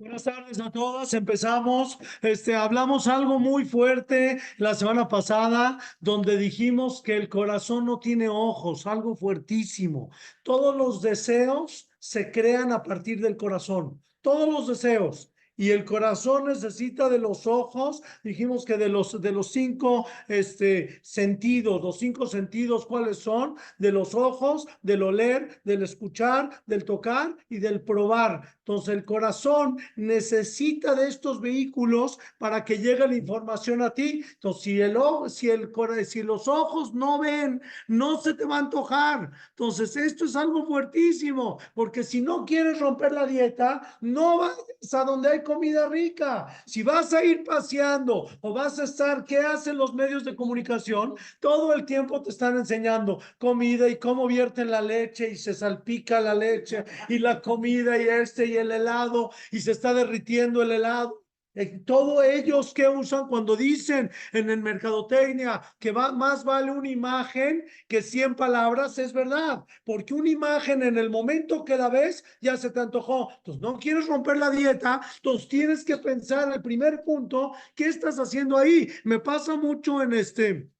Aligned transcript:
Buenas 0.00 0.22
tardes 0.22 0.60
a 0.60 0.70
todos. 0.70 1.12
Empezamos. 1.12 1.98
Este, 2.22 2.54
hablamos 2.54 3.08
algo 3.08 3.40
muy 3.40 3.64
fuerte 3.64 4.38
la 4.56 4.76
semana 4.76 5.08
pasada, 5.08 5.80
donde 5.98 6.36
dijimos 6.36 7.02
que 7.02 7.16
el 7.16 7.28
corazón 7.28 7.84
no 7.84 7.98
tiene 7.98 8.28
ojos, 8.28 8.86
algo 8.86 9.16
fuertísimo. 9.16 10.10
Todos 10.44 10.76
los 10.76 11.02
deseos 11.02 11.90
se 11.98 12.30
crean 12.30 12.70
a 12.70 12.84
partir 12.84 13.20
del 13.20 13.36
corazón. 13.36 14.00
Todos 14.20 14.48
los 14.48 14.68
deseos 14.68 15.32
y 15.58 15.72
el 15.72 15.84
corazón 15.84 16.46
necesita 16.46 17.08
de 17.08 17.18
los 17.18 17.46
ojos, 17.48 18.00
dijimos 18.22 18.64
que 18.64 18.78
de 18.78 18.88
los, 18.88 19.20
de 19.20 19.32
los 19.32 19.50
cinco 19.50 20.06
este, 20.28 21.00
sentidos, 21.02 21.82
los 21.82 21.98
cinco 21.98 22.28
sentidos, 22.28 22.86
¿cuáles 22.86 23.18
son? 23.18 23.56
De 23.76 23.90
los 23.90 24.14
ojos, 24.14 24.68
del 24.82 25.02
oler, 25.02 25.60
del 25.64 25.82
escuchar, 25.82 26.62
del 26.64 26.84
tocar 26.84 27.36
y 27.48 27.58
del 27.58 27.80
probar. 27.80 28.56
Entonces 28.68 28.96
el 28.96 29.06
corazón 29.06 29.78
necesita 29.96 30.94
de 30.94 31.08
estos 31.08 31.40
vehículos 31.40 32.18
para 32.36 32.66
que 32.66 32.76
llegue 32.76 33.08
la 33.08 33.16
información 33.16 33.80
a 33.80 33.94
ti. 33.94 34.22
Entonces 34.34 34.62
si, 34.62 34.78
el, 34.78 34.94
si, 35.28 35.48
el, 35.48 35.72
si 36.04 36.22
los 36.22 36.46
ojos 36.48 36.92
no 36.92 37.18
ven, 37.18 37.62
no 37.86 38.20
se 38.20 38.34
te 38.34 38.44
va 38.44 38.56
a 38.56 38.58
antojar. 38.58 39.30
Entonces 39.48 39.96
esto 39.96 40.26
es 40.26 40.36
algo 40.36 40.66
fuertísimo, 40.66 41.58
porque 41.72 42.04
si 42.04 42.20
no 42.20 42.44
quieres 42.44 42.78
romper 42.78 43.12
la 43.12 43.26
dieta, 43.26 43.96
no 44.02 44.36
vas 44.36 44.92
a 44.92 45.04
donde 45.04 45.30
hay 45.30 45.42
comida 45.42 45.88
rica. 45.88 46.48
Si 46.66 46.82
vas 46.82 47.14
a 47.14 47.24
ir 47.24 47.44
paseando 47.44 48.28
o 48.42 48.52
vas 48.52 48.78
a 48.78 48.84
estar, 48.84 49.24
¿qué 49.24 49.38
hacen 49.38 49.78
los 49.78 49.94
medios 49.94 50.24
de 50.26 50.36
comunicación? 50.36 51.14
Todo 51.40 51.72
el 51.72 51.86
tiempo 51.86 52.20
te 52.20 52.28
están 52.28 52.58
enseñando 52.58 53.18
comida 53.38 53.88
y 53.88 53.96
cómo 53.96 54.26
vierten 54.26 54.70
la 54.70 54.82
leche 54.82 55.30
y 55.30 55.36
se 55.36 55.54
salpica 55.54 56.20
la 56.20 56.34
leche 56.34 56.84
y 57.08 57.18
la 57.18 57.40
comida 57.40 57.96
y 57.96 58.06
este 58.06 58.44
y 58.44 58.57
el 58.58 58.72
helado 58.72 59.30
y 59.50 59.60
se 59.60 59.72
está 59.72 59.94
derritiendo 59.94 60.62
el 60.62 60.72
helado. 60.72 61.24
Eh, 61.54 61.80
todo 61.84 62.22
ellos 62.22 62.72
que 62.72 62.88
usan 62.88 63.26
cuando 63.26 63.56
dicen 63.56 64.12
en 64.32 64.48
el 64.48 64.62
mercadotecnia 64.62 65.60
que 65.80 65.90
va, 65.90 66.12
más 66.12 66.44
vale 66.44 66.70
una 66.70 66.88
imagen 66.88 67.64
que 67.88 68.00
100 68.00 68.36
palabras, 68.36 68.96
es 68.98 69.12
verdad, 69.12 69.64
porque 69.84 70.14
una 70.14 70.30
imagen 70.30 70.84
en 70.84 70.96
el 70.98 71.10
momento 71.10 71.64
que 71.64 71.76
la 71.76 71.88
ves 71.88 72.22
ya 72.40 72.56
se 72.56 72.70
te 72.70 72.78
antojó. 72.78 73.30
Entonces, 73.38 73.60
no 73.60 73.76
quieres 73.76 74.06
romper 74.06 74.36
la 74.36 74.50
dieta, 74.50 75.00
entonces 75.16 75.48
tienes 75.48 75.84
que 75.84 75.96
pensar 75.96 76.52
el 76.52 76.62
primer 76.62 77.02
punto, 77.02 77.52
¿qué 77.74 77.86
estás 77.86 78.20
haciendo 78.20 78.56
ahí? 78.56 78.88
Me 79.02 79.18
pasa 79.18 79.56
mucho 79.56 80.00
en 80.00 80.12
este 80.12 80.70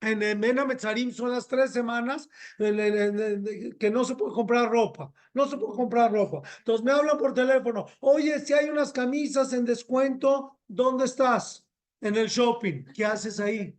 en 0.00 0.22
el 0.22 0.38
Mena 0.38 0.64
Metzarim 0.64 1.12
son 1.12 1.30
las 1.30 1.48
tres 1.48 1.72
semanas 1.72 2.28
que 2.58 3.90
no 3.92 4.04
se 4.04 4.14
puede 4.14 4.32
comprar 4.32 4.70
ropa, 4.70 5.12
no 5.34 5.48
se 5.48 5.56
puede 5.56 5.74
comprar 5.74 6.12
ropa. 6.12 6.42
Entonces 6.58 6.84
me 6.84 6.92
hablan 6.92 7.18
por 7.18 7.34
teléfono, 7.34 7.86
oye, 8.00 8.38
si 8.40 8.52
hay 8.52 8.68
unas 8.68 8.92
camisas 8.92 9.52
en 9.52 9.64
descuento, 9.64 10.58
¿dónde 10.66 11.04
estás? 11.04 11.66
En 12.00 12.16
el 12.16 12.28
shopping. 12.28 12.84
¿Qué 12.94 13.04
haces 13.04 13.40
ahí? 13.40 13.76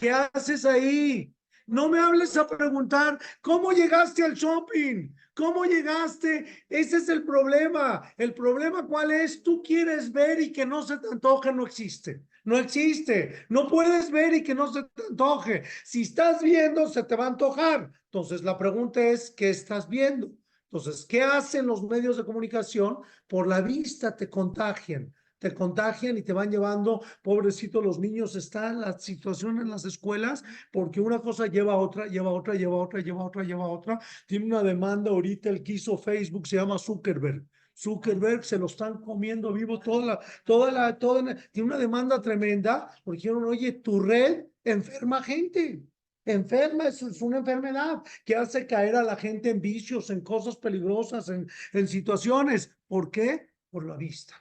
¿Qué 0.00 0.10
haces 0.10 0.64
ahí? 0.64 1.32
No 1.66 1.88
me 1.88 1.98
hables 1.98 2.36
a 2.36 2.46
preguntar, 2.46 3.18
¿cómo 3.40 3.72
llegaste 3.72 4.22
al 4.22 4.34
shopping? 4.34 5.14
¿Cómo 5.34 5.64
llegaste? 5.64 6.64
Ese 6.68 6.96
es 6.96 7.08
el 7.08 7.24
problema. 7.24 8.02
El 8.16 8.34
problema 8.34 8.86
cuál 8.86 9.12
es? 9.12 9.42
Tú 9.42 9.62
quieres 9.62 10.10
ver 10.10 10.40
y 10.40 10.50
que 10.50 10.66
no 10.66 10.82
se 10.82 10.96
te 10.98 11.08
antoje, 11.08 11.52
no 11.52 11.64
existe. 11.64 12.22
No 12.48 12.56
existe. 12.56 13.44
No 13.50 13.68
puedes 13.68 14.10
ver 14.10 14.32
y 14.32 14.42
que 14.42 14.54
no 14.54 14.72
se 14.72 14.82
te 14.82 15.02
antoje. 15.10 15.64
Si 15.84 16.00
estás 16.00 16.42
viendo, 16.42 16.88
se 16.88 17.02
te 17.02 17.14
va 17.14 17.24
a 17.24 17.28
antojar. 17.28 17.92
Entonces, 18.04 18.42
la 18.42 18.56
pregunta 18.56 19.02
es, 19.02 19.30
¿qué 19.30 19.50
estás 19.50 19.86
viendo? 19.86 20.32
Entonces, 20.70 21.04
¿qué 21.04 21.22
hacen 21.22 21.66
los 21.66 21.82
medios 21.82 22.16
de 22.16 22.24
comunicación? 22.24 23.00
Por 23.26 23.46
la 23.46 23.60
vista 23.60 24.16
te 24.16 24.30
contagian 24.30 25.14
te 25.38 25.54
contagian 25.54 26.18
y 26.18 26.22
te 26.22 26.32
van 26.32 26.50
llevando, 26.50 27.00
pobrecito, 27.22 27.80
los 27.80 28.00
niños, 28.00 28.34
está 28.34 28.72
la 28.72 28.98
situación 28.98 29.60
en 29.60 29.70
las 29.70 29.84
escuelas, 29.84 30.42
porque 30.72 31.00
una 31.00 31.20
cosa 31.20 31.46
lleva 31.46 31.74
a 31.74 31.76
otra, 31.76 32.08
lleva 32.08 32.30
a 32.30 32.32
otra, 32.32 32.54
lleva 32.54 32.74
a 32.74 32.78
otra, 32.78 33.00
lleva 33.00 33.22
a 33.22 33.26
otra, 33.26 33.44
lleva 33.44 33.64
a 33.64 33.68
otra. 33.68 34.00
Tiene 34.26 34.46
una 34.46 34.64
demanda 34.64 35.12
ahorita, 35.12 35.48
el 35.48 35.62
que 35.62 35.74
hizo 35.74 35.96
Facebook 35.96 36.48
se 36.48 36.56
llama 36.56 36.76
Zuckerberg. 36.76 37.46
Zuckerberg 37.78 38.44
se 38.44 38.58
lo 38.58 38.66
están 38.66 39.00
comiendo 39.00 39.52
vivo 39.52 39.78
toda 39.78 40.04
la, 40.04 40.20
toda 40.44 40.72
la, 40.72 40.98
toda 40.98 41.22
tiene 41.52 41.68
una 41.68 41.78
demanda 41.78 42.20
tremenda 42.20 42.90
porque 43.04 43.18
dijeron, 43.18 43.44
oye, 43.44 43.72
tu 43.72 44.00
red 44.00 44.46
enferma 44.64 45.22
gente. 45.22 45.84
Enferma, 46.24 46.88
es, 46.88 47.00
es 47.02 47.22
una 47.22 47.38
enfermedad 47.38 48.02
que 48.24 48.34
hace 48.34 48.66
caer 48.66 48.96
a 48.96 49.02
la 49.02 49.16
gente 49.16 49.50
en 49.50 49.60
vicios, 49.60 50.10
en 50.10 50.20
cosas 50.20 50.56
peligrosas, 50.56 51.28
en, 51.28 51.48
en 51.72 51.88
situaciones. 51.88 52.76
¿Por 52.86 53.10
qué? 53.10 53.48
Por 53.70 53.86
la 53.86 53.96
vista, 53.96 54.34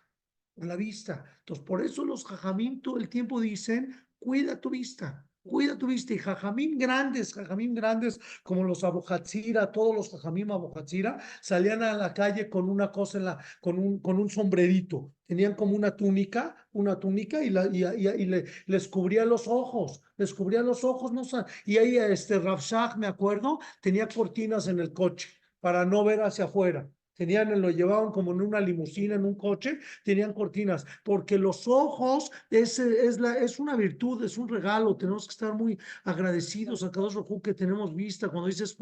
por 0.55 0.65
la 0.65 0.75
vista. 0.75 1.23
Entonces, 1.39 1.63
por 1.63 1.81
eso 1.81 2.03
los 2.03 2.25
jajamín 2.25 2.81
todo 2.81 2.97
el 2.97 3.07
tiempo 3.07 3.39
dicen, 3.39 3.95
cuida 4.19 4.59
tu 4.59 4.71
vista, 4.71 5.26
Cuida 5.47 5.77
tu 5.77 5.87
vista 5.87 6.13
y 6.13 6.17
jajamín 6.17 6.77
grandes, 6.77 7.33
jajamín 7.33 7.73
grandes 7.73 8.19
como 8.43 8.63
los 8.63 8.83
abojatzira, 8.83 9.71
todos 9.71 9.95
los 9.95 10.09
jajamín 10.09 10.51
abojatzira 10.51 11.19
salían 11.41 11.83
a 11.83 11.93
la 11.93 12.13
calle 12.13 12.49
con 12.49 12.69
una 12.69 12.91
cosa 12.91 13.17
en 13.17 13.25
la, 13.25 13.37
con 13.61 13.79
un, 13.79 14.29
sombrerito. 14.29 15.13
Tenían 15.25 15.55
como 15.55 15.75
una 15.75 15.95
túnica, 15.95 16.55
una 16.73 16.99
túnica 16.99 17.43
y, 17.43 17.49
la, 17.49 17.65
y, 17.67 18.25
le, 18.25 18.45
les 18.65 18.87
cubría 18.87 19.25
los 19.25 19.47
ojos, 19.47 20.01
les 20.17 20.33
cubría 20.33 20.61
los 20.61 20.83
ojos, 20.83 21.11
no 21.11 21.23
Y 21.65 21.77
ahí 21.77 21.97
este 21.97 22.39
Rafshah, 22.39 22.95
me 22.97 23.07
acuerdo, 23.07 23.59
tenía 23.81 24.07
cortinas 24.07 24.67
en 24.67 24.79
el 24.79 24.93
coche 24.93 25.29
para 25.59 25.85
no 25.85 26.03
ver 26.03 26.21
hacia 26.21 26.45
afuera 26.45 26.89
tenían, 27.17 27.59
lo 27.61 27.69
llevaban 27.69 28.11
como 28.11 28.31
en 28.31 28.41
una 28.41 28.59
limusina, 28.59 29.15
en 29.15 29.25
un 29.25 29.35
coche, 29.35 29.79
tenían 30.03 30.33
cortinas, 30.33 30.85
porque 31.03 31.37
los 31.37 31.67
ojos 31.67 32.31
es, 32.49 32.79
es, 32.79 33.19
la, 33.19 33.37
es 33.37 33.59
una 33.59 33.75
virtud, 33.75 34.23
es 34.23 34.37
un 34.37 34.47
regalo, 34.47 34.95
tenemos 34.95 35.27
que 35.27 35.31
estar 35.31 35.53
muy 35.53 35.77
agradecidos 36.03 36.83
a 36.83 36.91
cada 36.91 37.07
ojo 37.07 37.41
que 37.41 37.53
tenemos 37.53 37.95
vista, 37.95 38.29
cuando 38.29 38.47
dices, 38.47 38.77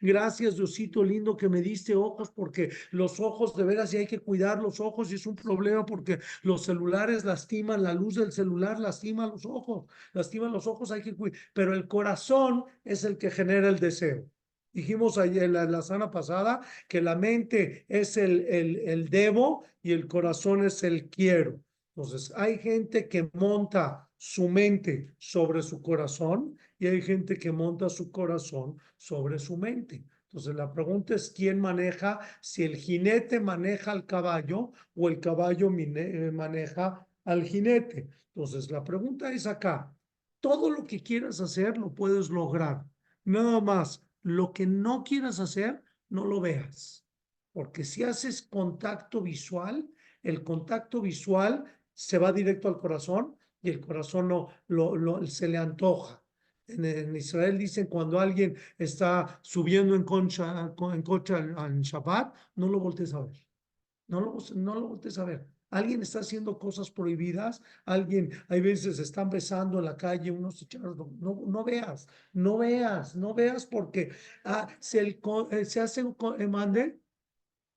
gracias 0.00 0.56
Diosito 0.56 1.04
lindo 1.04 1.36
que 1.36 1.48
me 1.48 1.60
diste 1.60 1.94
ojos, 1.94 2.30
porque 2.30 2.70
los 2.90 3.20
ojos 3.20 3.54
de 3.56 3.64
veras 3.64 3.92
y 3.94 3.98
hay 3.98 4.06
que 4.06 4.20
cuidar 4.20 4.62
los 4.62 4.80
ojos 4.80 5.12
y 5.12 5.16
es 5.16 5.26
un 5.26 5.36
problema 5.36 5.84
porque 5.84 6.18
los 6.42 6.64
celulares 6.64 7.24
lastiman, 7.24 7.82
la 7.82 7.94
luz 7.94 8.14
del 8.14 8.32
celular 8.32 8.78
lastima 8.78 9.26
los 9.26 9.44
ojos, 9.44 9.86
lastima 10.12 10.48
los 10.48 10.66
ojos, 10.66 10.90
hay 10.90 11.02
que 11.02 11.14
cuidar, 11.14 11.38
pero 11.52 11.74
el 11.74 11.86
corazón 11.86 12.64
es 12.84 13.04
el 13.04 13.18
que 13.18 13.30
genera 13.30 13.68
el 13.68 13.78
deseo. 13.78 14.26
Dijimos 14.72 15.18
ayer, 15.18 15.50
la, 15.50 15.64
la 15.64 15.82
semana 15.82 16.10
pasada 16.10 16.60
que 16.88 17.00
la 17.00 17.16
mente 17.16 17.84
es 17.88 18.16
el, 18.16 18.46
el, 18.48 18.76
el 18.88 19.08
debo 19.08 19.64
y 19.82 19.92
el 19.92 20.06
corazón 20.06 20.64
es 20.64 20.82
el 20.82 21.08
quiero. 21.08 21.60
Entonces, 21.94 22.32
hay 22.36 22.58
gente 22.58 23.08
que 23.08 23.28
monta 23.32 24.08
su 24.16 24.48
mente 24.48 25.14
sobre 25.18 25.62
su 25.62 25.82
corazón 25.82 26.56
y 26.78 26.86
hay 26.86 27.02
gente 27.02 27.38
que 27.38 27.50
monta 27.52 27.88
su 27.88 28.10
corazón 28.10 28.78
sobre 28.96 29.38
su 29.38 29.56
mente. 29.56 30.04
Entonces, 30.24 30.54
la 30.54 30.72
pregunta 30.72 31.14
es 31.14 31.30
quién 31.30 31.60
maneja, 31.60 32.20
si 32.40 32.62
el 32.62 32.76
jinete 32.76 33.40
maneja 33.40 33.90
al 33.90 34.06
caballo 34.06 34.72
o 34.94 35.08
el 35.08 35.18
caballo 35.18 35.70
eh, 35.76 36.30
maneja 36.32 37.06
al 37.24 37.42
jinete. 37.42 38.08
Entonces, 38.34 38.70
la 38.70 38.84
pregunta 38.84 39.32
es 39.32 39.46
acá, 39.46 39.92
todo 40.40 40.70
lo 40.70 40.86
que 40.86 41.02
quieras 41.02 41.40
hacer 41.40 41.76
lo 41.76 41.92
puedes 41.92 42.30
lograr. 42.30 42.84
Nada 43.24 43.60
más, 43.60 44.06
lo 44.22 44.52
que 44.52 44.66
no 44.66 45.04
quieras 45.04 45.40
hacer, 45.40 45.82
no 46.08 46.24
lo 46.24 46.40
veas. 46.40 47.06
Porque 47.52 47.84
si 47.84 48.02
haces 48.02 48.42
contacto 48.42 49.20
visual, 49.20 49.88
el 50.22 50.44
contacto 50.44 51.00
visual 51.00 51.64
se 51.92 52.18
va 52.18 52.32
directo 52.32 52.68
al 52.68 52.78
corazón 52.78 53.36
y 53.62 53.70
el 53.70 53.80
corazón 53.80 54.28
no 54.28 54.48
lo, 54.68 55.26
se 55.26 55.48
le 55.48 55.58
antoja. 55.58 56.22
En, 56.66 57.16
Israel 57.16 57.58
dicen 57.58 57.86
cuando 57.86 58.20
alguien 58.20 58.56
está 58.78 59.40
subiendo 59.42 59.94
en, 59.94 60.04
concha, 60.04 60.72
en 60.78 61.02
coche 61.02 61.34
en 61.36 61.82
Shabbat, 61.82 62.34
no 62.54 62.68
lo 62.68 62.78
voltees 62.78 63.12
a 63.14 63.20
ver. 63.20 63.46
No 64.06 64.20
lo, 64.20 64.36
no 64.54 64.74
lo 64.74 64.88
voltees 64.88 65.18
a 65.18 65.24
ver 65.24 65.59
alguien 65.70 66.02
está 66.02 66.20
haciendo 66.20 66.58
cosas 66.58 66.90
prohibidas, 66.90 67.62
alguien, 67.84 68.30
hay 68.48 68.60
veces 68.60 68.98
están 68.98 69.30
besando 69.30 69.78
en 69.78 69.84
la 69.86 69.96
calle 69.96 70.30
unos 70.30 70.66
no, 71.20 71.42
no 71.46 71.64
veas, 71.64 72.08
no 72.32 72.58
veas, 72.58 73.14
no 73.16 73.34
veas 73.34 73.66
porque 73.66 74.10
ah, 74.44 74.68
se, 74.80 75.00
el, 75.00 75.20
eh, 75.50 75.64
se 75.64 75.80
hace 75.80 76.02
un 76.02 76.16
eh, 76.38 76.46
mande, 76.46 77.00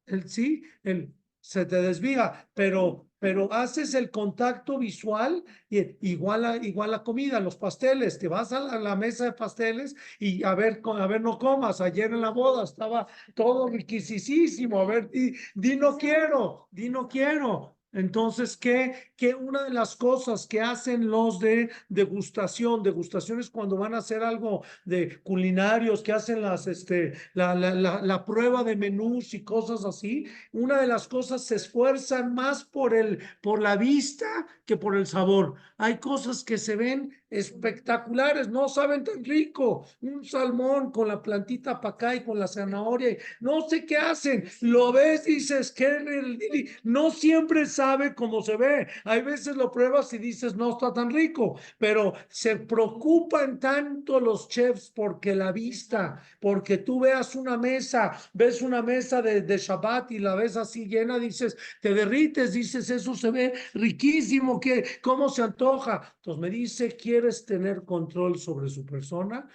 el 0.06 0.30
sí, 0.30 0.64
el, 0.84 1.14
se 1.44 1.66
te 1.66 1.82
desvía, 1.82 2.50
pero, 2.54 3.10
pero 3.20 3.52
haces 3.52 3.94
el 3.96 4.10
contacto 4.12 4.80
visual 4.80 5.44
y 5.70 5.98
igual 6.10 6.46
a, 6.46 6.56
igual 6.56 6.92
la 6.92 7.04
comida, 7.04 7.42
los 7.42 7.58
pasteles, 7.58 8.18
te 8.18 8.30
vas 8.30 8.54
a 8.54 8.80
la, 8.80 8.96
mesa 8.96 9.26
de 9.26 9.34
pasteles 9.34 9.94
y 10.20 10.42
a 10.46 10.56
ver, 10.56 10.82
a 10.86 11.06
ver, 11.06 11.20
no 11.20 11.38
comas, 11.38 11.82
ayer 11.82 12.12
en 12.12 12.22
la 12.22 12.30
boda 12.30 12.64
estaba 12.64 13.08
todo 13.36 13.68
riquisísimo, 13.68 14.80
a 14.80 14.86
ver, 14.86 15.10
di, 15.10 15.34
di 15.54 15.76
no 15.76 15.98
quiero, 15.98 16.70
di 16.72 16.88
no 16.88 17.10
quiero, 17.10 17.78
Entonces, 17.94 18.58
¿qué, 18.58 18.96
qué 19.16 19.36
una 19.36 19.64
de 19.64 19.70
las 19.70 19.96
cosas 19.96 20.48
que 20.48 20.60
hacen 20.62 21.10
los 21.10 21.40
de 21.40 21.70
degustación, 21.90 22.82
degustación 22.82 23.40
es 23.40 23.52
cuando 23.52 23.78
van 23.78 23.94
a 23.94 24.00
hacer 24.00 24.24
algo 24.24 24.64
de 24.84 25.22
culinarios, 25.22 26.02
que 26.02 26.12
hacen 26.12 26.42
las, 26.42 26.66
este, 26.66 27.14
la, 27.36 27.54
la, 27.54 27.76
la, 27.76 28.02
la 28.02 28.26
prueba 28.26 28.64
de 28.64 28.76
menús 28.76 29.36
y 29.36 29.44
cosas 29.44 29.86
así, 29.86 30.26
una 30.52 30.82
de 30.82 30.88
las 30.88 31.08
cosas 31.08 31.44
se 31.46 31.56
esfuerzan 31.56 32.34
más 32.34 32.64
por, 32.64 32.96
el, 32.96 33.20
por 33.42 33.62
la 33.62 33.76
vista 33.76 34.48
que 34.66 34.76
por 34.76 34.96
el 34.96 35.06
sabor. 35.06 35.54
Hay 35.78 36.00
cosas 36.00 36.44
que 36.44 36.58
se 36.58 36.76
ven 36.76 37.14
espectaculares, 37.30 38.48
no 38.48 38.70
saben 38.70 39.04
tan 39.04 39.24
rico. 39.24 39.86
Un 40.02 40.24
salmón 40.24 40.92
con 40.92 41.08
la 41.08 41.22
plantita 41.22 41.80
para 41.82 41.96
acá 41.96 42.16
y 42.16 42.24
con 42.24 42.40
la 42.40 42.48
zanahoria, 42.48 43.18
no 43.40 43.68
sé 43.68 43.86
qué 43.86 43.98
hacen. 43.98 44.46
Lo 44.62 44.92
ves, 44.92 45.26
dices 45.26 45.72
que 45.72 46.64
no 46.84 47.12
siempre 47.12 47.66
sabe 47.66 47.83
cómo 48.16 48.42
se 48.42 48.58
ve. 48.58 48.88
Hay 49.04 49.22
veces 49.22 49.56
lo 49.56 49.72
pruebas 49.72 50.14
y 50.14 50.18
dices 50.18 50.56
no 50.56 50.72
está 50.72 50.94
tan 50.94 51.12
rico, 51.12 51.60
pero 51.78 52.14
se 52.30 52.56
preocupan 52.56 53.60
tanto 53.60 54.20
los 54.20 54.48
chefs 54.48 54.90
porque 54.90 55.36
la 55.36 55.52
vista, 55.52 56.22
porque 56.40 56.78
tú 56.78 57.02
veas 57.02 57.36
una 57.36 57.58
mesa, 57.58 58.18
ves 58.34 58.62
una 58.62 58.82
mesa 58.82 59.22
de, 59.22 59.42
de 59.42 59.58
Shabbat 59.58 60.12
y 60.12 60.20
la 60.20 60.36
ves 60.36 60.56
así 60.58 60.86
llena, 60.86 61.20
dices, 61.20 61.58
te 61.82 61.94
derrites, 61.94 62.54
dices, 62.54 62.90
eso 62.90 63.16
se 63.16 63.32
ve 63.32 63.54
riquísimo, 63.74 64.60
que 64.60 64.86
cómo 65.02 65.30
se 65.30 65.42
antoja. 65.42 66.16
Entonces 66.18 66.42
me 66.42 66.50
dice, 66.50 66.96
quieres 66.96 67.46
tener 67.46 67.84
control 67.84 68.38
sobre 68.40 68.70
su 68.70 68.86
persona, 68.86 69.48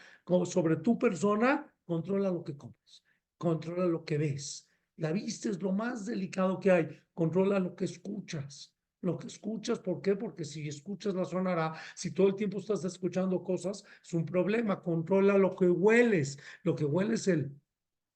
sobre 0.44 0.76
tu 0.76 0.98
persona, 0.98 1.66
controla 1.84 2.30
lo 2.30 2.44
que 2.44 2.56
comes, 2.56 3.02
controla 3.38 3.86
lo 3.86 4.04
que 4.04 4.18
ves. 4.18 4.68
La 4.98 5.12
vista 5.12 5.48
es 5.48 5.62
lo 5.62 5.72
más 5.72 6.06
delicado 6.06 6.58
que 6.58 6.70
hay. 6.72 6.88
Controla 7.18 7.58
lo 7.58 7.74
que 7.74 7.84
escuchas. 7.84 8.72
Lo 9.00 9.18
que 9.18 9.26
escuchas, 9.26 9.80
¿por 9.80 10.00
qué? 10.00 10.14
Porque 10.14 10.44
si 10.44 10.68
escuchas 10.68 11.16
la 11.16 11.24
sonará, 11.24 11.74
si 11.96 12.12
todo 12.12 12.28
el 12.28 12.36
tiempo 12.36 12.60
estás 12.60 12.84
escuchando 12.84 13.42
cosas, 13.42 13.84
es 14.04 14.14
un 14.14 14.24
problema. 14.24 14.80
Controla 14.80 15.36
lo 15.36 15.56
que 15.56 15.68
hueles. 15.68 16.38
Lo 16.62 16.76
que 16.76 16.84
hueles 16.84 17.26
el 17.26 17.50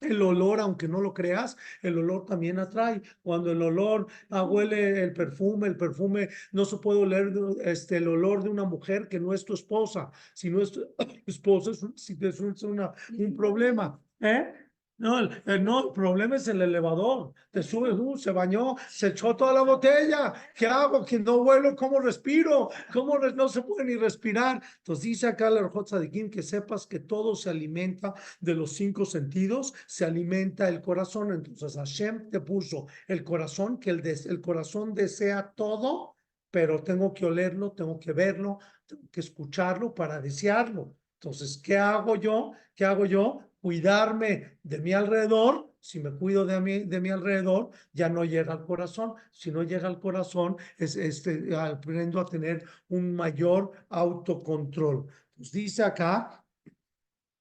el 0.02 0.22
olor, 0.22 0.60
aunque 0.60 0.86
no 0.86 1.00
lo 1.00 1.14
creas, 1.14 1.56
el 1.80 1.98
olor 1.98 2.26
también 2.26 2.60
atrae. 2.60 3.02
Cuando 3.22 3.50
el 3.50 3.60
olor 3.62 4.06
ah, 4.30 4.44
huele 4.44 5.02
el 5.02 5.12
perfume, 5.12 5.66
el 5.66 5.76
perfume 5.76 6.28
no 6.52 6.64
se 6.64 6.76
puede 6.76 7.00
oler 7.00 7.32
este, 7.64 7.96
el 7.96 8.06
olor 8.06 8.44
de 8.44 8.50
una 8.50 8.64
mujer 8.64 9.08
que 9.08 9.18
no 9.18 9.34
es 9.34 9.44
tu 9.44 9.54
esposa. 9.54 10.12
Si 10.32 10.48
no 10.48 10.62
es 10.62 10.70
tu 10.70 10.86
esposa, 11.26 11.72
es, 11.72 11.84
si 11.96 12.16
es 12.20 12.40
una, 12.62 12.92
un 13.18 13.34
problema. 13.34 14.00
¿Eh? 14.20 14.61
No, 15.02 15.18
el, 15.18 15.64
no, 15.64 15.88
el 15.88 15.92
problema 15.92 16.36
es 16.36 16.46
el 16.46 16.62
elevador. 16.62 17.34
Te 17.50 17.60
subes, 17.60 17.94
uh, 17.98 18.16
se 18.16 18.30
bañó, 18.30 18.76
se 18.88 19.08
echó 19.08 19.34
toda 19.34 19.52
la 19.52 19.62
botella. 19.62 20.32
¿Qué 20.54 20.68
hago? 20.68 21.04
Que 21.04 21.18
no 21.18 21.42
vuelo, 21.42 21.74
¿cómo 21.74 21.98
respiro? 21.98 22.70
¿Cómo 22.92 23.18
no 23.18 23.48
se 23.48 23.62
puede 23.62 23.84
ni 23.84 23.96
respirar? 23.96 24.62
Entonces 24.78 25.02
dice 25.02 25.26
acá 25.26 25.48
el 25.48 25.58
Sadikim 25.86 26.30
que 26.30 26.44
sepas 26.44 26.86
que 26.86 27.00
todo 27.00 27.34
se 27.34 27.50
alimenta 27.50 28.14
de 28.38 28.54
los 28.54 28.74
cinco 28.74 29.04
sentidos, 29.04 29.74
se 29.88 30.04
alimenta 30.04 30.68
el 30.68 30.80
corazón. 30.80 31.32
Entonces 31.32 31.74
Hashem 31.74 32.30
te 32.30 32.38
puso 32.38 32.86
el 33.08 33.24
corazón, 33.24 33.80
que 33.80 33.90
el, 33.90 34.06
el 34.06 34.40
corazón 34.40 34.94
desea 34.94 35.52
todo, 35.56 36.14
pero 36.48 36.80
tengo 36.84 37.12
que 37.12 37.26
olerlo, 37.26 37.72
tengo 37.72 37.98
que 37.98 38.12
verlo, 38.12 38.60
tengo 38.86 39.02
que 39.10 39.18
escucharlo 39.18 39.92
para 39.92 40.20
desearlo. 40.20 40.94
Entonces, 41.14 41.60
¿qué 41.60 41.76
hago 41.76 42.14
yo? 42.14 42.52
¿Qué 42.76 42.84
hago 42.84 43.04
yo? 43.04 43.40
Cuidarme 43.62 44.58
de 44.64 44.78
mi 44.80 44.92
alrededor, 44.92 45.70
si 45.78 46.00
me 46.00 46.10
cuido 46.10 46.44
de 46.44 46.60
mi, 46.60 46.80
de 46.80 47.00
mi 47.00 47.10
alrededor, 47.10 47.70
ya 47.92 48.08
no 48.08 48.24
llega 48.24 48.52
al 48.52 48.64
corazón. 48.66 49.14
Si 49.30 49.50
no 49.50 49.62
llega 49.62 49.86
al 49.88 50.00
corazón, 50.00 50.56
es, 50.76 50.96
este, 50.96 51.54
aprendo 51.56 52.20
a 52.20 52.26
tener 52.26 52.64
un 52.88 53.14
mayor 53.14 53.72
autocontrol. 53.88 55.06
Pues 55.36 55.52
dice 55.52 55.84
acá, 55.84 56.44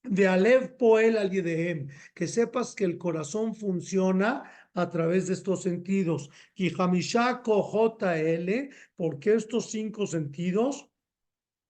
de 0.04 0.28
Alev 0.28 0.78
Poel 0.78 1.18
al 1.18 1.30
Yedehem, 1.30 1.88
que 2.14 2.28
sepas 2.28 2.74
que 2.76 2.86
el 2.86 2.98
corazón 2.98 3.54
funciona 3.56 4.44
a 4.74 4.90
través 4.90 5.28
de 5.28 5.34
estos 5.34 5.64
sentidos. 5.64 6.30
Y 6.56 6.72
Hamisha 6.80 7.42
JL, 7.44 8.70
porque 8.96 9.34
estos 9.34 9.72
cinco 9.72 10.08
sentidos 10.08 10.91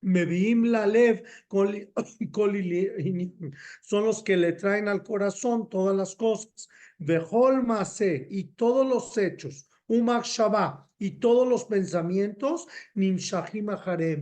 Meviim 0.01 0.65
la 0.65 0.87
lev 0.87 1.23
son 3.81 4.05
los 4.05 4.23
que 4.23 4.37
le 4.37 4.53
traen 4.53 4.87
al 4.87 5.03
corazón 5.03 5.69
todas 5.69 5.95
las 5.95 6.15
cosas. 6.15 6.67
Behol 6.97 7.63
Mase 7.63 8.27
y 8.29 8.43
todos 8.55 8.87
los 8.87 9.17
hechos, 9.17 9.69
Umak 9.87 10.25
y 10.99 11.19
todos 11.19 11.47
los 11.47 11.65
pensamientos, 11.65 12.67
Nimshahim 12.93 13.69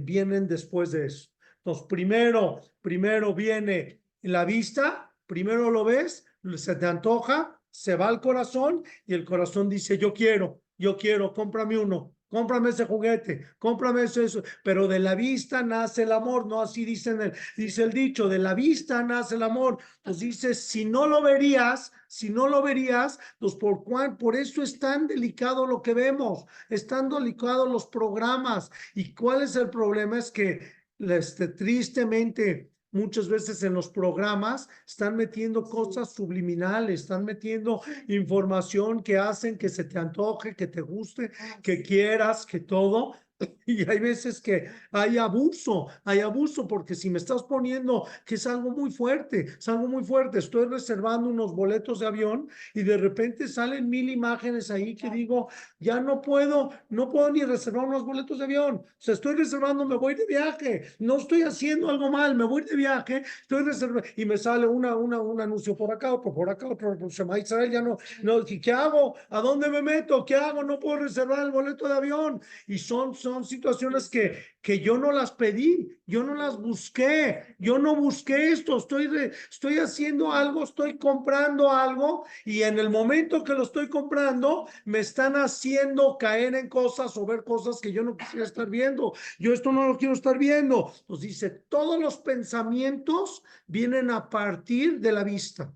vienen 0.05 0.47
después 0.47 0.91
de 0.91 1.07
eso. 1.07 1.29
Entonces, 1.57 1.85
primero, 1.89 2.61
primero 2.81 3.33
viene 3.33 4.01
la 4.21 4.45
vista, 4.45 5.13
primero 5.25 5.69
lo 5.69 5.83
ves, 5.83 6.25
se 6.55 6.75
te 6.75 6.85
antoja, 6.85 7.59
se 7.69 7.95
va 7.95 8.07
al 8.07 8.21
corazón 8.21 8.83
y 9.05 9.13
el 9.13 9.25
corazón 9.25 9.69
dice, 9.69 9.97
yo 9.97 10.13
quiero, 10.13 10.61
yo 10.77 10.97
quiero, 10.97 11.33
cómprame 11.33 11.77
uno, 11.77 12.15
cómprame 12.29 12.69
ese 12.69 12.85
juguete, 12.85 13.45
cómprame 13.57 14.03
eso, 14.03 14.21
eso. 14.21 14.43
Pero 14.63 14.87
de 14.87 14.99
la 14.99 15.15
vista 15.15 15.61
nace 15.63 16.03
el 16.03 16.11
amor, 16.11 16.45
no 16.47 16.61
así 16.61 16.85
dicen 16.85 17.21
el, 17.21 17.33
dice 17.57 17.83
el 17.83 17.91
dicho, 17.91 18.27
de 18.27 18.39
la 18.39 18.53
vista 18.53 19.03
nace 19.03 19.35
el 19.35 19.43
amor. 19.43 19.79
Pues 20.03 20.19
dice, 20.19 20.53
si 20.53 20.85
no 20.85 21.07
lo 21.07 21.21
verías, 21.21 21.91
si 22.07 22.29
no 22.29 22.47
lo 22.47 22.61
verías, 22.61 23.19
pues 23.39 23.55
por 23.55 23.83
cuál, 23.83 24.17
por 24.17 24.35
eso 24.35 24.63
es 24.63 24.79
tan 24.79 25.07
delicado 25.07 25.65
lo 25.65 25.81
que 25.81 25.93
vemos, 25.93 26.45
están 26.69 27.09
delicados 27.09 27.69
los 27.69 27.87
programas. 27.87 28.71
¿Y 28.95 29.13
cuál 29.13 29.43
es 29.43 29.55
el 29.55 29.69
problema? 29.69 30.17
Es 30.17 30.31
que 30.31 30.61
este, 30.99 31.47
tristemente 31.49 32.71
muchas 32.91 33.27
veces 33.27 33.61
en 33.63 33.73
los 33.73 33.89
programas 33.89 34.69
están 34.87 35.15
metiendo 35.15 35.63
cosas 35.63 36.13
subliminales, 36.13 37.01
están 37.01 37.25
metiendo 37.25 37.81
información 38.07 39.01
que 39.03 39.17
hacen 39.17 39.57
que 39.57 39.69
se 39.69 39.83
te 39.83 39.99
antoje, 39.99 40.55
que 40.55 40.67
te 40.67 40.81
guste, 40.81 41.31
que 41.61 41.81
quieras, 41.81 42.45
que 42.45 42.59
todo, 42.59 43.15
y 43.65 43.89
hay 43.89 43.99
veces 43.99 44.41
que 44.41 44.67
hay 44.91 45.17
abuso, 45.17 45.87
hay 46.03 46.19
abuso, 46.19 46.67
porque 46.67 46.95
si 46.95 47.09
me 47.09 47.19
estás 47.19 47.43
poniendo 47.43 48.05
que 48.25 48.35
es 48.35 48.45
algo 48.47 48.71
muy 48.71 48.91
fuerte, 48.91 49.45
es 49.57 49.67
algo 49.67 49.87
muy 49.87 50.03
fuerte, 50.03 50.39
estoy 50.39 50.65
reservando 50.65 51.29
unos 51.29 51.53
boletos 51.55 51.99
de 51.99 52.07
avión 52.07 52.49
y 52.73 52.83
de 52.83 52.97
repente 52.97 53.47
salen 53.47 53.89
mil 53.89 54.09
imágenes 54.09 54.71
ahí 54.71 54.95
que 54.95 55.09
digo, 55.09 55.49
ya 55.79 55.99
no 55.99 56.21
puedo, 56.21 56.71
no 56.89 57.09
puedo 57.09 57.31
ni 57.31 57.43
reservar 57.43 57.85
unos 57.85 58.05
boletos 58.05 58.39
de 58.39 58.45
avión, 58.45 58.75
o 58.75 58.85
sea, 58.97 59.13
estoy 59.13 59.35
reservando, 59.35 59.85
me 59.85 59.95
voy 59.95 60.15
de 60.15 60.25
viaje, 60.25 60.83
no 60.99 61.17
estoy 61.17 61.43
haciendo 61.43 61.89
algo 61.89 62.11
mal, 62.11 62.35
me 62.35 62.43
voy 62.43 62.63
de 62.63 62.75
viaje, 62.75 63.23
estoy 63.41 63.63
reservando, 63.63 64.07
y 64.15 64.25
me 64.25 64.37
sale 64.37 64.67
una, 64.67 64.95
una, 64.95 65.21
un 65.21 65.39
anuncio 65.39 65.75
por 65.77 65.93
acá, 65.93 66.13
otro 66.13 66.33
por 66.33 66.49
acá, 66.49 66.67
otro 66.67 66.97
por 66.97 67.39
Israel, 67.39 67.71
ya 67.71 67.81
no, 67.81 67.97
no, 68.23 68.43
¿qué 68.45 68.71
hago? 68.71 69.15
¿A 69.29 69.39
dónde 69.41 69.69
me 69.69 69.81
meto? 69.81 70.25
¿Qué 70.25 70.35
hago? 70.35 70.63
No 70.63 70.79
puedo 70.79 70.97
reservar 70.99 71.39
el 71.39 71.51
boleto 71.51 71.87
de 71.87 71.93
avión, 71.93 72.41
y 72.67 72.77
son, 72.77 73.13
son 73.13 73.28
situaciones 73.43 74.09
que, 74.09 74.37
que 74.61 74.79
yo 74.79 74.97
no 74.97 75.11
las 75.11 75.31
pedí, 75.31 75.89
yo 76.05 76.23
no 76.23 76.33
las 76.33 76.57
busqué, 76.57 77.55
yo 77.59 77.79
no 77.79 77.95
busqué 77.95 78.51
esto, 78.51 78.77
estoy, 78.77 79.09
estoy 79.49 79.79
haciendo 79.79 80.31
algo, 80.31 80.63
estoy 80.63 80.97
comprando 80.97 81.71
algo 81.71 82.25
y 82.45 82.63
en 82.63 82.79
el 82.79 82.89
momento 82.89 83.43
que 83.43 83.53
lo 83.53 83.63
estoy 83.63 83.89
comprando 83.89 84.67
me 84.85 84.99
están 84.99 85.35
haciendo 85.35 86.17
caer 86.17 86.55
en 86.55 86.69
cosas 86.69 87.15
o 87.17 87.25
ver 87.25 87.43
cosas 87.43 87.79
que 87.79 87.91
yo 87.91 88.03
no 88.03 88.17
quisiera 88.17 88.45
estar 88.45 88.69
viendo. 88.69 89.13
Yo 89.39 89.53
esto 89.53 89.71
no 89.71 89.87
lo 89.87 89.97
quiero 89.97 90.13
estar 90.13 90.37
viendo. 90.37 90.93
Nos 91.07 91.21
dice, 91.21 91.49
todos 91.49 91.99
los 91.99 92.17
pensamientos 92.17 93.43
vienen 93.67 94.11
a 94.11 94.29
partir 94.29 94.99
de 94.99 95.11
la 95.11 95.23
vista. 95.23 95.73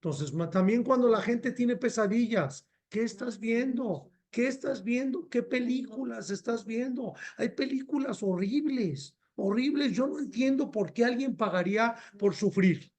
Entonces, 0.00 0.32
también 0.50 0.82
cuando 0.82 1.08
la 1.08 1.22
gente 1.22 1.52
tiene 1.52 1.76
pesadillas, 1.76 2.68
¿qué 2.88 3.04
estás 3.04 3.38
viendo? 3.38 4.11
¿Qué 4.32 4.46
estás 4.46 4.82
viendo? 4.82 5.28
¿Qué 5.28 5.42
películas 5.42 6.30
estás 6.30 6.64
viendo? 6.64 7.14
Hay 7.36 7.50
películas 7.50 8.22
horribles, 8.22 9.14
horribles. 9.36 9.92
Yo 9.92 10.06
no 10.06 10.18
entiendo 10.18 10.70
por 10.70 10.94
qué 10.94 11.04
alguien 11.04 11.36
pagaría 11.36 11.94
por 12.18 12.34
sufrir. 12.34 12.90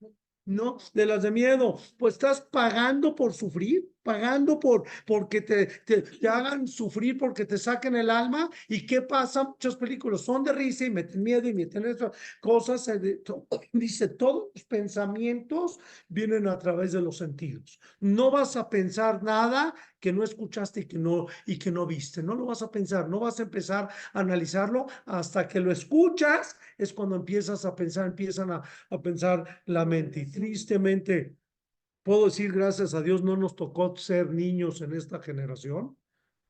No, 0.45 0.77
de 0.93 1.07
las 1.07 1.23
de 1.23 1.31
miedo. 1.31 1.79
Pues 1.97 2.13
estás 2.13 2.39
pagando 2.39 3.15
por 3.15 3.33
sufrir 3.33 3.92
pagando 4.03 4.59
por 4.59 4.83
porque 5.05 5.41
te, 5.41 5.65
te, 5.65 6.27
hagan 6.27 6.67
sufrir, 6.67 7.17
porque 7.17 7.45
te 7.45 7.57
saquen 7.57 7.95
el 7.95 8.09
alma. 8.09 8.49
¿Y 8.67 8.85
qué 8.85 9.01
pasa? 9.01 9.43
Muchas 9.43 9.75
películas 9.75 10.21
son 10.21 10.43
de 10.43 10.53
risa 10.53 10.85
y 10.85 10.89
meten 10.89 11.23
miedo 11.23 11.47
y 11.47 11.53
meten 11.53 11.85
esas 11.85 12.11
cosas. 12.41 12.89
Dice, 13.71 14.09
todos 14.09 14.49
los 14.53 14.63
pensamientos 14.65 15.79
vienen 16.07 16.47
a 16.47 16.57
través 16.59 16.91
de 16.91 17.01
los 17.01 17.17
sentidos. 17.17 17.79
No 17.99 18.31
vas 18.31 18.55
a 18.55 18.69
pensar 18.69 19.23
nada 19.23 19.73
que 19.99 20.11
no 20.11 20.23
escuchaste 20.23 20.81
y 20.81 20.85
que 20.85 20.97
no, 20.97 21.27
y 21.45 21.57
que 21.57 21.71
no 21.71 21.85
viste. 21.85 22.21
No 22.21 22.35
lo 22.35 22.45
vas 22.45 22.61
a 22.61 22.69
pensar, 22.69 23.07
no 23.07 23.21
vas 23.21 23.39
a 23.39 23.43
empezar 23.43 23.89
a 24.13 24.19
analizarlo 24.19 24.85
hasta 25.05 25.47
que 25.47 25.59
lo 25.59 25.71
escuchas. 25.71 26.57
Es 26.77 26.91
cuando 26.91 27.15
empiezas 27.15 27.63
a 27.65 27.73
pensar, 27.73 28.07
empiezan 28.07 28.51
a, 28.51 28.61
a 28.89 29.01
pensar 29.01 29.61
la 29.65 29.85
mente. 29.85 30.19
Y 30.21 30.25
tristemente, 30.31 31.37
Puedo 32.03 32.25
decir, 32.25 32.51
gracias 32.51 32.93
a 32.93 33.01
Dios, 33.01 33.23
no 33.23 33.37
nos 33.37 33.55
tocó 33.55 33.95
ser 33.95 34.29
niños 34.29 34.81
en 34.81 34.93
esta 34.93 35.21
generación, 35.21 35.97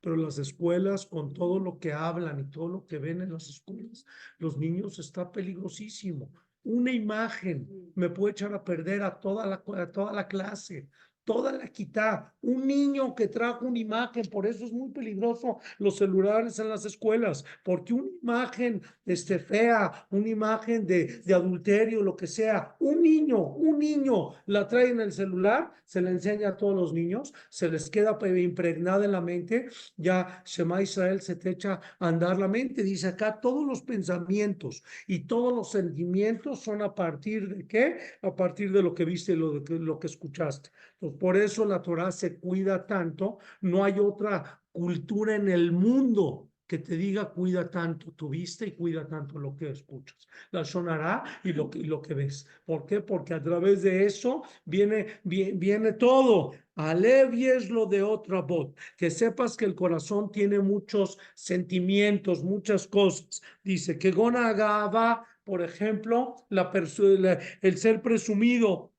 pero 0.02 0.18
las 0.18 0.40
escuelas, 0.40 1.06
con 1.06 1.32
todo 1.32 1.60
lo 1.60 1.78
que 1.78 1.94
hablan 1.94 2.40
y 2.40 2.50
todo 2.50 2.68
lo 2.68 2.88
que 2.88 2.98
ven 2.98 3.22
en 3.22 3.32
las 3.32 3.48
escuelas, 3.50 4.04
los 4.40 4.58
niños 4.58 4.98
está 4.98 5.32
peligrosísimo. 5.32 6.32
Una 6.64 6.92
imagen 6.92 7.92
me 7.94 8.10
puede 8.10 8.32
echar 8.32 8.54
a 8.56 8.64
perder 8.64 9.04
a 9.04 9.20
toda 9.20 9.46
la, 9.46 9.64
a 9.82 9.92
toda 9.92 10.12
la 10.12 10.28
clase 10.28 10.90
toda 11.24 11.52
la 11.52 11.68
quita. 11.68 12.34
Un 12.42 12.68
niño 12.68 13.16
que 13.16 13.28
trajo 13.28 13.66
una 13.66 13.80
imagen, 13.80 14.26
por 14.30 14.46
eso 14.46 14.66
es 14.66 14.72
muy 14.72 14.90
peligroso 14.92 15.60
los 15.80 15.98
celulares 15.98 16.60
en 16.60 16.70
las 16.70 16.86
escuelas, 16.86 17.46
porque 17.64 17.94
una 17.94 18.10
imagen 18.22 18.82
este, 19.06 19.40
fea, 19.40 20.08
una 20.10 20.28
imagen 20.28 20.86
de, 20.86 21.22
de 21.24 21.34
adulterio, 21.34 22.02
lo 22.02 22.16
que 22.16 22.28
sea, 22.28 22.76
un 22.80 23.02
niño, 23.02 23.38
un 23.38 23.80
niño 23.80 24.32
la 24.46 24.68
trae 24.68 24.90
en 24.90 25.02
el 25.02 25.12
celular, 25.12 25.72
se 25.86 26.02
le 26.02 26.10
enseña 26.10 26.50
a 26.50 26.58
todos 26.58 26.76
los 26.76 26.94
niños, 26.94 27.34
se 27.50 27.70
les 27.70 27.90
queda 27.90 28.18
impregnada 28.38 29.06
en 29.06 29.12
la 29.12 29.22
mente, 29.22 29.70
ya 29.98 30.42
Shema 30.46 30.82
Israel 30.82 31.22
se 31.22 31.36
te 31.36 31.52
echa 31.52 31.80
a 32.00 32.08
andar 32.08 32.40
la 32.40 32.48
mente, 32.48 32.84
dice 32.84 33.08
acá, 33.08 33.40
todos 33.40 33.66
los 33.66 33.82
pensamientos 33.82 34.84
y 35.08 35.20
todos 35.26 35.54
los 35.54 35.72
sentimientos 35.72 36.62
son 36.62 36.82
a 36.82 36.96
partir 36.96 37.48
de 37.48 37.68
qué? 37.68 37.98
A 38.22 38.36
partir 38.36 38.72
de 38.72 38.82
lo 38.82 38.94
que 38.94 39.06
viste 39.06 39.34
y 39.34 39.36
lo, 39.36 39.60
de, 39.60 39.80
lo 39.80 40.00
que 40.00 40.08
escuchaste 40.08 40.70
por 41.14 41.38
eso 41.38 41.66
la 41.66 41.82
Torah 41.82 42.12
se 42.12 42.40
cuida 42.40 42.86
tanto. 42.86 43.40
No 43.62 43.84
hay 43.84 44.00
otra 44.00 44.62
cultura 44.72 45.36
en 45.36 45.50
el 45.50 45.72
mundo 45.72 46.50
que 46.68 46.80
te 46.80 46.96
diga 46.98 47.30
cuida 47.30 47.70
tanto 47.70 48.12
tu 48.14 48.30
vista 48.30 48.66
y 48.66 48.72
cuida 48.72 49.08
tanto 49.08 49.38
lo 49.38 49.56
que 49.56 49.70
escuchas. 49.70 50.28
La 50.52 50.64
sonará 50.64 51.24
y 51.44 51.54
lo 51.54 51.70
que, 51.70 52.14
ves. 52.14 52.48
¿Por 52.66 52.86
qué? 52.86 53.02
Porque 53.02 53.34
a 53.34 53.44
través 53.44 53.84
de 53.84 54.06
eso 54.06 54.44
viene, 54.66 55.20
viene, 55.24 55.52
viene 55.54 55.94
todo. 55.94 56.54
es 56.76 57.70
lo 57.70 57.86
de 57.86 58.02
otra 58.02 58.42
voz. 58.42 58.74
Que 58.98 59.12
sepas 59.12 59.58
que 59.58 59.66
el 59.66 59.76
corazón 59.76 60.32
tiene 60.32 60.60
muchos 60.60 61.20
sentimientos, 61.36 62.44
muchas 62.44 62.88
cosas. 62.88 63.42
Dice 63.64 64.00
que 64.00 64.12
Gona 64.12 64.54
Gaba, 64.54 65.28
por 65.44 65.62
ejemplo, 65.62 66.38
el 66.50 67.78
ser 67.78 68.02
presumido 68.02 68.93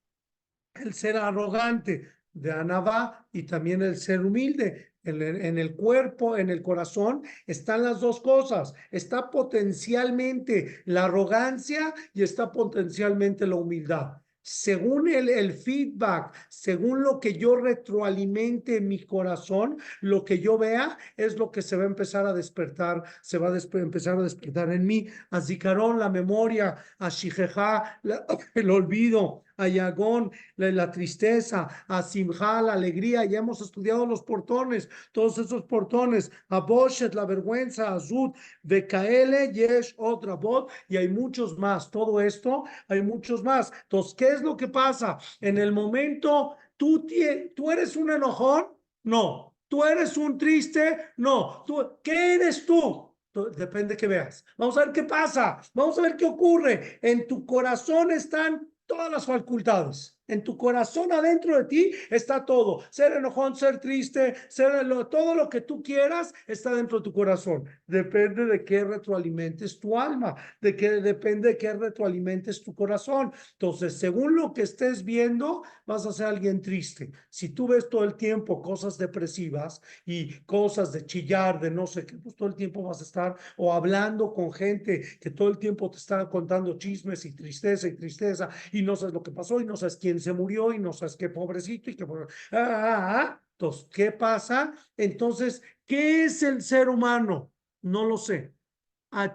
el 0.74 0.92
ser 0.92 1.16
arrogante 1.16 2.08
de 2.32 2.52
Anabá 2.52 3.26
y 3.32 3.44
también 3.44 3.82
el 3.82 3.96
ser 3.96 4.24
humilde. 4.24 4.92
En 5.06 5.58
el, 5.58 5.74
cuerpo, 5.76 6.34
en 6.38 6.48
el 6.48 6.62
corazón, 6.62 7.24
están 7.46 7.82
las 7.82 8.00
dos 8.00 8.22
cosas. 8.22 8.72
Está 8.90 9.30
potencialmente 9.30 10.80
la 10.86 11.04
arrogancia 11.04 11.92
y 12.14 12.22
está 12.22 12.50
potencialmente 12.50 13.46
la 13.46 13.56
humildad 13.56 14.14
según 14.46 15.08
el, 15.08 15.30
el, 15.30 15.54
feedback, 15.54 16.34
según 16.50 17.02
lo 17.02 17.18
que 17.18 17.32
yo 17.32 17.56
retroalimente 17.56 18.76
en 18.76 18.88
mi 18.88 19.02
corazón, 19.02 19.78
lo 20.02 20.22
que 20.22 20.38
yo 20.38 20.58
vea 20.58 20.98
es 21.16 21.38
lo 21.38 21.50
que 21.50 21.62
se 21.62 21.76
va 21.76 21.84
a 21.84 21.86
empezar 21.86 22.26
a 22.26 22.34
despertar, 22.34 23.02
se 23.22 23.38
va 23.38 23.48
a 23.48 23.58
empezar 23.72 24.18
a 24.18 24.22
despertar 24.22 24.70
en 24.70 24.86
mí. 24.86 25.06
A 25.30 25.40
Zicarón, 25.40 25.98
la 25.98 26.10
memoria, 26.10 26.76
a 26.98 27.08
Shijeja, 27.08 28.02
el 28.54 28.70
olvido, 28.70 29.44
a 29.56 29.68
Yagón, 29.68 30.30
la, 30.56 30.90
tristeza, 30.90 31.68
a 31.88 32.02
Simha, 32.02 32.62
la 32.62 32.72
alegría. 32.74 33.24
Ya 33.24 33.38
hemos 33.38 33.60
estudiado 33.60 34.06
los 34.06 34.22
portones, 34.22 34.88
todos 35.12 35.38
esos 35.38 35.62
portones, 35.64 36.30
a 36.48 36.60
Boshet, 36.60 37.14
la 37.14 37.24
vergüenza, 37.24 37.94
a 37.94 38.00
Zud, 38.00 38.32
Bekaele, 38.62 39.52
Yesh, 39.52 39.94
otra 39.96 40.34
voz, 40.34 40.72
y 40.88 40.96
hay 40.96 41.08
muchos 41.08 41.58
más. 41.58 41.90
Todo 41.90 42.20
esto, 42.20 42.64
hay 42.88 43.02
muchos 43.02 43.42
más. 43.42 43.72
Entonces, 43.82 44.14
¿qué 44.14 44.28
es 44.28 44.42
lo 44.42 44.56
que 44.56 44.68
pasa? 44.68 45.18
En 45.40 45.58
el 45.58 45.72
momento, 45.72 46.56
tú, 46.76 47.06
tú 47.54 47.70
eres 47.70 47.96
un 47.96 48.10
enojón, 48.10 48.66
no. 49.04 49.52
Tú 49.68 49.82
eres 49.82 50.16
un 50.16 50.38
triste, 50.38 50.98
no. 51.16 51.64
¿Tú, 51.66 51.98
¿Qué 52.02 52.34
eres 52.34 52.64
tú? 52.64 53.12
Depende 53.56 53.96
que 53.96 54.06
veas. 54.06 54.44
Vamos 54.56 54.76
a 54.78 54.84
ver 54.84 54.92
qué 54.92 55.02
pasa. 55.02 55.60
Vamos 55.72 55.98
a 55.98 56.02
ver 56.02 56.16
qué 56.16 56.24
ocurre. 56.24 57.00
En 57.02 57.26
tu 57.26 57.44
corazón 57.44 58.12
están 58.12 58.68
todas 58.86 59.10
las 59.10 59.26
facultades. 59.26 60.13
En 60.26 60.42
tu 60.42 60.56
corazón 60.56 61.12
adentro 61.12 61.56
de 61.58 61.64
ti 61.64 61.90
está 62.10 62.44
todo. 62.44 62.82
Ser 62.90 63.12
enojón, 63.12 63.54
ser 63.56 63.78
triste, 63.78 64.34
ser 64.48 64.72
todo 65.10 65.34
lo 65.34 65.48
que 65.48 65.60
tú 65.60 65.82
quieras 65.82 66.32
está 66.46 66.74
dentro 66.74 66.98
de 66.98 67.04
tu 67.04 67.12
corazón. 67.12 67.64
Depende 67.86 68.46
de 68.46 68.64
qué 68.64 68.84
retroalimentes 68.84 69.78
tu 69.78 69.98
alma, 69.98 70.34
de 70.60 70.74
qué 70.74 70.92
depende 71.00 71.48
de 71.48 71.58
qué 71.58 71.74
retroalimentes 71.74 72.62
tu 72.62 72.74
corazón. 72.74 73.32
Entonces, 73.52 73.98
según 73.98 74.34
lo 74.34 74.52
que 74.54 74.62
estés 74.62 75.04
viendo, 75.04 75.62
vas 75.86 76.06
a 76.06 76.12
ser 76.12 76.26
alguien 76.26 76.62
triste. 76.62 77.10
Si 77.28 77.50
tú 77.50 77.68
ves 77.68 77.88
todo 77.88 78.04
el 78.04 78.14
tiempo 78.14 78.62
cosas 78.62 78.96
depresivas 78.96 79.82
y 80.06 80.40
cosas 80.40 80.92
de 80.92 81.04
chillar, 81.04 81.60
de 81.60 81.70
no 81.70 81.86
sé 81.86 82.06
qué, 82.06 82.16
pues 82.16 82.34
todo 82.34 82.48
el 82.48 82.54
tiempo 82.54 82.82
vas 82.82 83.00
a 83.00 83.04
estar 83.04 83.36
o 83.56 83.72
hablando 83.72 84.32
con 84.32 84.52
gente 84.52 85.02
que 85.20 85.30
todo 85.30 85.48
el 85.48 85.58
tiempo 85.58 85.90
te 85.90 85.98
está 85.98 86.28
contando 86.28 86.78
chismes 86.78 87.24
y 87.24 87.32
tristeza 87.32 87.88
y 87.88 87.94
tristeza 87.94 88.48
y 88.72 88.82
no 88.82 88.96
sabes 88.96 89.14
lo 89.14 89.22
que 89.22 89.30
pasó 89.30 89.60
y 89.60 89.66
no 89.66 89.76
sabes 89.76 89.96
quién 89.96 90.13
se 90.20 90.32
murió 90.32 90.72
y 90.72 90.78
no 90.78 90.92
sabes 90.92 91.16
qué 91.16 91.28
pobrecito 91.28 91.90
y 91.90 91.96
qué 91.96 92.04
ah, 92.04 92.26
ah, 92.52 93.20
ah. 93.20 93.40
Entonces, 93.52 93.88
¿qué 93.92 94.12
pasa? 94.12 94.74
Entonces, 94.96 95.62
¿qué 95.86 96.24
es 96.24 96.42
el 96.42 96.62
ser 96.62 96.88
humano? 96.88 97.52
No 97.82 98.04
lo 98.04 98.16
sé. 98.16 98.52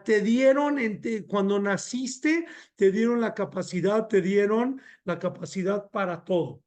te 0.03 0.21
dieron, 0.21 0.77
cuando 1.27 1.59
naciste, 1.59 2.45
te 2.75 2.91
dieron 2.91 3.21
la 3.21 3.33
capacidad, 3.33 4.07
te 4.07 4.21
dieron 4.21 4.81
la 5.05 5.19
capacidad 5.19 5.89
para 5.89 6.23
todo. 6.23 6.61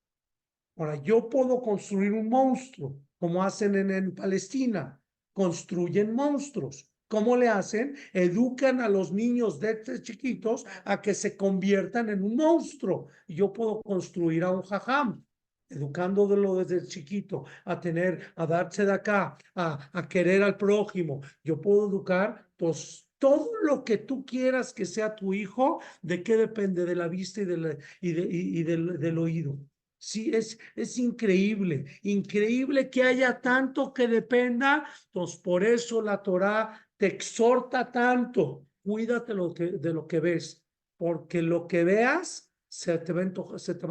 Ahora, 0.76 0.96
yo 1.02 1.28
puedo 1.28 1.60
construir 1.60 2.12
un 2.12 2.28
monstruo, 2.28 2.98
como 3.18 3.42
hacen 3.42 3.74
en, 3.76 3.90
en 3.90 4.14
Palestina. 4.14 5.00
Construyen 5.34 6.14
monstruos. 6.14 6.91
¿Cómo 7.12 7.36
le 7.36 7.46
hacen? 7.46 7.94
Educan 8.14 8.80
a 8.80 8.88
los 8.88 9.12
niños 9.12 9.60
de 9.60 9.82
chiquitos 10.00 10.64
a 10.86 11.02
que 11.02 11.12
se 11.12 11.36
conviertan 11.36 12.08
en 12.08 12.24
un 12.24 12.36
monstruo. 12.36 13.08
yo 13.28 13.52
puedo 13.52 13.82
construir 13.82 14.44
a 14.44 14.50
un 14.50 14.62
jajam, 14.62 15.22
educándolo 15.68 16.64
desde 16.64 16.88
chiquito, 16.88 17.44
a 17.66 17.78
tener, 17.78 18.32
a 18.34 18.46
darse 18.46 18.86
de 18.86 18.92
acá, 18.92 19.36
a, 19.54 19.90
a 19.92 20.08
querer 20.08 20.42
al 20.42 20.56
prójimo. 20.56 21.20
Yo 21.44 21.60
puedo 21.60 21.86
educar, 21.86 22.48
pues, 22.56 23.06
todo 23.18 23.50
lo 23.62 23.84
que 23.84 23.98
tú 23.98 24.24
quieras 24.24 24.72
que 24.72 24.86
sea 24.86 25.14
tu 25.14 25.34
hijo, 25.34 25.82
¿de 26.00 26.22
qué 26.22 26.38
depende? 26.38 26.86
De 26.86 26.96
la 26.96 27.08
vista 27.08 27.42
y, 27.42 27.44
de 27.44 27.78
y, 28.00 28.12
de, 28.12 28.26
y, 28.30 28.62
del, 28.62 28.98
del 28.98 29.18
oído. 29.18 29.58
Sí, 29.98 30.32
es, 30.34 30.58
es 30.74 30.98
increíble, 30.98 31.84
increíble 32.02 32.90
que 32.90 33.04
haya 33.04 33.40
tanto 33.40 33.92
que 33.92 34.08
dependa. 34.08 34.84
Entonces, 35.06 35.38
por 35.40 35.62
eso 35.62 36.02
la 36.02 36.20
Torah 36.20 36.88
te 37.02 37.08
exhorta 37.08 37.90
tanto, 37.90 38.68
cuídate 38.80 39.34
lo 39.34 39.52
que, 39.52 39.72
de 39.72 39.92
lo 39.92 40.06
que 40.06 40.20
ves, 40.20 40.64
porque 40.96 41.42
lo 41.42 41.66
que 41.66 41.82
veas 41.82 42.54
se 42.68 42.96
te 42.96 43.12
va 43.12 43.22
a 43.22 43.24
antojar. 43.24 43.58
Se 43.58 43.74
te. 43.74 43.88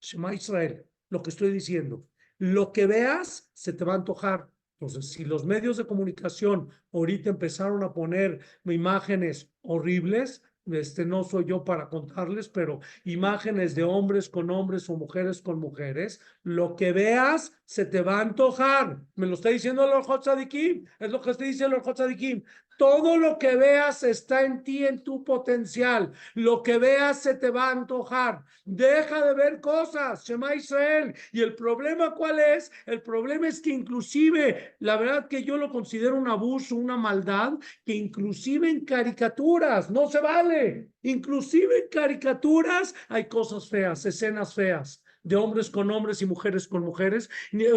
Shema 0.00 0.32
Israel, 0.32 0.86
lo 1.10 1.22
que 1.22 1.28
estoy 1.28 1.52
diciendo, 1.52 2.08
lo 2.38 2.72
que 2.72 2.86
veas 2.86 3.50
se 3.52 3.74
te 3.74 3.84
va 3.84 3.92
a 3.92 3.96
antojar. 3.96 4.48
Entonces, 4.80 5.12
si 5.12 5.26
los 5.26 5.44
medios 5.44 5.76
de 5.76 5.86
comunicación 5.86 6.70
ahorita 6.94 7.28
empezaron 7.28 7.84
a 7.84 7.92
poner 7.92 8.40
imágenes 8.64 9.52
horribles, 9.60 10.42
este 10.64 11.04
no 11.04 11.24
soy 11.24 11.44
yo 11.44 11.62
para 11.62 11.90
contarles, 11.90 12.48
pero 12.48 12.80
imágenes 13.04 13.74
de 13.74 13.82
hombres 13.82 14.30
con 14.30 14.50
hombres 14.50 14.88
o 14.88 14.96
mujeres 14.96 15.42
con 15.42 15.58
mujeres, 15.58 16.22
lo 16.42 16.74
que 16.74 16.92
veas 16.92 17.52
se 17.64 17.86
te 17.86 18.02
va 18.02 18.18
a 18.18 18.22
antojar. 18.22 18.98
Me 19.14 19.26
lo 19.26 19.34
está 19.34 19.48
diciendo 19.48 19.84
el 19.84 19.90
Hotzadikim, 19.92 20.86
es 20.98 21.10
lo 21.10 21.20
que 21.20 21.30
está 21.30 21.44
diciendo 21.44 21.76
el 21.76 21.82
Hotzadikim. 21.82 22.42
Todo 22.76 23.16
lo 23.16 23.38
que 23.38 23.54
veas 23.54 24.02
está 24.02 24.42
en 24.42 24.64
ti, 24.64 24.84
en 24.84 25.04
tu 25.04 25.22
potencial. 25.22 26.12
Lo 26.34 26.60
que 26.60 26.78
veas 26.78 27.22
se 27.22 27.34
te 27.34 27.50
va 27.50 27.68
a 27.68 27.72
antojar. 27.72 28.42
Deja 28.64 29.24
de 29.24 29.34
ver 29.34 29.60
cosas, 29.60 30.24
Shema 30.24 30.56
Israel. 30.56 31.14
¿Y 31.30 31.42
el 31.42 31.54
problema 31.54 32.14
cuál 32.14 32.40
es? 32.40 32.72
El 32.84 33.00
problema 33.00 33.46
es 33.46 33.60
que 33.60 33.70
inclusive, 33.70 34.74
la 34.80 34.96
verdad 34.96 35.28
que 35.28 35.44
yo 35.44 35.56
lo 35.56 35.70
considero 35.70 36.16
un 36.16 36.28
abuso, 36.28 36.74
una 36.74 36.96
maldad, 36.96 37.52
que 37.86 37.94
inclusive 37.94 38.68
en 38.68 38.84
caricaturas 38.84 39.88
no 39.88 40.10
se 40.10 40.20
vale. 40.20 40.88
Inclusive 41.02 41.78
en 41.78 41.88
caricaturas 41.88 42.92
hay 43.08 43.28
cosas 43.28 43.68
feas, 43.68 44.04
escenas 44.04 44.52
feas 44.52 45.03
de 45.24 45.36
hombres 45.36 45.70
con 45.70 45.90
hombres 45.90 46.22
y 46.22 46.26
mujeres 46.26 46.68
con 46.68 46.84
mujeres. 46.84 47.28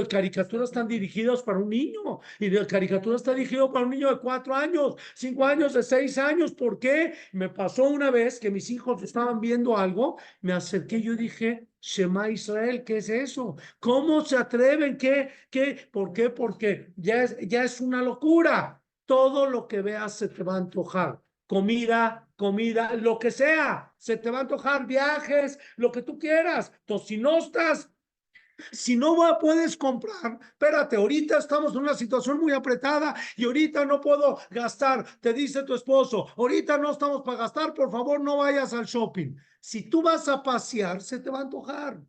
Caricaturas 0.09 0.69
están 0.69 0.87
dirigidas 0.87 1.41
para 1.41 1.57
un 1.59 1.69
niño. 1.69 2.19
Y 2.39 2.49
de 2.49 2.67
caricatura 2.67 3.15
está 3.15 3.33
dirigido 3.33 3.71
para 3.71 3.85
un 3.85 3.91
niño 3.91 4.09
de 4.09 4.19
cuatro 4.19 4.53
años, 4.53 4.95
cinco 5.15 5.45
años, 5.45 5.73
de 5.73 5.81
seis 5.83 6.17
años. 6.17 6.51
¿Por 6.53 6.77
qué? 6.79 7.13
Me 7.31 7.49
pasó 7.49 7.85
una 7.85 8.11
vez 8.11 8.39
que 8.39 8.51
mis 8.51 8.69
hijos 8.69 9.01
estaban 9.01 9.39
viendo 9.39 9.77
algo, 9.77 10.17
me 10.41 10.53
acerqué 10.53 10.97
y 10.97 11.03
yo 11.03 11.15
dije, 11.15 11.67
Shema 11.81 12.29
Israel, 12.29 12.83
¿qué 12.83 12.97
es 12.97 13.09
eso? 13.09 13.55
¿Cómo 13.79 14.23
se 14.23 14.37
atreven? 14.37 14.97
¿Qué? 14.97 15.29
¿Qué? 15.49 15.89
¿Por 15.91 16.13
qué? 16.13 16.29
Porque 16.29 16.93
ya 16.97 17.23
es, 17.23 17.37
ya 17.47 17.63
es 17.63 17.81
una 17.81 18.01
locura. 18.01 18.81
Todo 19.05 19.49
lo 19.49 19.67
que 19.67 19.81
veas 19.81 20.17
se 20.17 20.27
te 20.27 20.43
va 20.43 20.55
a 20.55 20.57
antojar 20.57 21.21
comida, 21.47 22.26
comida, 22.37 22.93
lo 22.93 23.19
que 23.19 23.31
sea, 23.31 23.91
se 23.97 24.15
te 24.15 24.29
va 24.29 24.37
a 24.37 24.41
antojar 24.41 24.85
viajes, 24.85 25.59
lo 25.75 25.91
que 25.91 26.03
tú 26.03 26.17
quieras. 26.17 26.71
Entonces, 26.81 27.89
si 28.71 28.95
no 28.95 29.17
puedes 29.39 29.75
comprar, 29.75 30.39
espérate, 30.41 30.95
ahorita 30.95 31.39
estamos 31.39 31.73
en 31.73 31.79
una 31.79 31.93
situación 31.95 32.39
muy 32.39 32.53
apretada 32.53 33.13
y 33.35 33.45
ahorita 33.45 33.85
no 33.85 33.99
puedo 33.99 34.39
gastar, 34.49 35.05
te 35.19 35.33
dice 35.33 35.63
tu 35.63 35.73
esposo, 35.73 36.27
ahorita 36.37 36.77
no 36.77 36.91
estamos 36.91 37.23
para 37.23 37.39
gastar, 37.39 37.73
por 37.73 37.91
favor 37.91 38.21
no 38.21 38.37
vayas 38.37 38.73
al 38.73 38.85
shopping. 38.85 39.35
Si 39.59 39.89
tú 39.89 40.01
vas 40.01 40.27
a 40.27 40.41
pasear, 40.41 41.01
se 41.01 41.19
te 41.19 41.29
va 41.29 41.39
a 41.39 41.41
antojar 41.41 41.99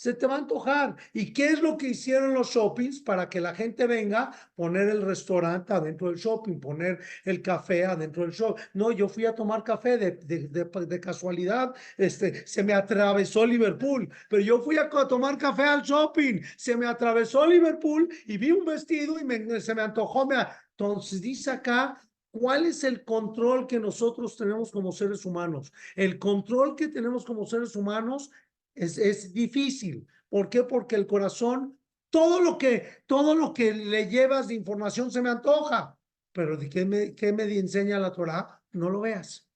se 0.00 0.14
te 0.14 0.26
va 0.26 0.36
a 0.36 0.38
antojar. 0.38 0.96
¿Y 1.12 1.30
qué 1.34 1.48
es 1.48 1.60
lo 1.60 1.76
que 1.76 1.88
hicieron 1.88 2.32
los 2.32 2.48
shoppings 2.48 3.00
para 3.00 3.28
que 3.28 3.38
la 3.38 3.54
gente 3.54 3.86
venga? 3.86 4.32
Poner 4.54 4.88
el 4.88 5.02
restaurante 5.02 5.74
adentro 5.74 6.08
del 6.08 6.16
shopping, 6.16 6.58
poner 6.58 7.00
el 7.22 7.42
café 7.42 7.84
adentro 7.84 8.22
del 8.22 8.32
shopping. 8.32 8.62
No, 8.72 8.92
yo 8.92 9.10
fui 9.10 9.26
a 9.26 9.34
tomar 9.34 9.62
café 9.62 9.98
de, 9.98 10.12
de, 10.12 10.48
de, 10.48 11.00
casualidad, 11.00 11.74
este, 11.98 12.46
se 12.46 12.62
me 12.62 12.72
atravesó 12.72 13.44
Liverpool, 13.44 14.08
pero 14.30 14.42
yo 14.42 14.62
fui 14.62 14.78
a, 14.78 14.88
tomar 14.88 15.36
café 15.36 15.64
al 15.64 15.82
shopping, 15.82 16.40
se 16.56 16.78
me 16.78 16.86
atravesó 16.86 17.46
Liverpool 17.46 18.08
y 18.24 18.38
vi 18.38 18.52
un 18.52 18.64
vestido 18.64 19.18
y 19.18 19.24
me, 19.24 19.60
se 19.60 19.74
me 19.74 19.82
antojó. 19.82 20.24
Me, 20.24 20.36
entonces 20.70 21.20
dice 21.20 21.50
acá, 21.50 22.00
¿Cuál 22.32 22.66
es 22.66 22.84
el 22.84 23.04
control 23.04 23.66
que 23.66 23.80
nosotros 23.80 24.36
tenemos 24.36 24.70
como 24.70 24.92
seres 24.92 25.26
humanos? 25.26 25.72
El 25.96 26.16
control 26.20 26.76
que 26.76 26.86
tenemos 26.86 27.24
como 27.24 27.44
seres 27.44 27.74
humanos 27.74 28.30
es, 28.74 28.98
es 28.98 29.32
difícil. 29.32 30.06
¿Por 30.28 30.48
qué? 30.48 30.64
Porque 30.64 30.96
el 30.96 31.06
corazón, 31.06 31.78
todo 32.10 32.40
lo 32.40 32.58
que, 32.58 33.04
todo 33.06 33.34
lo 33.34 33.52
que 33.52 33.74
le 33.74 34.08
llevas 34.08 34.48
de 34.48 34.54
información 34.54 35.10
se 35.10 35.22
me 35.22 35.30
antoja. 35.30 35.98
Pero 36.32 36.56
¿de 36.56 36.68
qué 36.68 36.84
me, 36.84 37.14
qué 37.14 37.32
me 37.32 37.44
enseña 37.58 37.98
la 37.98 38.12
Torah? 38.12 38.62
No 38.72 38.88
lo 38.88 39.00
veas. 39.00 39.48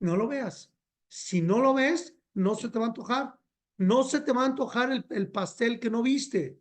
No 0.00 0.16
lo 0.16 0.26
veas. 0.26 0.72
Si 1.08 1.42
no 1.42 1.60
lo 1.60 1.74
ves, 1.74 2.16
no 2.34 2.54
se 2.54 2.68
te 2.68 2.78
va 2.78 2.86
a 2.86 2.88
antojar. 2.88 3.38
No 3.76 4.02
se 4.04 4.20
te 4.20 4.32
va 4.32 4.42
a 4.42 4.46
antojar 4.46 4.92
el, 4.92 5.04
el 5.10 5.30
pastel 5.30 5.78
que 5.78 5.90
no 5.90 6.02
viste. 6.02 6.60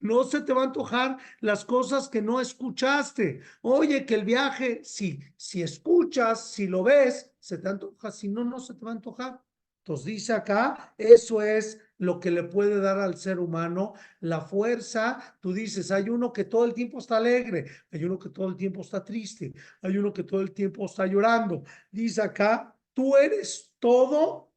No 0.00 0.22
se 0.24 0.42
te 0.42 0.52
va 0.52 0.62
a 0.62 0.66
antojar 0.66 1.18
las 1.40 1.64
cosas 1.64 2.08
que 2.08 2.20
no 2.20 2.40
escuchaste. 2.40 3.40
Oye, 3.62 4.04
que 4.04 4.14
el 4.14 4.24
viaje, 4.24 4.84
si, 4.84 5.18
si 5.36 5.62
escuchas, 5.62 6.52
si 6.52 6.66
lo 6.66 6.82
ves, 6.82 7.32
se 7.38 7.58
te 7.58 7.68
antoja. 7.68 8.12
Si 8.12 8.28
no, 8.28 8.44
no 8.44 8.58
se 8.60 8.74
te 8.74 8.84
va 8.84 8.90
a 8.92 8.94
antojar. 8.94 9.43
Entonces 9.84 10.06
dice 10.06 10.32
acá, 10.32 10.94
eso 10.96 11.42
es 11.42 11.78
lo 11.98 12.18
que 12.18 12.30
le 12.30 12.44
puede 12.44 12.80
dar 12.80 12.98
al 12.98 13.18
ser 13.18 13.38
humano 13.38 13.92
la 14.20 14.40
fuerza. 14.40 15.36
Tú 15.40 15.52
dices, 15.52 15.90
hay 15.90 16.08
uno 16.08 16.32
que 16.32 16.44
todo 16.44 16.64
el 16.64 16.72
tiempo 16.72 17.00
está 17.00 17.18
alegre, 17.18 17.66
hay 17.90 18.02
uno 18.02 18.18
que 18.18 18.30
todo 18.30 18.48
el 18.48 18.56
tiempo 18.56 18.80
está 18.80 19.04
triste, 19.04 19.52
hay 19.82 19.98
uno 19.98 20.10
que 20.10 20.22
todo 20.22 20.40
el 20.40 20.52
tiempo 20.52 20.86
está 20.86 21.06
llorando. 21.06 21.64
Dice 21.90 22.22
acá, 22.22 22.74
tú 22.94 23.14
eres 23.14 23.74
todo 23.78 24.54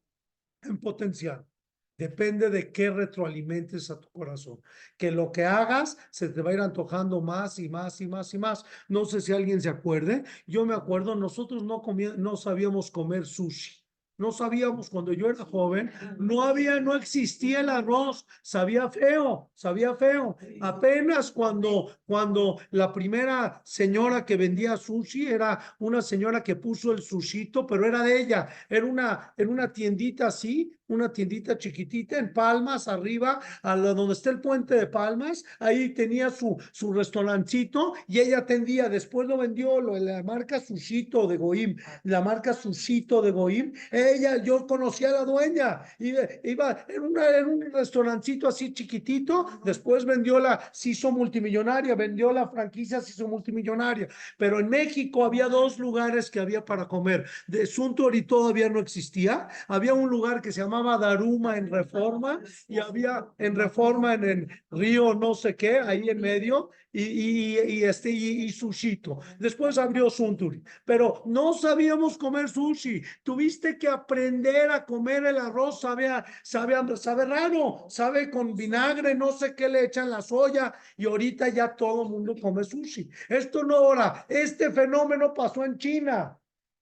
en 0.62 0.78
potencial. 0.78 1.46
Depende 1.98 2.48
de 2.48 2.72
qué 2.72 2.88
retroalimentes 2.88 3.90
a 3.90 4.00
tu 4.00 4.08
corazón. 4.10 4.62
Que 4.96 5.10
lo 5.10 5.30
que 5.30 5.44
hagas 5.44 5.98
se 6.10 6.30
te 6.30 6.40
va 6.40 6.52
a 6.52 6.54
ir 6.54 6.60
antojando 6.60 7.20
más 7.20 7.58
y 7.58 7.68
más 7.68 8.00
y 8.00 8.06
más 8.06 8.32
y 8.32 8.38
más. 8.38 8.64
No 8.88 9.04
sé 9.04 9.20
si 9.20 9.34
alguien 9.34 9.60
se 9.60 9.68
acuerde. 9.68 10.24
Yo 10.46 10.64
me 10.64 10.72
acuerdo, 10.72 11.14
nosotros 11.16 11.64
no, 11.64 11.82
no 12.16 12.36
sabíamos 12.38 12.90
comer 12.90 13.26
sushi. 13.26 13.77
No 14.18 14.32
sabíamos 14.32 14.90
cuando 14.90 15.12
yo 15.12 15.30
era 15.30 15.44
joven, 15.44 15.92
no 16.18 16.42
había, 16.42 16.80
no 16.80 16.94
existía 16.96 17.60
el 17.60 17.68
arroz, 17.68 18.26
sabía 18.42 18.90
feo, 18.90 19.50
sabía 19.54 19.94
feo. 19.94 20.36
Apenas 20.60 21.30
cuando, 21.30 21.92
cuando 22.04 22.58
la 22.72 22.92
primera 22.92 23.62
señora 23.64 24.26
que 24.26 24.36
vendía 24.36 24.76
sushi 24.76 25.28
era 25.28 25.60
una 25.78 26.02
señora 26.02 26.42
que 26.42 26.56
puso 26.56 26.90
el 26.90 27.00
sushito, 27.00 27.64
pero 27.64 27.86
era 27.86 28.02
de 28.02 28.20
ella, 28.20 28.48
era 28.68 28.86
una, 28.86 29.34
en 29.36 29.48
una 29.50 29.72
tiendita 29.72 30.26
así, 30.26 30.77
una 30.88 31.12
tiendita 31.12 31.56
chiquitita 31.56 32.18
en 32.18 32.32
Palmas, 32.32 32.88
arriba, 32.88 33.40
a 33.62 33.76
donde 33.76 34.14
está 34.14 34.30
el 34.30 34.40
puente 34.40 34.74
de 34.74 34.86
Palmas, 34.86 35.44
ahí 35.58 35.90
tenía 35.90 36.30
su, 36.30 36.56
su 36.72 36.92
restaurancito 36.92 37.94
y 38.06 38.20
ella 38.20 38.38
atendía, 38.38 38.88
después 38.88 39.28
lo 39.28 39.36
vendió 39.36 39.80
la 39.80 40.22
marca 40.22 40.60
Sushito 40.60 41.26
de 41.26 41.36
Goim, 41.36 41.76
la 42.04 42.20
marca 42.20 42.54
Sushito 42.54 43.22
de 43.22 43.30
Goim, 43.30 43.72
ella, 43.92 44.42
yo 44.42 44.66
conocía 44.66 45.10
a 45.10 45.12
la 45.12 45.24
dueña, 45.24 45.82
iba, 45.98 46.20
iba 46.42 46.84
en, 46.88 47.02
una, 47.02 47.38
en 47.38 47.46
un 47.46 47.60
restaurancito 47.72 48.48
así 48.48 48.72
chiquitito, 48.72 49.60
después 49.64 50.04
vendió 50.04 50.38
la, 50.38 50.60
se 50.72 50.90
hizo 50.90 51.10
multimillonaria, 51.12 51.94
vendió 51.94 52.32
la 52.32 52.48
franquicia, 52.48 53.00
se 53.00 53.10
hizo 53.10 53.28
multimillonaria, 53.28 54.08
pero 54.36 54.58
en 54.58 54.68
México 54.68 55.24
había 55.24 55.48
dos 55.48 55.78
lugares 55.78 56.30
que 56.30 56.40
había 56.40 56.64
para 56.64 56.88
comer, 56.88 57.26
de 57.46 57.66
Suntory 57.66 58.22
todavía 58.22 58.68
no 58.68 58.80
existía, 58.80 59.48
había 59.68 59.94
un 59.94 60.08
lugar 60.08 60.40
que 60.40 60.52
se 60.52 60.60
llamaba 60.60 60.77
Daruma 60.98 61.56
en 61.56 61.70
Reforma 61.70 62.40
y 62.68 62.78
había 62.78 63.26
en 63.38 63.54
Reforma 63.54 64.14
en 64.14 64.24
el 64.24 64.48
río 64.70 65.14
no 65.14 65.34
sé 65.34 65.56
qué, 65.56 65.78
ahí 65.78 66.08
en 66.08 66.20
medio, 66.20 66.70
y, 66.92 67.02
y, 67.02 67.58
y 67.58 67.84
este, 67.84 68.10
y, 68.10 68.50
sushito. 68.50 69.20
Después 69.38 69.76
abrió 69.78 70.08
Sunturi, 70.08 70.62
pero 70.84 71.22
no 71.26 71.52
sabíamos 71.52 72.16
comer 72.16 72.48
sushi. 72.48 73.02
Tuviste 73.22 73.78
que 73.78 73.88
aprender 73.88 74.70
a 74.70 74.84
comer 74.84 75.26
el 75.26 75.36
arroz, 75.38 75.80
sabe, 75.80 76.08
sabe, 76.42 76.96
sabe 76.96 77.24
raro, 77.26 77.86
sabe 77.88 78.30
con 78.30 78.54
vinagre, 78.54 79.14
no 79.14 79.32
sé 79.32 79.54
qué 79.54 79.68
le 79.68 79.84
echan 79.84 80.10
la 80.10 80.22
soya, 80.22 80.74
y 80.96 81.06
ahorita 81.06 81.48
ya 81.48 81.74
todo 81.74 82.04
el 82.04 82.08
mundo 82.10 82.34
come 82.40 82.64
sushi. 82.64 83.08
Esto 83.28 83.64
no 83.64 83.76
ahora, 83.76 84.26
este 84.28 84.70
fenómeno 84.70 85.34
pasó 85.34 85.64
en 85.64 85.76
China. 85.78 86.37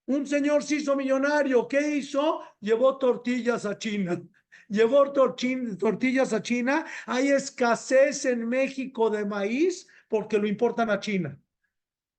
Un 0.07 0.27
señor 0.27 0.62
se 0.62 0.77
hizo 0.77 0.97
millonario. 0.97 1.66
¿Qué 1.66 1.97
hizo? 1.97 2.40
Llevó 2.61 2.97
tortillas 2.99 3.66
a 3.66 3.77
China. 3.79 4.23
Llevó 4.69 5.12
tortillas 5.12 6.33
a 6.33 6.42
China. 6.42 6.85
Hay 7.07 7.29
escasez 7.29 8.25
en 8.25 8.49
México 8.49 9.11
de 9.11 9.25
maíz 9.25 9.88
porque 10.09 10.38
lo 10.38 10.47
importan 10.47 10.90
a 10.90 11.01
China. 11.01 11.38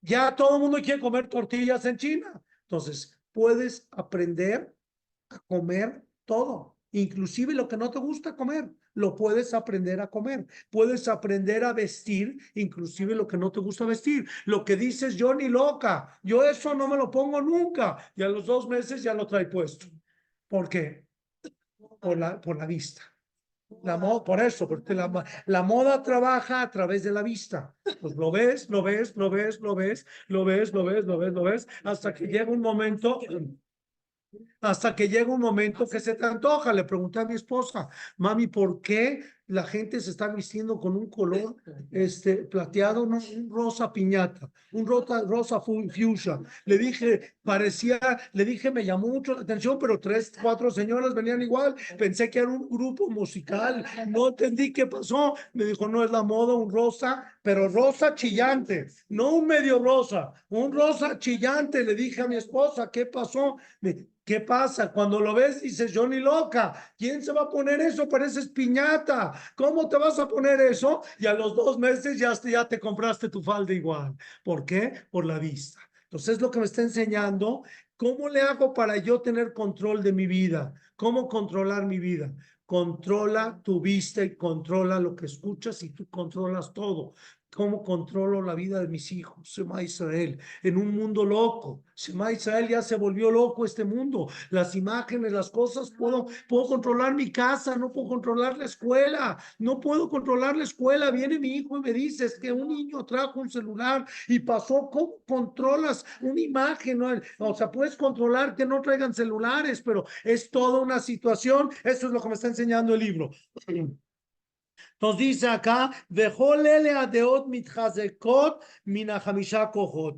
Ya 0.01 0.35
todo 0.35 0.55
el 0.55 0.61
mundo 0.61 0.81
quiere 0.81 1.01
comer 1.01 1.27
tortillas 1.27 1.85
en 1.85 1.97
China. 1.97 2.41
Entonces, 2.63 3.17
puedes 3.31 3.87
aprender 3.91 4.75
a 5.29 5.39
comer 5.39 6.05
todo, 6.25 6.77
inclusive 6.91 7.53
lo 7.53 7.67
que 7.67 7.77
no 7.77 7.89
te 7.89 7.99
gusta 7.99 8.35
comer 8.35 8.69
lo 8.97 9.13
puedes 9.13 9.53
aprender 9.53 10.01
a 10.01 10.09
comer. 10.09 10.47
Puedes 10.71 11.07
aprender 11.07 11.63
a 11.63 11.71
vestir, 11.71 12.37
inclusive 12.55 13.13
lo 13.13 13.27
que 13.27 13.37
no 13.37 13.51
te 13.51 13.59
gusta 13.59 13.85
vestir. 13.85 14.27
Lo 14.45 14.65
que 14.65 14.75
dices, 14.75 15.15
yo 15.15 15.35
ni 15.35 15.47
loca, 15.47 16.19
yo 16.23 16.43
eso 16.43 16.73
no 16.73 16.87
me 16.87 16.97
lo 16.97 17.11
pongo 17.11 17.39
nunca. 17.39 17.97
Y 18.15 18.23
a 18.23 18.27
los 18.27 18.47
dos 18.47 18.67
meses 18.67 19.03
ya 19.03 19.13
lo 19.13 19.27
trae 19.27 19.45
puesto. 19.45 19.85
¿Por 20.47 20.67
qué? 20.67 21.05
Por 21.99 22.17
la, 22.17 22.41
por 22.41 22.57
la 22.57 22.65
vista. 22.65 23.03
La 23.83 23.97
moda, 23.97 24.23
por 24.23 24.39
eso, 24.39 24.67
porque 24.67 24.95
la, 24.95 25.23
la 25.45 25.61
moda 25.61 26.01
trabaja 26.01 26.63
a 26.63 26.71
través 26.71 27.03
de 27.03 27.11
la 27.11 27.21
vista. 27.21 27.75
Pues 28.01 28.15
lo 28.15 28.31
ves, 28.31 28.67
lo 28.69 28.81
ves, 28.81 29.15
lo 29.15 29.29
ves, 29.29 29.59
lo 29.59 29.75
ves, 29.75 30.05
lo 30.27 30.43
ves, 30.43 30.73
lo 30.73 30.83
ves, 30.85 31.05
lo 31.05 31.17
ves, 31.19 31.33
lo 31.33 31.43
ves, 31.43 31.67
hasta 31.83 32.13
que 32.15 32.25
llega 32.25 32.49
un 32.49 32.61
momento 32.61 33.19
hasta 34.61 34.95
que 34.95 35.07
llega 35.07 35.33
un 35.33 35.41
momento 35.41 35.87
que 35.87 35.99
se 35.99 36.15
te 36.15 36.25
antoja. 36.25 36.73
Le 36.73 36.83
pregunté 36.83 37.19
a 37.19 37.25
mi 37.25 37.35
esposa, 37.35 37.87
mami, 38.17 38.47
¿por 38.47 38.81
qué 38.81 39.23
la 39.49 39.63
gente 39.63 40.01
se 40.01 40.09
está 40.09 40.27
vistiendo 40.27 40.77
con 40.79 40.97
un 40.97 41.09
color 41.09 41.55
este, 41.91 42.35
plateado, 42.37 43.05
no, 43.05 43.17
un 43.17 43.49
rosa 43.49 43.93
piñata, 43.93 44.51
un 44.73 44.85
rosa, 44.85 45.21
rosa 45.25 45.61
fuchsia? 45.61 46.41
Le 46.65 46.77
dije, 46.77 47.35
parecía, 47.43 47.99
le 48.33 48.45
dije, 48.45 48.71
me 48.71 48.83
llamó 48.83 49.07
mucho 49.07 49.35
la 49.35 49.41
atención, 49.41 49.77
pero 49.79 49.99
tres, 49.99 50.33
cuatro 50.41 50.69
señoras 50.71 51.13
venían 51.13 51.41
igual. 51.41 51.75
Pensé 51.97 52.29
que 52.29 52.39
era 52.39 52.49
un 52.49 52.67
grupo 52.67 53.09
musical. 53.09 53.85
No 54.07 54.29
entendí 54.29 54.73
qué 54.73 54.87
pasó. 54.87 55.35
Me 55.53 55.65
dijo, 55.65 55.87
no 55.87 56.03
es 56.03 56.11
la 56.11 56.23
moda, 56.23 56.55
un 56.55 56.69
rosa, 56.69 57.23
pero 57.41 57.69
rosa 57.69 58.15
chillante, 58.15 58.87
no 59.09 59.35
un 59.35 59.47
medio 59.47 59.79
rosa, 59.79 60.33
un 60.49 60.71
rosa 60.71 61.17
chillante. 61.19 61.83
Le 61.83 61.95
dije 61.95 62.21
a 62.21 62.27
mi 62.27 62.35
esposa, 62.35 62.91
¿qué 62.91 63.05
pasó? 63.05 63.57
Me, 63.81 63.95
¿Qué 64.27 64.41
pasa? 64.41 64.91
Cuando 64.91 65.21
lo 65.21 65.33
ves 65.33 65.61
dices, 65.61 65.93
yo 65.93 66.05
ni 66.05 66.19
loca, 66.19 66.73
¿quién 66.97 67.23
se 67.23 67.31
va 67.31 67.43
a 67.43 67.49
poner 67.49 67.79
eso? 67.79 68.09
Pareces 68.09 68.49
piñata. 68.49 69.31
¿Cómo 69.55 69.87
te 69.87 69.95
vas 69.95 70.19
a 70.19 70.27
poner 70.27 70.59
eso? 70.59 71.01
Y 71.17 71.27
a 71.27 71.33
los 71.33 71.55
dos 71.55 71.79
meses 71.79 72.19
ya, 72.19 72.33
ya 72.33 72.67
te 72.67 72.77
compraste 72.77 73.29
tu 73.29 73.41
falda 73.41 73.71
igual. 73.71 74.17
¿Por 74.43 74.65
qué? 74.65 75.05
Por 75.09 75.25
la 75.25 75.39
vista. 75.39 75.79
Entonces 76.03 76.35
es 76.35 76.41
lo 76.41 76.51
que 76.51 76.59
me 76.59 76.65
está 76.65 76.81
enseñando. 76.81 77.63
¿Cómo 77.95 78.27
le 78.27 78.41
hago 78.41 78.73
para 78.73 78.97
yo 78.97 79.21
tener 79.21 79.53
control 79.53 80.03
de 80.03 80.11
mi 80.11 80.27
vida? 80.27 80.73
¿Cómo 80.97 81.29
controlar 81.29 81.85
mi 81.85 81.99
vida? 81.99 82.29
Controla 82.65 83.61
tu 83.63 83.79
vista 83.79 84.25
y 84.25 84.35
controla 84.35 84.99
lo 84.99 85.15
que 85.15 85.27
escuchas 85.27 85.81
y 85.83 85.91
tú 85.91 86.09
controlas 86.09 86.73
todo. 86.73 87.13
¿Cómo 87.53 87.83
controlo 87.83 88.41
la 88.41 88.53
vida 88.53 88.79
de 88.79 88.87
mis 88.87 89.11
hijos? 89.11 89.51
Sema 89.51 89.81
Israel, 89.81 90.37
en 90.63 90.77
un 90.77 90.93
mundo 90.93 91.25
loco. 91.25 91.81
Sema 91.95 92.31
Israel 92.31 92.67
ya 92.67 92.81
se 92.81 92.95
volvió 92.95 93.31
loco 93.31 93.65
este 93.65 93.83
mundo. 93.83 94.27
Las 94.51 94.75
imágenes, 94.75 95.31
las 95.31 95.49
cosas, 95.49 95.89
puedo, 95.91 96.27
puedo 96.47 96.67
controlar 96.67 97.15
mi 97.15 97.31
casa, 97.31 97.75
no 97.77 97.91
puedo 97.91 98.09
controlar 98.09 98.57
la 98.57 98.65
escuela, 98.65 99.37
no 99.59 99.79
puedo 99.79 100.09
controlar 100.09 100.55
la 100.57 100.65
escuela. 100.65 101.09
Viene 101.09 101.39
mi 101.39 101.55
hijo 101.55 101.77
y 101.77 101.81
me 101.81 101.93
dice 101.93 102.27
que 102.39 102.51
un 102.51 102.67
niño 102.67 103.05
trajo 103.05 103.39
un 103.39 103.49
celular 103.49 104.05
y 104.27 104.39
pasó. 104.39 104.89
¿Cómo 104.91 105.15
controlas 105.27 106.05
una 106.21 106.41
imagen? 106.41 107.01
O 107.39 107.55
sea, 107.55 107.71
puedes 107.71 107.95
controlar 107.95 108.55
que 108.55 108.65
no 108.65 108.81
traigan 108.81 109.13
celulares, 109.13 109.81
pero 109.81 110.05
es 110.23 110.51
toda 110.51 110.79
una 110.81 110.99
situación. 110.99 111.69
Eso 111.83 112.07
es 112.07 112.13
lo 112.13 112.21
que 112.21 112.27
me 112.27 112.35
está 112.35 112.47
enseñando 112.47 112.93
el 112.93 112.99
libro. 112.99 113.31
Entonces 114.99 115.19
dice 115.19 115.47
acá, 115.47 115.91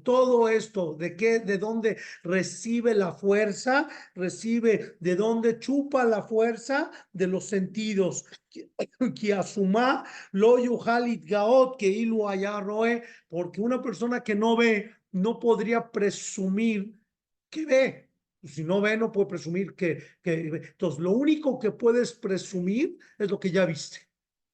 Todo 0.02 0.48
esto, 0.48 0.94
¿de 0.94 1.18
qué? 1.18 1.40
¿De 1.40 1.58
dónde 1.58 1.98
recibe 2.24 2.96
la 2.96 3.12
fuerza? 3.12 3.90
Recibe, 4.16 4.96
¿de 5.02 5.18
dónde 5.18 5.60
chupa 5.60 6.06
la 6.06 6.24
fuerza? 6.24 6.92
De 7.12 7.28
los 7.28 7.46
sentidos. 7.48 8.24
Porque 13.30 13.62
una 13.62 13.82
persona 13.82 14.24
que 14.24 14.36
no 14.36 14.56
ve 14.56 14.92
no 15.12 15.40
podría 15.40 15.92
presumir 15.92 16.96
que 17.50 17.66
ve. 17.66 18.10
Si 18.44 18.64
no 18.64 18.80
ve, 18.80 18.96
no 18.96 19.12
puede 19.12 19.28
presumir 19.28 19.76
que, 19.76 20.02
que... 20.22 20.48
Entonces, 20.72 21.02
lo 21.02 21.12
único 21.12 21.60
que 21.60 21.72
puedes 21.72 22.14
presumir 22.14 22.98
es 23.18 23.30
lo 23.30 23.38
que 23.40 23.52
ya 23.52 23.66
viste 23.66 24.09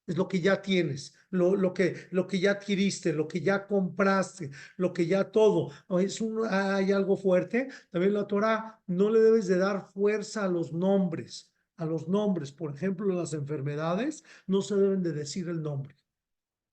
es 0.07 0.17
lo 0.17 0.27
que 0.27 0.41
ya 0.41 0.61
tienes, 0.61 1.13
lo, 1.29 1.55
lo, 1.55 1.73
que, 1.73 2.07
lo 2.11 2.27
que 2.27 2.39
ya 2.39 2.51
adquiriste, 2.51 3.13
lo 3.13 3.27
que 3.27 3.41
ya 3.41 3.67
compraste, 3.67 4.51
lo 4.77 4.93
que 4.93 5.07
ya 5.07 5.31
todo. 5.31 5.71
Es 5.99 6.21
un, 6.21 6.45
hay 6.49 6.91
algo 6.91 7.17
fuerte. 7.17 7.69
También 7.89 8.13
la 8.13 8.27
Torah 8.27 8.81
no 8.87 9.09
le 9.09 9.19
debes 9.19 9.47
de 9.47 9.57
dar 9.57 9.81
fuerza 9.81 10.43
a 10.45 10.47
los 10.47 10.73
nombres. 10.73 11.51
A 11.77 11.85
los 11.85 12.07
nombres, 12.07 12.51
por 12.51 12.73
ejemplo, 12.73 13.13
las 13.13 13.33
enfermedades, 13.33 14.23
no 14.47 14.61
se 14.61 14.75
deben 14.75 15.03
de 15.03 15.11
decir 15.11 15.49
el 15.49 15.61
nombre. 15.61 15.95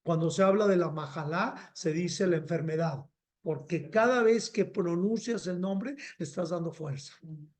Cuando 0.04 0.30
se 0.30 0.42
habla 0.42 0.66
de 0.66 0.76
la 0.76 0.90
majalá, 0.90 1.70
se 1.74 1.92
dice 1.92 2.26
la 2.26 2.36
enfermedad 2.36 3.04
porque 3.42 3.90
cada 3.90 4.22
vez 4.22 4.50
que 4.50 4.64
pronuncias 4.64 5.46
el 5.46 5.60
nombre, 5.60 5.96
le 6.18 6.24
estás 6.24 6.50
dando 6.50 6.72
fuerza. 6.72 7.14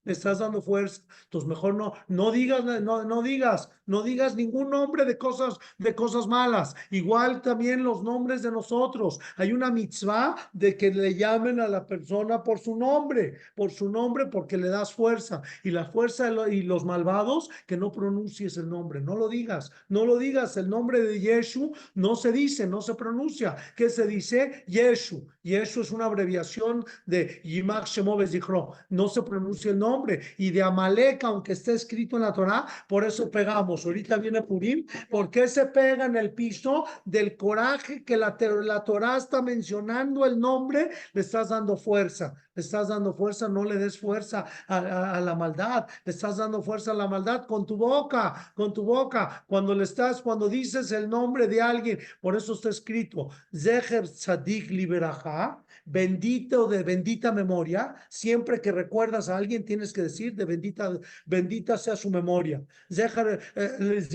Le 0.05 0.13
estás 0.13 0.39
dando 0.39 0.63
fuerza. 0.63 1.03
Entonces, 1.25 1.49
mejor 1.49 1.75
no, 1.75 1.93
no 2.09 2.31
digas, 2.31 2.65
no, 2.65 3.05
no 3.05 3.23
digas, 3.23 3.69
no 3.87 4.03
digas 4.03 4.35
ningún 4.35 4.71
nombre 4.71 5.05
de 5.05 5.19
cosas, 5.19 5.59
de 5.79 5.95
cosas 5.95 6.27
malas. 6.27 6.75
Igual 6.91 7.43
también 7.43 7.83
los 7.85 8.03
nombres 8.03 8.43
de 8.43 8.51
nosotros. 8.51 9.19
Hay 9.37 9.53
una 9.53 9.71
mitzvah 9.71 10.37
de 10.53 10.77
que 10.77 10.93
le 10.93 11.15
llamen 11.15 11.61
a 11.61 11.69
la 11.69 11.87
persona 11.87 12.43
por 12.43 12.59
su 12.59 12.77
nombre, 12.77 13.39
por 13.55 13.71
su 13.71 13.89
nombre, 13.89 14.27
porque 14.27 14.57
le 14.57 14.69
das 14.69 14.93
fuerza. 14.93 15.43
Y 15.65 15.71
la 15.71 15.85
fuerza 15.87 16.31
y 16.49 16.63
los 16.63 16.85
malvados, 16.85 17.51
que 17.67 17.77
no 17.77 17.91
pronuncies 17.91 18.57
el 18.57 18.69
nombre. 18.69 19.01
No 19.01 19.17
lo 19.17 19.29
digas, 19.29 19.71
no 19.89 20.05
lo 20.05 20.17
digas. 20.17 20.57
El 20.57 20.69
nombre 20.69 21.01
de 21.01 21.21
Yeshu 21.21 21.73
no 21.95 22.15
se 22.15 22.31
dice, 22.33 22.67
no 22.67 22.83
se 22.83 22.95
pronuncia. 22.95 23.57
¿Qué 23.77 23.89
se 23.89 24.07
dice? 24.07 24.65
Yeshu. 24.67 25.27
Yeshu 25.43 25.81
es 25.81 25.91
una 25.91 26.07
abreviación 26.07 26.85
de 27.07 27.41
Yimak 27.45 27.87
Shemoves 27.87 28.31
Zichro. 28.31 28.73
No 28.91 29.09
se 29.09 29.23
pronuncia 29.23 29.71
el 29.71 29.79
nombre. 29.79 30.21
Y 30.39 30.51
de 30.51 30.63
Amalek, 30.63 31.25
aunque 31.25 31.53
esté 31.53 31.73
escrito 31.73 32.17
en 32.17 32.23
la 32.23 32.33
Torah, 32.33 32.67
por 32.89 33.05
eso 33.05 33.31
pegamos. 33.31 33.85
Ahorita 33.85 34.17
viene 34.19 34.43
Purim. 34.43 34.87
¿Por 35.11 35.31
qué 35.31 35.49
se 35.49 35.67
pega 35.67 36.07
en 36.07 36.17
el 36.17 36.33
piso? 36.33 36.85
Del 37.05 37.37
coraje 37.37 38.05
que 38.05 38.17
la, 38.17 38.37
la 38.63 38.85
Torah 38.85 39.17
está 39.17 39.43
mencionando 39.43 40.25
el 40.25 40.39
nombre, 40.39 40.91
le 41.13 41.21
estás 41.21 41.49
dando 41.49 41.77
fuerza. 41.77 42.35
Estás 42.55 42.89
dando 42.89 43.15
fuerza, 43.15 43.49
no 43.49 43.65
le 43.65 43.77
des 43.77 43.99
fuerza 43.99 44.45
a, 44.69 45.17
a, 45.17 45.21
la 45.21 45.35
maldad. 45.35 45.87
Le 46.05 46.13
estás 46.13 46.37
dando 46.37 46.63
fuerza 46.63 46.91
a 46.91 46.95
la 46.95 47.09
maldad 47.09 47.47
con 47.47 47.65
tu 47.67 47.77
boca, 47.77 48.53
con 48.55 48.73
tu 48.73 48.83
boca. 48.83 49.45
Cuando 49.47 49.75
le 49.75 49.85
estás, 49.85 50.21
cuando 50.21 50.49
dices 50.49 50.93
el 50.93 51.09
nombre 51.09 51.49
de 51.49 51.63
alguien, 51.63 51.99
por 52.21 52.37
eso 52.37 52.53
está 52.53 52.69
escrito, 52.69 53.31
Zeher 53.55 54.09
Tzadik 54.09 54.71
Liberaja, 54.71 55.63
bendito 55.85 56.67
de 56.67 56.83
bendita 56.83 57.33
memoria, 57.33 57.95
siempre 58.09 58.61
que 58.61 58.73
recuerdas 58.73 59.29
a 59.29 59.37
alguien 59.37 59.65
tienes 59.65 59.93
que 59.93 60.03
decir 60.03 60.35
de 60.35 60.45
bendita, 60.45 60.93
bendita 61.27 61.77
sea 61.79 61.97
su 61.97 62.11
memoria. 62.11 62.63
Eh, 62.91 64.09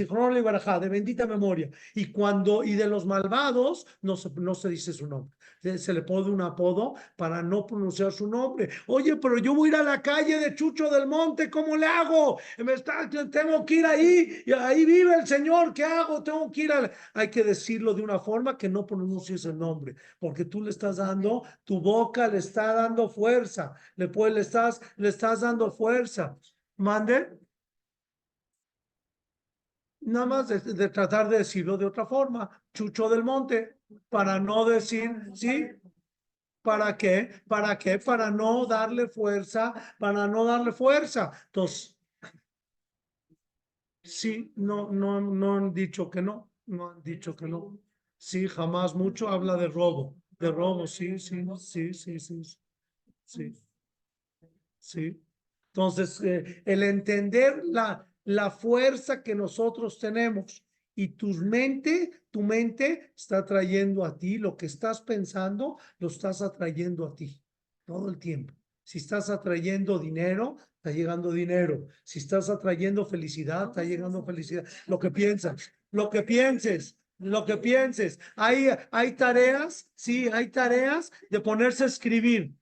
de 0.80 0.90
bendita 0.90 1.26
memoria. 1.26 1.70
Y 1.94 2.12
cuando, 2.12 2.64
y 2.64 2.74
de 2.74 2.88
los 2.88 3.06
malvados, 3.06 3.86
no 4.02 4.16
se, 4.16 4.30
no 4.36 4.56
se 4.56 4.70
dice 4.70 4.94
su 4.94 5.08
nombre. 5.08 5.36
Se 5.78 5.92
le 5.92 6.04
pone 6.04 6.30
un 6.30 6.42
apodo 6.42 6.96
para 7.16 7.42
no 7.42 7.66
pronunciar 7.66 8.12
su 8.12 8.28
nombre. 8.28 8.70
Oye, 8.86 9.16
pero 9.18 9.38
yo 9.38 9.54
voy 9.54 9.70
a 9.70 9.72
ir 9.72 9.76
a 9.78 9.84
la 9.84 10.02
calle 10.02 10.40
de 10.40 10.56
Chucho 10.56 10.90
del 10.90 11.08
Monte, 11.08 11.50
¿cómo 11.50 11.76
le 11.76 11.86
hago? 11.86 12.40
Me 12.60 12.76
tengo 12.78 13.66
que 13.66 13.74
ir 13.76 13.86
ahí, 13.86 14.44
y 14.46 14.52
ahí 14.54 14.86
vive 14.86 15.16
el 15.16 15.28
Señor, 15.28 15.74
¿qué 15.74 15.84
hago? 15.84 16.24
Tengo 16.24 16.52
que 16.52 16.64
ir 16.64 16.72
a... 16.72 16.90
Hay 17.14 17.30
que 17.30 17.44
decirlo 17.44 17.94
de 17.94 18.04
una 18.04 18.20
forma 18.20 18.58
que 18.58 18.70
no 18.70 18.86
pronuncies 18.86 19.46
el 19.46 19.58
nombre, 19.58 19.96
porque 20.20 20.46
tú 20.46 20.62
le 20.62 20.70
estás 20.70 20.98
dando 20.98 21.44
tu 21.68 21.82
boca 21.82 22.30
le 22.30 22.38
está 22.38 22.74
dando 22.74 23.10
fuerza, 23.10 23.76
le, 23.98 24.08
le, 24.08 24.40
estás, 24.40 24.82
le 24.96 25.10
estás 25.10 25.42
dando 25.42 25.70
fuerza. 25.70 26.40
Mande. 26.78 27.38
Nada 30.00 30.26
más 30.26 30.48
de, 30.48 30.88
tratar 30.88 31.28
de 31.28 31.40
decirlo 31.40 31.78
de 31.78 31.86
otra 31.86 32.06
forma. 32.06 32.50
Chucho 32.74 33.10
del 33.10 33.26
Monte, 33.26 33.82
para 34.08 34.40
no 34.40 34.64
decir, 34.64 35.12
¿sí? 35.34 35.68
¿Para 36.62 36.96
qué? 36.96 37.42
¿Para 37.46 37.78
qué? 37.78 38.00
Para 38.00 38.32
no 38.32 38.66
darle 38.66 39.10
fuerza, 39.10 39.74
para 40.00 40.26
no 40.26 40.46
darle 40.46 40.72
fuerza. 40.72 41.34
Entonces, 41.48 42.00
sí, 44.06 44.54
no, 44.56 44.90
no, 44.90 45.20
no 45.20 45.58
han 45.58 45.74
dicho 45.74 46.10
que 46.10 46.22
no, 46.22 46.50
no 46.68 46.92
han 46.92 47.04
dicho 47.04 47.36
que 47.36 47.50
no. 47.50 47.78
Sí, 48.16 48.48
jamás 48.48 48.96
mucho 48.96 49.28
habla 49.28 49.58
de 49.58 49.68
robo. 49.68 50.16
De 50.40 50.52
robo, 50.52 50.86
sí, 50.86 51.18
sí, 51.20 51.44
sí, 51.58 51.94
sí, 51.94 52.20
sí, 52.20 52.44
sí. 53.26 53.54
Sí. 54.80 55.22
Entonces, 55.74 56.22
eh, 56.24 56.64
el 56.66 56.84
entender 56.84 57.62
la, 57.66 58.08
la 58.24 58.52
fuerza 58.52 59.22
que 59.24 59.36
nosotros 59.36 60.00
tenemos 60.00 60.64
y 60.96 61.10
tu 61.10 61.28
mente, 61.30 62.12
tu 62.32 62.42
mente 62.42 63.12
está 63.16 63.46
trayendo 63.46 64.04
a 64.04 64.18
ti 64.18 64.38
lo 64.38 64.58
que 64.58 64.66
estás 64.66 65.02
pensando, 65.02 65.78
lo 66.00 66.08
estás 66.08 66.42
atrayendo 66.42 67.06
a 67.06 67.16
ti 67.16 67.44
todo 67.86 68.10
el 68.10 68.18
tiempo. 68.18 68.54
Si 68.84 68.98
estás 69.00 69.30
atrayendo 69.30 70.00
dinero, 70.00 70.58
está 70.78 70.92
llegando 70.92 71.32
dinero. 71.32 71.88
Si 72.04 72.20
estás 72.20 72.50
atrayendo 72.50 73.06
felicidad, 73.06 73.70
está 73.70 73.84
llegando 73.84 74.24
felicidad. 74.24 74.66
Lo 74.88 74.98
que 74.98 75.12
piensas, 75.12 75.72
lo 75.92 76.10
que 76.10 76.24
pienses, 76.24 76.98
lo 77.20 77.46
que 77.46 77.58
pienses. 77.58 78.20
Hay, 78.36 78.70
hay 78.92 79.12
tareas, 79.14 79.90
sí, 79.96 80.30
hay 80.32 80.50
tareas 80.50 81.12
de 81.30 81.40
ponerse 81.40 81.84
a 81.84 81.88
escribir 81.88 82.54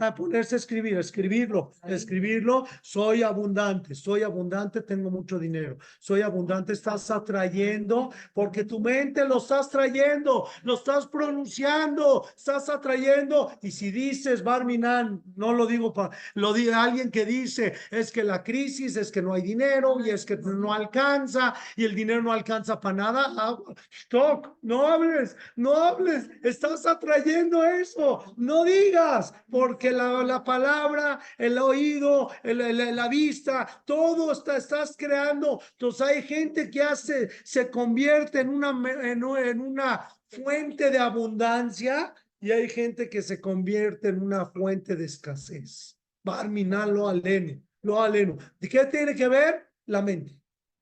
a 0.00 0.14
ponerse 0.14 0.54
a 0.54 0.58
escribir, 0.58 0.96
escribirlo, 0.98 1.72
escribirlo, 1.86 2.66
soy 2.82 3.22
abundante, 3.22 3.94
soy 3.94 4.22
abundante, 4.22 4.82
tengo 4.82 5.10
mucho 5.10 5.38
dinero, 5.38 5.78
soy 5.98 6.22
abundante, 6.22 6.72
estás 6.72 7.10
atrayendo, 7.10 8.10
porque 8.32 8.64
tu 8.64 8.80
mente 8.80 9.24
lo 9.26 9.38
estás 9.38 9.70
trayendo, 9.70 10.48
lo 10.62 10.74
estás 10.74 11.06
pronunciando, 11.06 12.26
estás 12.36 12.68
atrayendo, 12.68 13.52
y 13.62 13.70
si 13.70 13.90
dices, 13.90 14.42
Barminan, 14.42 15.22
no 15.36 15.52
lo 15.52 15.66
digo 15.66 15.92
para, 15.92 16.16
lo 16.34 16.52
dice 16.52 16.74
alguien 16.74 17.10
que 17.10 17.24
dice, 17.24 17.74
es 17.90 18.12
que 18.12 18.22
la 18.22 18.42
crisis, 18.42 18.96
es 18.96 19.10
que 19.10 19.22
no 19.22 19.34
hay 19.34 19.42
dinero, 19.42 19.96
y 20.04 20.10
es 20.10 20.24
que 20.24 20.36
no 20.36 20.72
alcanza, 20.72 21.54
y 21.76 21.84
el 21.84 21.94
dinero 21.94 22.22
no 22.22 22.32
alcanza 22.32 22.80
para 22.80 22.96
nada, 22.96 23.32
ah, 23.36 23.58
stop, 23.90 24.56
no 24.62 24.86
hables, 24.86 25.36
no 25.56 25.74
hables, 25.74 26.30
estás 26.42 26.86
atrayendo 26.86 27.64
eso, 27.64 28.34
no 28.36 28.64
digas, 28.64 29.34
porque 29.50 29.87
la, 29.92 30.22
la 30.22 30.44
palabra, 30.44 31.20
el 31.36 31.58
oído, 31.58 32.30
la 32.42 33.08
vista, 33.08 33.82
todo 33.84 34.32
está, 34.32 34.56
estás 34.56 34.94
creando. 34.96 35.60
Entonces 35.72 36.00
hay 36.06 36.22
gente 36.22 36.70
que 36.70 36.82
hace, 36.82 37.28
se 37.44 37.70
convierte 37.70 38.40
en 38.40 38.48
una, 38.48 38.70
en, 39.02 39.24
una 39.60 40.08
fuente 40.28 40.90
de 40.90 40.98
abundancia 40.98 42.14
y 42.40 42.50
hay 42.50 42.68
gente 42.68 43.08
que 43.08 43.22
se 43.22 43.40
convierte 43.40 44.08
en 44.08 44.22
una 44.22 44.46
fuente 44.46 44.96
de 44.96 45.04
escasez. 45.04 45.98
Barmina 46.22 46.86
lo 46.86 47.08
aleno, 47.08 47.62
lo 47.82 48.02
aleno. 48.02 48.36
¿De 48.58 48.68
qué 48.68 48.84
tiene 48.86 49.14
que 49.14 49.28
ver? 49.28 49.70
La 49.86 50.02
mente. 50.02 50.38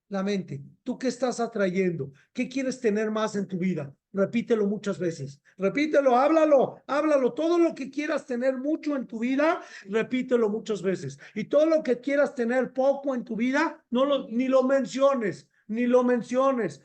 La 0.09 0.23
mente. 0.23 0.63
¿Tú 0.83 0.99
qué 0.99 1.09
estás 1.09 1.41
atrayendo? 1.41 2.13
¿Qué 2.33 2.49
quieres 2.49 2.81
tener 2.81 3.11
más 3.11 3.35
en 3.37 3.47
tu 3.47 3.59
vida? 3.59 3.93
Repítelo 4.17 4.67
muchas 4.67 4.99
veces. 4.99 5.43
Repítelo, 5.59 6.17
háblalo, 6.17 6.81
háblalo. 6.87 7.35
Todo 7.35 7.59
lo 7.59 7.75
que 7.75 7.91
quieras 7.91 8.25
tener 8.25 8.57
mucho 8.57 8.97
en 8.97 9.07
tu 9.07 9.19
vida, 9.19 9.61
repítelo 9.85 10.49
muchas 10.49 10.81
veces. 10.81 11.19
Y 11.35 11.45
todo 11.45 11.67
lo 11.67 11.83
que 11.83 12.01
quieras 12.01 12.35
tener 12.35 12.73
poco 12.73 13.15
en 13.15 13.25
tu 13.25 13.37
vida, 13.37 13.85
no 13.91 14.07
lo, 14.07 14.27
ni 14.29 14.49
lo 14.49 14.63
menciones, 14.63 15.51
ni 15.67 15.87
lo 15.87 16.03
menciones. 16.03 16.81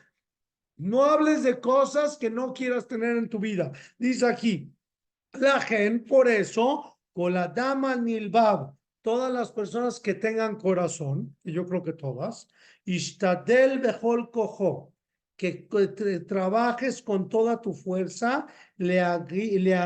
No 0.76 1.04
hables 1.04 1.42
de 1.42 1.58
cosas 1.58 2.18
que 2.18 2.28
no 2.28 2.52
quieras 2.52 2.86
tener 2.86 3.16
en 3.16 3.30
tu 3.30 3.38
vida. 3.38 3.72
Dice 3.96 4.26
aquí, 4.26 4.70
la 5.32 5.58
gente, 5.58 6.06
por 6.06 6.28
eso, 6.28 6.98
con 7.14 7.32
la 7.32 7.48
dama 7.48 7.96
nilbab, 7.96 8.74
todas 9.00 9.32
las 9.32 9.50
personas 9.52 9.98
que 10.00 10.12
tengan 10.12 10.56
corazón, 10.56 11.34
y 11.42 11.52
yo 11.52 11.64
creo 11.64 11.82
que 11.82 11.94
todas, 11.94 12.46
Ishtadel 12.84 13.78
Bejol 13.78 14.30
Kojo, 14.30 14.91
que 15.42 16.20
trabajes 16.20 17.02
con 17.02 17.28
toda 17.28 17.60
tu 17.60 17.72
fuerza, 17.72 18.46
le 18.76 19.02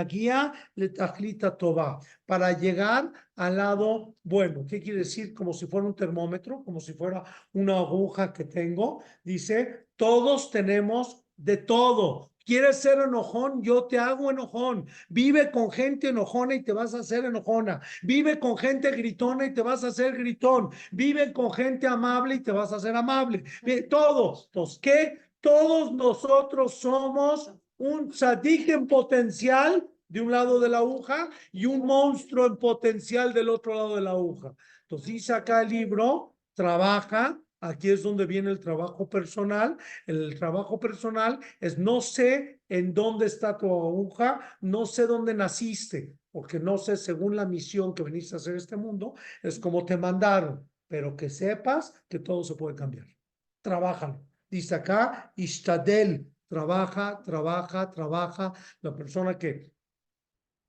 guía, 0.07 0.53
le 0.75 0.89
tajlita 0.91 1.57
toba, 1.57 1.99
para 2.27 2.53
llegar 2.53 3.11
al 3.37 3.57
lado 3.57 4.17
bueno. 4.23 4.67
¿Qué 4.69 4.83
quiere 4.83 4.99
decir? 4.99 5.33
Como 5.33 5.55
si 5.55 5.67
fuera 5.67 5.87
un 5.87 5.95
termómetro, 5.95 6.63
como 6.63 6.79
si 6.79 6.93
fuera 6.93 7.25
una 7.55 7.79
aguja 7.79 8.33
que 8.35 8.45
tengo. 8.45 9.03
Dice, 9.25 9.87
Todos 9.97 10.51
tenemos 10.51 11.25
de 11.37 11.57
todo. 11.57 12.33
¿Quieres 12.47 12.77
ser 12.77 13.01
enojón? 13.01 13.61
Yo 13.61 13.87
te 13.87 13.99
hago 13.99 14.31
enojón. 14.31 14.87
Vive 15.09 15.51
con 15.51 15.69
gente 15.69 16.11
enojona 16.11 16.55
y 16.55 16.63
te 16.63 16.73
vas 16.73 16.95
a 16.95 17.01
hacer 17.01 17.25
enojona. 17.25 17.81
Vive 18.03 18.39
con 18.39 18.57
gente 18.57 18.93
gritona 18.93 19.47
y 19.47 19.53
te 19.53 19.63
vas 19.63 19.83
a 19.83 19.89
hacer 19.89 20.17
gritón. 20.17 20.71
Vive 20.93 21.33
con 21.33 21.51
gente 21.53 21.89
amable 21.89 22.37
y 22.37 22.41
te 22.41 22.53
vas 22.53 22.73
a 22.73 22.77
hacer 22.77 22.95
amable. 22.95 23.43
Todos. 23.91 24.45
Entonces, 24.47 24.79
¿qué? 24.79 25.26
Todos 25.47 25.93
nosotros 25.93 26.75
somos 26.75 27.55
un 27.77 28.09
tzadik 28.09 28.69
en 28.69 28.89
potencial 28.89 29.89
de 30.09 30.21
un 30.21 30.33
lado 30.33 30.59
de 30.59 30.69
la 30.69 30.79
aguja 30.79 31.31
y 31.53 31.67
un 31.67 31.87
monstruo 31.87 32.47
en 32.47 32.57
potencial 32.57 33.33
del 33.33 33.51
otro 33.51 33.73
lado 33.73 33.95
de 33.95 34.03
la 34.03 34.11
aguja. 34.11 34.57
Entonces 34.83 35.07
dice 35.07 35.33
acá 35.35 35.63
el 35.63 35.69
libro, 35.69 36.35
trabaja, 36.53 37.41
aquí 37.61 37.91
es 37.91 38.03
donde 38.03 38.27
viene 38.27 38.51
el 38.51 38.59
trabajo 38.59 39.09
personal. 39.09 39.77
El 40.05 40.37
trabajo 40.37 40.81
personal 40.81 41.39
es 41.61 41.79
no 41.79 42.01
sé 42.01 42.63
en 42.69 42.93
dónde 42.93 43.27
está 43.27 43.57
tu 43.57 43.67
aguja, 43.67 44.41
no 44.63 44.85
sé 44.85 45.07
dónde 45.07 45.33
naciste, 45.33 46.13
porque 46.33 46.59
no 46.59 46.77
sé 46.77 46.97
según 46.97 47.37
la 47.37 47.47
misión 47.47 47.95
que 47.95 48.03
veniste 48.03 48.35
a 48.35 48.39
hacer 48.39 48.57
este 48.57 48.77
mundo, 48.77 49.15
es 49.45 49.61
como 49.61 49.85
te 49.85 49.97
mandaron, 49.97 50.69
pero 50.89 51.15
que 51.15 51.31
sepas 51.31 51.95
que 52.09 52.19
todo 52.19 52.43
se 52.43 52.57
puede 52.57 52.75
cambiar. 52.75 53.07
Trabajan. 53.63 54.26
Dice 54.51 54.75
acá, 54.75 55.33
Istadel, 55.37 56.27
trabaja, 56.49 57.21
trabaja, 57.23 57.91
trabaja. 57.91 58.53
La 58.83 58.95
persona 58.95 59.37
que 59.39 59.76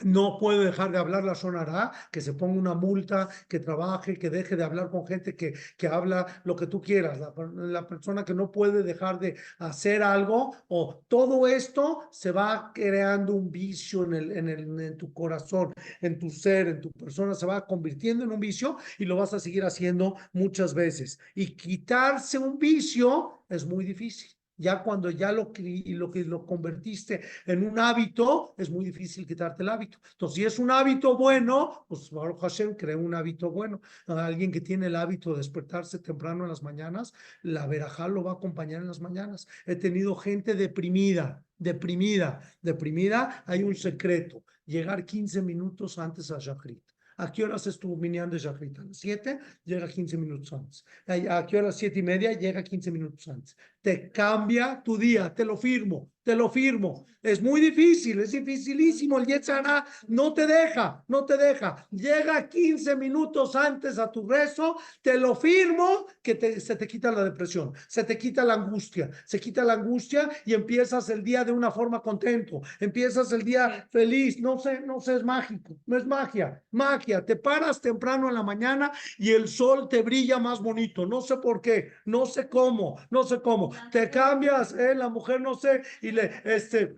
no 0.04 0.38
puede 0.40 0.66
dejar 0.66 0.92
de 0.92 0.98
hablar 0.98 1.24
la 1.24 1.36
sonará, 1.36 1.92
que 2.12 2.22
se 2.22 2.34
ponga 2.34 2.60
una 2.60 2.76
multa, 2.76 3.28
que 3.48 3.60
trabaje, 3.60 4.18
que 4.18 4.30
deje 4.30 4.56
de 4.56 4.64
hablar 4.64 4.90
con 4.90 5.06
gente 5.06 5.36
que, 5.36 5.54
que 5.78 5.88
habla 5.88 6.42
lo 6.44 6.56
que 6.56 6.68
tú 6.68 6.82
quieras. 6.82 7.20
La, 7.56 7.88
persona 7.88 8.26
que 8.26 8.34
no 8.34 8.52
puede 8.52 8.84
dejar 8.84 9.20
de 9.20 9.36
hacer 9.60 10.04
algo 10.04 10.56
o 10.68 11.04
todo 11.08 11.48
esto 11.48 12.08
se 12.12 12.32
va 12.32 12.72
creando 12.74 13.34
un 13.34 13.52
vicio 13.52 14.04
en, 14.04 14.14
el, 14.14 14.32
en, 14.32 14.50
el, 14.50 14.80
en 14.80 14.98
tu 14.98 15.14
corazón, 15.14 15.74
en 16.02 16.20
tu 16.20 16.30
ser, 16.30 16.68
en 16.68 16.82
tu 16.82 16.92
persona, 16.92 17.34
se 17.34 17.46
va 17.46 17.66
convirtiendo 17.66 18.24
en 18.24 18.32
un 18.32 18.40
vicio 18.40 18.78
y 18.98 19.06
lo 19.06 19.16
vas 19.16 19.34
a 19.34 19.40
seguir 19.40 19.64
haciendo 19.64 20.16
muchas 20.34 20.74
veces. 20.74 21.20
Y 21.36 21.56
quitarse 21.56 22.38
un 22.38 22.58
vicio 22.58 23.44
es 23.50 23.66
muy 23.66 23.86
difícil. 23.86 24.37
Ya 24.58 24.82
cuando 24.84 25.12
ya 25.12 25.32
lo, 25.32 25.52
que 25.52 25.84
lo 26.26 26.46
convertiste 26.46 27.22
en 27.46 27.64
un 27.64 27.78
hábito, 27.80 28.56
es 28.58 28.70
muy 28.70 28.86
difícil 28.86 29.28
quitarte 29.28 29.64
el 29.64 29.70
hábito. 29.70 30.00
Entonces, 30.12 30.36
si 30.36 30.46
es 30.46 30.60
un 30.60 30.72
hábito 30.72 31.16
bueno, 31.16 31.86
pues 31.88 32.10
Baruch 32.10 32.40
Hashem 32.40 32.76
crea 32.76 32.98
un 32.98 33.14
hábito 33.14 33.52
bueno. 33.52 33.82
Alguien 34.08 34.52
que 34.52 34.62
tiene 34.62 34.88
el 34.88 34.96
hábito 34.96 35.32
de 35.32 35.38
despertarse 35.38 36.00
temprano 36.00 36.44
en 36.44 36.50
las 36.50 36.64
mañanas, 36.64 37.14
la 37.44 37.68
verajá 37.68 38.08
lo 38.08 38.24
va 38.24 38.32
a 38.32 38.36
acompañar 38.36 38.82
en 38.82 38.88
las 38.88 39.00
mañanas. 39.00 39.48
He 39.66 39.76
tenido 39.76 40.16
gente 40.16 40.56
deprimida, 40.56 41.44
deprimida, 41.58 42.42
deprimida. 42.62 43.44
Hay 43.46 43.64
un 43.64 43.76
secreto, 43.76 44.44
llegar 44.66 45.06
15 45.06 45.42
minutos 45.42 46.00
antes 46.00 46.32
a 46.32 46.40
Shachrit. 46.40 46.82
¿A 47.20 47.32
qué 47.32 47.44
horas 47.44 47.66
es 47.66 47.80
tu 47.80 47.98
minyan 47.98 48.30
de 48.30 48.38
Shachrit? 48.38 48.78
A 48.78 48.84
las 48.84 48.98
7, 48.98 49.40
llega 49.66 49.88
15 49.88 50.18
minutos 50.18 50.54
antes. 50.54 50.86
¿A 51.08 51.46
qué 51.48 51.58
horas? 51.58 51.76
7 51.76 52.00
y 52.00 52.04
media, 52.04 52.34
llega 52.34 52.64
15 52.64 52.92
minutos 52.92 53.28
antes. 53.28 53.58
Te 53.88 54.12
cambia 54.12 54.84
tu 54.84 54.98
día, 54.98 55.34
te 55.34 55.46
lo 55.46 55.56
firmo 55.56 56.12
te 56.28 56.36
lo 56.36 56.50
firmo. 56.50 57.06
Es 57.24 57.42
muy 57.42 57.62
difícil, 57.62 58.20
es 58.20 58.32
dificilísimo. 58.32 59.18
El 59.18 59.26
Yetzara 59.26 59.86
no 60.10 60.34
te 60.34 60.46
deja, 60.46 61.04
no 61.08 61.26
te 61.26 61.38
deja. 61.38 61.88
Llega 61.90 62.50
15 62.50 62.98
minutos 62.98 63.56
antes 63.56 63.98
a 63.98 64.12
tu 64.12 64.28
rezo, 64.28 64.78
te 65.02 65.18
lo 65.18 65.36
firmo, 65.36 66.06
que 66.22 66.60
se 66.60 66.76
te 66.76 66.86
quita 66.86 67.12
la 67.12 67.24
depresión, 67.24 67.74
se 67.88 68.04
te 68.04 68.18
quita 68.18 68.44
la 68.44 68.56
angustia, 68.56 69.10
se 69.26 69.40
quita 69.40 69.64
la 69.64 69.74
angustia 69.74 70.30
y 70.46 70.54
empiezas 70.54 71.10
el 71.10 71.24
día 71.24 71.46
de 71.46 71.54
una 71.54 71.72
forma 71.72 72.02
contento, 72.02 72.62
empiezas 72.82 73.32
el 73.32 73.44
día 73.44 73.88
feliz. 73.90 74.40
No 74.42 74.60
sé, 74.60 74.82
no 74.82 75.00
sé, 75.00 75.16
es 75.16 75.24
mágico, 75.24 75.78
no 75.86 75.98
es 75.98 76.06
magia, 76.06 76.62
magia. 76.72 77.26
Te 77.26 77.38
paras 77.38 77.80
temprano 77.80 78.28
en 78.28 78.36
la 78.36 78.44
mañana 78.44 78.92
y 79.18 79.32
el 79.32 79.48
sol 79.48 79.88
te 79.88 80.02
brilla 80.02 80.40
más 80.40 80.62
bonito. 80.62 81.06
No 81.06 81.22
sé 81.22 81.38
por 81.38 81.62
qué, 81.62 81.92
no 82.04 82.26
sé 82.26 82.50
cómo, 82.50 83.00
no 83.10 83.24
sé 83.24 83.42
cómo. 83.42 83.72
Te 83.92 84.10
cambias, 84.10 84.74
eh, 84.74 84.96
la 84.96 85.10
mujer 85.10 85.42
no 85.42 85.56
sé, 85.56 85.84
y 86.02 86.18
este, 86.20 86.98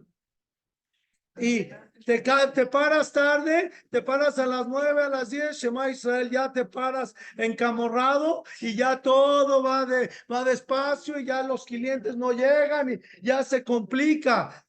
y 1.38 1.70
te, 2.06 2.20
te 2.22 2.66
paras 2.66 3.12
tarde, 3.12 3.72
te 3.90 4.02
paras 4.02 4.40
a 4.40 4.46
las 4.46 4.68
nueve, 4.68 5.04
a 5.04 5.10
las 5.10 5.30
diez, 5.30 5.58
Shema 5.58 5.90
Israel, 5.90 6.30
ya 6.30 6.52
te 6.52 6.66
paras 6.66 7.14
encamorrado 7.38 8.44
y 8.62 8.76
ya 8.76 9.02
todo 9.02 9.62
va, 9.62 9.86
de, 9.86 10.10
va 10.32 10.44
despacio 10.44 11.20
y 11.20 11.26
ya 11.26 11.44
los 11.44 11.66
clientes 11.66 12.16
no 12.16 12.32
llegan 12.32 12.94
y 12.94 13.00
ya 13.22 13.44
se 13.44 13.64
complica. 13.64 14.66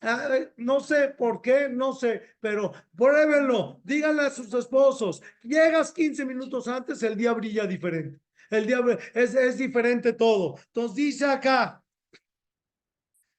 No 0.57 0.81
sé 0.81 1.09
por 1.09 1.41
qué, 1.41 1.69
no 1.71 1.93
sé, 1.93 2.23
pero 2.41 2.73
pruébenlo, 2.97 3.81
díganle 3.85 4.23
a 4.23 4.31
sus 4.31 4.53
esposos, 4.55 5.23
llegas 5.43 5.93
15 5.93 6.25
minutos 6.25 6.69
antes, 6.69 7.03
el 7.03 7.17
día 7.17 7.33
brilla 7.33 7.67
diferente. 7.67 8.21
El 8.51 8.67
día 8.67 8.81
es, 9.15 9.35
es 9.35 9.59
diferente 9.59 10.13
todo. 10.13 10.59
Entonces 10.67 10.97
dice 10.97 11.25
acá, 11.25 11.80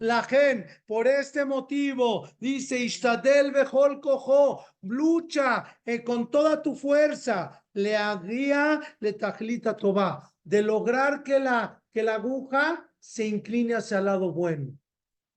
la 0.01 0.23
gen, 0.23 0.65
por 0.87 1.07
este 1.07 1.45
motivo, 1.45 2.27
dice 2.39 2.79
Ishtadel 2.79 3.51
Bejol 3.51 4.01
Cojo, 4.01 4.65
lucha 4.81 5.77
eh, 5.85 6.03
con 6.03 6.31
toda 6.31 6.59
tu 6.63 6.73
fuerza, 6.73 7.63
le 7.73 7.95
agría, 7.95 8.81
le 8.99 9.13
tajlita 9.13 9.77
toba, 9.77 10.33
de 10.43 10.63
lograr 10.63 11.21
que 11.21 11.39
la, 11.39 11.83
que 11.93 12.01
la 12.01 12.15
aguja 12.15 12.83
se 12.97 13.27
incline 13.27 13.75
hacia 13.75 13.99
el 13.99 14.05
lado 14.05 14.31
bueno. 14.31 14.75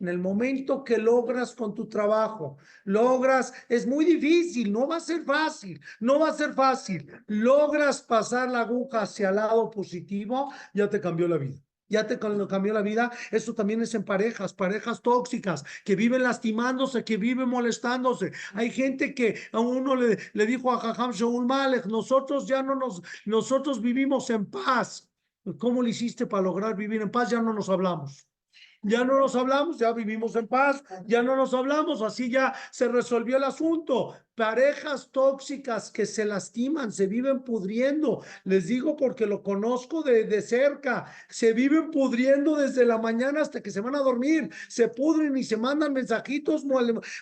En 0.01 0.09
el 0.09 0.19
momento 0.19 0.83
que 0.83 0.97
logras 0.97 1.55
con 1.55 1.75
tu 1.75 1.87
trabajo, 1.87 2.57
logras, 2.85 3.53
es 3.69 3.87
muy 3.87 4.07
difícil, 4.07 4.73
no 4.73 4.89
va 4.89 4.97
a 4.97 5.01
ser 5.01 5.25
fácil, 5.25 5.79
no 6.01 6.19
va 6.19 6.31
a 6.31 6.33
ser 6.33 6.55
fácil. 6.55 7.13
Logras 7.27 8.01
pasar 8.01 8.51
la 8.51 8.63
aguja 8.63 9.03
hacia 9.03 9.29
el 9.29 9.37
lado 9.37 9.71
positivo, 9.71 10.51
ya 10.73 10.89
te 10.89 11.03
cambió 11.03 11.29
la 11.29 11.37
vida 11.37 11.64
ya 11.89 12.07
te 12.07 12.19
cambió 12.19 12.73
la 12.73 12.83
vida. 12.83 13.11
Esto 13.31 13.55
también 13.55 13.83
es 13.83 13.95
en 13.95 14.05
parejas, 14.05 14.53
parejas 14.55 15.03
tóxicas, 15.03 15.65
que 15.85 15.97
viven 15.97 16.23
lastimándose, 16.23 17.05
que 17.05 17.17
viven 17.17 17.49
molestándose. 17.49 18.33
Hay 18.55 18.71
gente 18.71 19.15
que 19.15 19.39
a 19.53 19.61
uno 19.61 19.95
le, 19.97 20.47
dijo 20.47 20.73
a 20.73 20.79
Jajam 20.79 21.13
Shaul 21.13 21.47
Malek, 21.47 21.87
nosotros 21.87 22.47
ya 22.47 22.63
no 22.63 22.75
nos, 22.75 23.03
nosotros 23.25 23.81
vivimos 23.81 24.31
en 24.31 24.47
paz. 24.47 25.11
¿Cómo 25.59 25.83
le 25.83 25.91
hiciste 25.91 26.27
para 26.27 26.43
lograr 26.43 26.75
vivir 26.75 27.03
en 27.03 27.11
paz? 27.11 27.31
Ya 27.31 27.43
no 27.43 27.53
nos 27.53 27.69
hablamos 27.69 28.27
ya 28.85 29.05
no 29.05 29.19
nos 29.19 29.35
hablamos, 29.35 29.79
ya 29.79 29.93
vivimos 29.93 30.37
en 30.37 30.47
paz, 30.47 30.83
ya 31.07 31.23
no 31.23 31.37
nos 31.37 31.53
hablamos, 31.55 32.03
así 32.03 32.31
ya 32.31 32.55
se 32.71 32.89
resolvió 32.89 33.37
el 33.37 33.45
asunto. 33.45 34.15
Parejas 34.35 35.11
tóxicas 35.13 35.93
que 35.93 36.07
se 36.07 36.25
lastiman, 36.25 36.91
se 36.91 37.07
viven 37.07 37.45
pudriendo. 37.45 38.23
Les 38.43 38.67
digo 38.67 38.97
porque 38.97 39.27
lo 39.27 39.45
conozco 39.45 40.03
de, 40.03 40.25
de 40.25 40.43
cerca. 40.43 41.07
Se 41.29 41.53
viven 41.53 41.93
pudriendo 41.93 42.57
desde 42.57 42.85
la 42.85 42.99
mañana 42.99 43.43
hasta 43.43 43.63
que 43.63 43.71
se 43.71 43.81
van 43.81 43.95
a 43.95 44.01
dormir. 44.01 44.51
Se 44.69 44.89
pudren 44.89 45.37
y 45.37 45.45
se 45.45 45.57
mandan 45.57 45.93
mensajitos 45.93 46.65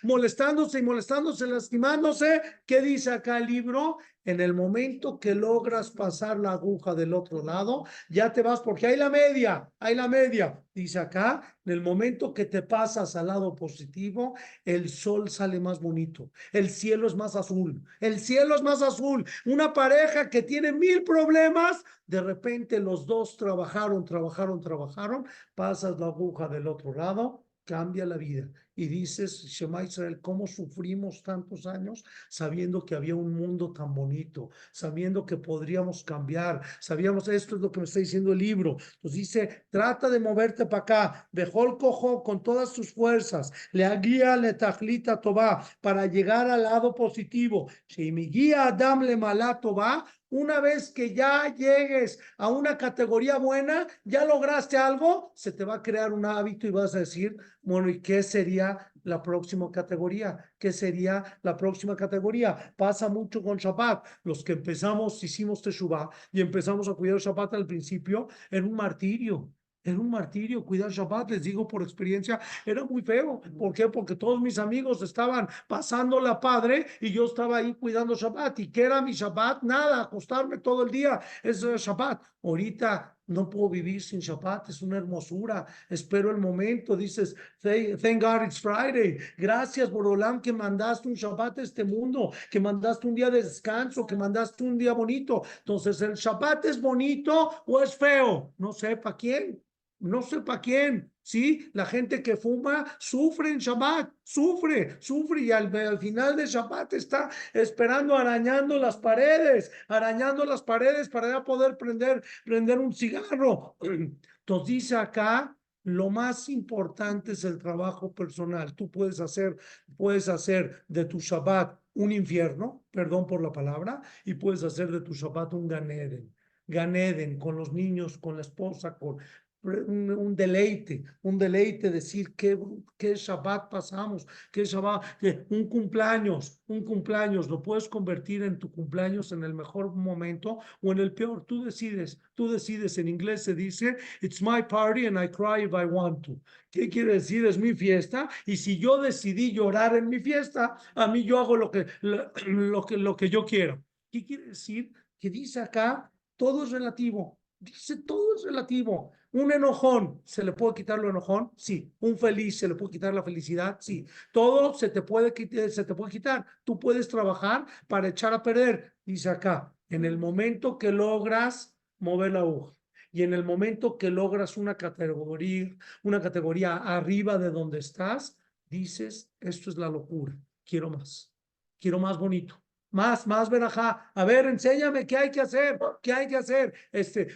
molestándose 0.02 0.78
y 0.78 0.82
molestándose, 0.82 1.46
lastimándose. 1.46 2.40
¿Qué 2.64 2.80
dice 2.80 3.10
acá 3.10 3.36
el 3.36 3.46
libro? 3.46 3.98
En 4.24 4.40
el 4.40 4.54
momento 4.54 5.18
que 5.18 5.34
logras 5.34 5.90
pasar 5.90 6.38
la 6.38 6.52
aguja 6.52 6.94
del 6.94 7.12
otro 7.12 7.42
lado, 7.42 7.84
ya 8.08 8.32
te 8.32 8.42
vas 8.42 8.60
porque 8.60 8.86
hay 8.86 8.96
la 8.96 9.10
media, 9.10 9.68
hay 9.80 9.96
la 9.96 10.06
media. 10.06 10.62
Dice 10.72 11.00
acá, 11.00 11.42
en 11.64 11.72
el 11.72 11.80
momento 11.80 12.32
que 12.32 12.44
te 12.44 12.62
pasas 12.62 13.16
al 13.16 13.26
lado 13.26 13.54
positivo, 13.54 14.36
el 14.64 14.88
sol 14.88 15.28
sale 15.28 15.58
más 15.58 15.80
bonito, 15.80 16.30
el 16.52 16.70
cielo 16.70 17.06
es 17.08 17.16
más 17.16 17.34
azul, 17.34 17.82
el 18.00 18.20
cielo 18.20 18.54
es 18.54 18.62
más 18.62 18.80
azul. 18.80 19.24
Una 19.44 19.72
pareja 19.72 20.30
que 20.30 20.42
tiene 20.42 20.72
mil 20.72 21.02
problemas, 21.02 21.82
de 22.06 22.20
repente 22.20 22.78
los 22.78 23.06
dos 23.06 23.36
trabajaron, 23.36 24.04
trabajaron, 24.04 24.60
trabajaron, 24.60 25.26
pasas 25.54 25.98
la 25.98 26.06
aguja 26.06 26.46
del 26.46 26.68
otro 26.68 26.94
lado, 26.94 27.44
cambia 27.64 28.06
la 28.06 28.16
vida 28.16 28.48
y 28.74 28.86
dices, 28.86 29.44
Shema 29.44 29.84
Israel, 29.84 30.20
¿cómo 30.20 30.46
sufrimos 30.46 31.22
tantos 31.22 31.66
años 31.66 32.04
sabiendo 32.28 32.84
que 32.84 32.94
había 32.94 33.14
un 33.14 33.32
mundo 33.34 33.72
tan 33.72 33.94
bonito, 33.94 34.50
sabiendo 34.72 35.26
que 35.26 35.36
podríamos 35.36 36.04
cambiar, 36.04 36.62
sabíamos, 36.80 37.28
esto 37.28 37.56
es 37.56 37.62
lo 37.62 37.70
que 37.70 37.80
me 37.80 37.84
está 37.84 38.00
diciendo 38.00 38.32
el 38.32 38.38
libro, 38.38 38.76
nos 39.02 39.12
dice, 39.12 39.66
trata 39.70 40.08
de 40.08 40.20
moverte 40.20 40.66
para 40.66 40.82
acá, 40.82 41.28
el 41.32 41.50
cojo 41.50 42.22
con 42.22 42.42
todas 42.42 42.72
tus 42.72 42.92
fuerzas, 42.92 43.52
le 43.72 43.88
guía 43.98 44.36
le 44.36 44.54
tajlita 44.54 45.20
toba 45.20 45.64
para 45.80 46.06
llegar 46.06 46.48
al 46.48 46.62
lado 46.62 46.94
positivo, 46.94 47.68
si 47.86 48.10
mi 48.12 48.28
guía 48.28 48.68
Adam 48.68 49.02
le 49.02 49.16
malato 49.16 49.74
va, 49.74 50.04
una 50.32 50.60
vez 50.60 50.90
que 50.90 51.14
ya 51.14 51.54
llegues 51.54 52.18
a 52.38 52.48
una 52.48 52.78
categoría 52.78 53.36
buena, 53.36 53.86
ya 54.02 54.24
lograste 54.24 54.78
algo, 54.78 55.32
se 55.34 55.52
te 55.52 55.62
va 55.64 55.74
a 55.74 55.82
crear 55.82 56.10
un 56.12 56.24
hábito 56.24 56.66
y 56.66 56.70
vas 56.70 56.94
a 56.94 57.00
decir, 57.00 57.36
bueno, 57.60 57.90
¿y 57.90 58.00
qué 58.00 58.22
sería 58.22 58.90
la 59.02 59.22
próxima 59.22 59.70
categoría? 59.70 60.38
¿Qué 60.58 60.72
sería 60.72 61.22
la 61.42 61.54
próxima 61.54 61.94
categoría? 61.94 62.74
Pasa 62.76 63.10
mucho 63.10 63.42
con 63.42 63.58
Shabbat. 63.58 64.06
Los 64.24 64.42
que 64.42 64.52
empezamos, 64.52 65.22
hicimos 65.22 65.60
Teshuvah 65.60 66.08
y 66.32 66.40
empezamos 66.40 66.88
a 66.88 66.94
cuidar 66.94 67.18
Shabbat 67.18 67.52
al 67.52 67.66
principio, 67.66 68.28
era 68.50 68.64
un 68.64 68.72
martirio. 68.74 69.52
Era 69.84 69.98
un 69.98 70.10
martirio 70.10 70.64
cuidar 70.64 70.90
Shabbat, 70.90 71.32
les 71.32 71.42
digo 71.42 71.66
por 71.66 71.82
experiencia, 71.82 72.38
era 72.64 72.84
muy 72.84 73.02
feo. 73.02 73.40
¿Por 73.58 73.72
qué? 73.72 73.88
Porque 73.88 74.14
todos 74.14 74.40
mis 74.40 74.58
amigos 74.58 75.02
estaban 75.02 75.48
pasando 75.66 76.20
la 76.20 76.38
padre 76.38 76.86
y 77.00 77.10
yo 77.10 77.24
estaba 77.24 77.56
ahí 77.56 77.74
cuidando 77.74 78.14
Shabbat. 78.14 78.60
¿Y 78.60 78.68
qué 78.68 78.82
era 78.82 79.02
mi 79.02 79.12
Shabbat? 79.12 79.62
Nada, 79.64 80.02
acostarme 80.02 80.58
todo 80.58 80.84
el 80.84 80.90
día. 80.90 81.20
Eso 81.42 81.74
es 81.74 81.82
Shabbat. 81.82 82.22
Ahorita 82.44 83.16
no 83.26 83.48
puedo 83.48 83.70
vivir 83.70 84.00
sin 84.02 84.20
Shabbat, 84.20 84.68
es 84.68 84.82
una 84.82 84.98
hermosura. 84.98 85.66
Espero 85.88 86.30
el 86.30 86.38
momento, 86.38 86.96
dices, 86.96 87.34
thank 87.60 88.22
God 88.22 88.44
it's 88.44 88.60
Friday. 88.60 89.18
Gracias, 89.36 89.90
Borolam, 89.90 90.40
que 90.40 90.52
mandaste 90.52 91.08
un 91.08 91.14
Shabbat 91.14 91.58
a 91.58 91.62
este 91.62 91.82
mundo, 91.82 92.32
que 92.50 92.60
mandaste 92.60 93.06
un 93.06 93.14
día 93.14 93.30
de 93.30 93.42
descanso, 93.42 94.06
que 94.06 94.16
mandaste 94.16 94.62
un 94.62 94.78
día 94.78 94.92
bonito. 94.92 95.42
Entonces, 95.58 96.00
¿el 96.02 96.14
Shabbat 96.14 96.66
es 96.66 96.80
bonito 96.80 97.50
o 97.66 97.80
es 97.80 97.96
feo? 97.96 98.52
No 98.58 98.72
sé 98.72 98.96
para 98.96 99.16
quién 99.16 99.60
no 100.02 100.20
sé 100.22 100.40
para 100.40 100.60
quién, 100.60 101.10
¿sí? 101.22 101.70
La 101.72 101.86
gente 101.86 102.22
que 102.22 102.36
fuma 102.36 102.84
sufre 102.98 103.50
en 103.50 103.58
Shabbat, 103.58 104.12
sufre, 104.22 104.96
sufre 105.00 105.42
y 105.42 105.52
al, 105.52 105.98
final 105.98 106.36
de 106.36 106.46
Shabbat 106.46 106.92
está 106.94 107.30
esperando, 107.52 108.16
arañando 108.16 108.78
las 108.78 108.96
paredes, 108.96 109.70
arañando 109.88 110.44
las 110.44 110.62
paredes 110.62 111.08
para 111.08 111.28
ya 111.28 111.44
poder 111.44 111.76
prender, 111.76 112.22
prender 112.44 112.78
un 112.78 112.92
cigarro. 112.92 113.76
Entonces 113.80 114.66
dice 114.66 114.96
acá, 114.96 115.56
lo 115.84 116.10
más 116.10 116.48
importante 116.48 117.32
es 117.32 117.44
el 117.44 117.58
trabajo 117.58 118.12
personal. 118.12 118.74
Tú 118.74 118.90
puedes 118.90 119.20
hacer, 119.20 119.56
puedes 119.96 120.28
hacer 120.28 120.84
de 120.88 121.04
tu 121.04 121.18
Shabbat 121.18 121.78
un 121.94 122.12
infierno, 122.12 122.84
perdón 122.90 123.26
por 123.26 123.42
la 123.42 123.52
palabra, 123.52 124.00
y 124.24 124.34
puedes 124.34 124.64
hacer 124.64 124.90
de 124.90 125.00
tu 125.00 125.12
Shabbat 125.12 125.54
un 125.54 125.68
Ganeden. 125.68 126.34
Ganeden, 126.66 127.38
con 127.38 127.56
los 127.56 127.72
niños, 127.72 128.18
con 128.18 128.36
la 128.36 128.42
esposa, 128.42 128.96
con, 128.96 129.18
un, 129.62 130.34
deleite, 130.34 131.04
un 131.22 131.38
deleite 131.38 131.90
decir 131.90 132.34
qué, 132.34 132.58
qué 132.96 133.14
Shabbat 133.14 133.70
pasamos, 133.70 134.26
qué 134.50 134.64
Shabbat, 134.64 135.04
un 135.50 135.68
cumpleaños, 135.68 136.60
un 136.66 136.84
cumpleaños, 136.84 137.48
lo 137.48 137.62
puedes 137.62 137.88
convertir 137.88 138.42
en 138.42 138.58
tu 138.58 138.70
cumpleaños 138.70 139.30
en 139.32 139.44
el 139.44 139.54
mejor 139.54 139.94
momento 139.94 140.58
o 140.80 140.92
en 140.92 140.98
el 140.98 141.12
peor, 141.12 141.44
tú 141.46 141.64
decides, 141.64 142.20
tú 142.34 142.50
decides, 142.50 142.98
en 142.98 143.08
inglés 143.08 143.44
se 143.44 143.54
dice, 143.54 143.96
it's 144.20 144.42
my 144.42 144.62
party 144.62 145.06
and 145.06 145.16
I 145.16 145.28
cry 145.28 145.64
if 145.64 145.72
I 145.72 145.84
want 145.84 146.24
to. 146.26 146.40
¿Qué 146.70 146.88
quiere 146.88 147.14
decir? 147.14 147.46
Es 147.46 147.58
mi 147.58 147.74
fiesta 147.74 148.28
y 148.46 148.56
si 148.56 148.78
yo 148.78 149.00
decidí 149.00 149.52
llorar 149.52 149.94
en 149.96 150.08
mi 150.08 150.20
fiesta, 150.20 150.76
a 150.94 151.06
mí 151.06 151.22
yo 151.24 151.38
hago 151.38 151.56
lo 151.56 151.70
que, 151.70 151.86
lo 152.00 152.84
que, 152.84 152.96
lo 152.96 153.16
que 153.16 153.28
yo 153.28 153.44
quiero. 153.44 153.82
¿Qué 154.10 154.24
quiere 154.24 154.46
decir? 154.46 154.90
Que 155.20 155.30
dice 155.30 155.60
acá, 155.60 156.10
todo 156.36 156.64
es 156.64 156.70
relativo, 156.70 157.38
dice 157.60 157.98
todo 157.98 158.34
es 158.34 158.42
relativo. 158.42 159.12
Un 159.32 159.50
enojón, 159.50 160.20
¿se 160.24 160.44
le 160.44 160.52
puede 160.52 160.74
quitar 160.74 160.98
lo 160.98 161.08
enojón? 161.08 161.52
Sí. 161.56 161.90
Un 162.00 162.18
feliz, 162.18 162.58
¿se 162.58 162.68
le 162.68 162.74
puede 162.74 162.92
quitar 162.92 163.14
la 163.14 163.22
felicidad? 163.22 163.78
Sí. 163.80 164.06
Todo 164.32 164.74
se 164.74 164.90
te 164.90 165.02
puede, 165.02 165.32
se 165.70 165.84
te 165.84 165.94
puede 165.94 166.12
quitar. 166.12 166.44
Tú 166.64 166.78
puedes 166.78 167.08
trabajar 167.08 167.66
para 167.88 168.08
echar 168.08 168.34
a 168.34 168.42
perder. 168.42 168.94
Dice 169.04 169.30
acá, 169.30 169.74
en 169.88 170.04
el 170.04 170.18
momento 170.18 170.78
que 170.78 170.92
logras 170.92 171.74
mover 171.98 172.32
la 172.32 172.40
aguja 172.40 172.74
y 173.10 173.22
en 173.22 173.32
el 173.32 173.44
momento 173.44 173.98
que 173.98 174.10
logras 174.10 174.56
una 174.56 174.76
categoría, 174.76 175.76
una 176.02 176.20
categoría 176.20 176.76
arriba 176.76 177.38
de 177.38 177.50
donde 177.50 177.78
estás, 177.78 178.38
dices, 178.68 179.30
esto 179.40 179.70
es 179.70 179.78
la 179.78 179.88
locura. 179.88 180.36
Quiero 180.64 180.90
más. 180.90 181.32
Quiero 181.78 181.98
más 181.98 182.18
bonito 182.18 182.61
más, 182.92 183.26
más 183.26 183.50
verajá. 183.50 184.10
A 184.14 184.24
ver, 184.24 184.46
enséñame 184.46 185.06
qué 185.06 185.16
hay 185.16 185.30
que 185.30 185.40
hacer, 185.40 185.78
qué 186.00 186.12
hay 186.12 186.28
que 186.28 186.36
hacer. 186.36 186.72
Este, 186.92 187.28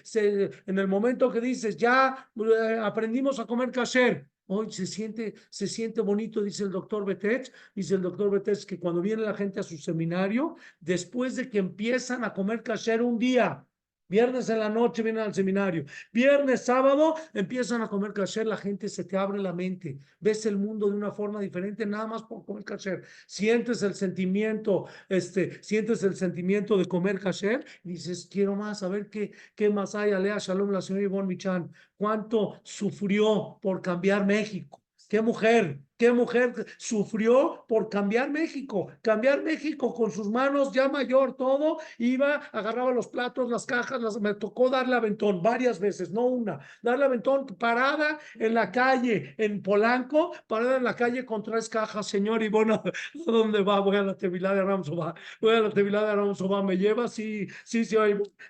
en 0.66 0.78
el 0.78 0.86
momento 0.86 1.30
que 1.30 1.40
dices, 1.40 1.76
ya 1.76 2.28
eh, 2.36 2.78
aprendimos 2.80 3.38
a 3.40 3.46
comer 3.46 3.72
kasher, 3.72 4.28
hoy 4.46 4.70
se 4.70 4.86
siente, 4.86 5.34
se 5.50 5.66
siente 5.66 6.00
bonito, 6.00 6.42
dice 6.42 6.64
el 6.64 6.70
doctor 6.70 7.04
Betech, 7.04 7.52
dice 7.74 7.94
el 7.94 8.02
doctor 8.02 8.30
Betech 8.30 8.64
que 8.64 8.78
cuando 8.78 9.00
viene 9.00 9.22
la 9.22 9.34
gente 9.34 9.60
a 9.60 9.62
su 9.62 9.76
seminario, 9.78 10.56
después 10.80 11.36
de 11.36 11.50
que 11.50 11.58
empiezan 11.58 12.24
a 12.24 12.32
comer 12.32 12.62
kasher 12.62 13.02
un 13.02 13.18
día, 13.18 13.66
Viernes 14.08 14.48
en 14.50 14.60
la 14.60 14.68
noche 14.68 15.02
vienen 15.02 15.24
al 15.24 15.34
seminario. 15.34 15.84
Viernes, 16.12 16.64
sábado 16.64 17.14
empiezan 17.34 17.82
a 17.82 17.88
comer 17.88 18.12
kasher. 18.12 18.46
La 18.46 18.56
gente 18.56 18.88
se 18.88 19.04
te 19.04 19.16
abre 19.16 19.38
la 19.38 19.52
mente. 19.52 19.98
Ves 20.20 20.46
el 20.46 20.56
mundo 20.56 20.88
de 20.88 20.96
una 20.96 21.10
forma 21.10 21.40
diferente 21.40 21.84
nada 21.86 22.06
más 22.06 22.22
por 22.22 22.44
comer 22.44 22.64
kasher. 22.64 23.02
Sientes 23.26 23.82
el 23.82 23.94
sentimiento, 23.94 24.86
este, 25.08 25.62
sientes 25.62 26.02
el 26.04 26.14
sentimiento 26.14 26.76
de 26.76 26.86
comer 26.86 27.18
kasher. 27.18 27.64
Y 27.82 27.90
dices, 27.92 28.28
quiero 28.30 28.54
más, 28.54 28.82
a 28.82 28.88
ver 28.88 29.10
qué, 29.10 29.32
qué 29.54 29.70
más 29.70 29.94
hay. 29.94 30.12
Alea 30.12 30.38
Shalom, 30.38 30.70
la 30.70 30.82
señora 30.82 31.04
Ivonne 31.04 31.28
Michan. 31.28 31.72
Cuánto 31.96 32.60
sufrió 32.62 33.58
por 33.60 33.82
cambiar 33.82 34.26
México. 34.26 34.82
Qué 35.08 35.20
mujer, 35.22 35.80
qué 35.96 36.12
mujer 36.12 36.66
sufrió 36.78 37.64
por 37.68 37.88
cambiar 37.88 38.30
México, 38.30 38.88
cambiar 39.02 39.42
México 39.42 39.94
con 39.94 40.10
sus 40.10 40.30
manos 40.30 40.72
ya 40.72 40.88
mayor, 40.88 41.34
todo, 41.34 41.78
iba, 41.98 42.36
agarraba 42.52 42.92
los 42.92 43.08
platos, 43.08 43.50
las 43.50 43.66
cajas, 43.66 44.20
me 44.20 44.34
tocó 44.34 44.68
darle 44.68 44.96
aventón 44.96 45.42
varias 45.42 45.80
veces, 45.80 46.10
no 46.10 46.26
una, 46.26 46.60
darle 46.82 47.04
aventón 47.06 47.46
parada 47.46 48.18
en 48.34 48.54
la 48.54 48.70
calle, 48.70 49.34
en 49.38 49.62
Polanco, 49.62 50.32
parada 50.46 50.76
en 50.76 50.84
la 50.84 50.94
calle 50.94 51.24
con 51.24 51.42
tres 51.42 51.68
cajas, 51.68 52.06
señor, 52.06 52.42
y 52.42 52.48
bueno, 52.48 52.82
¿a 53.26 53.30
dónde 53.30 53.62
va? 53.62 53.80
Voy 53.80 53.96
a 53.96 54.02
la 54.02 54.16
Tevilá 54.16 54.54
de 54.54 54.62
Ramsova, 54.62 55.14
voy 55.40 55.54
a 55.54 55.60
la 55.60 55.70
Tevilá 55.70 56.04
de 56.04 56.14
Ramsova, 56.14 56.62
me 56.62 56.76
lleva, 56.76 57.08
sí, 57.08 57.46
sí, 57.64 57.84
sí, 57.84 57.96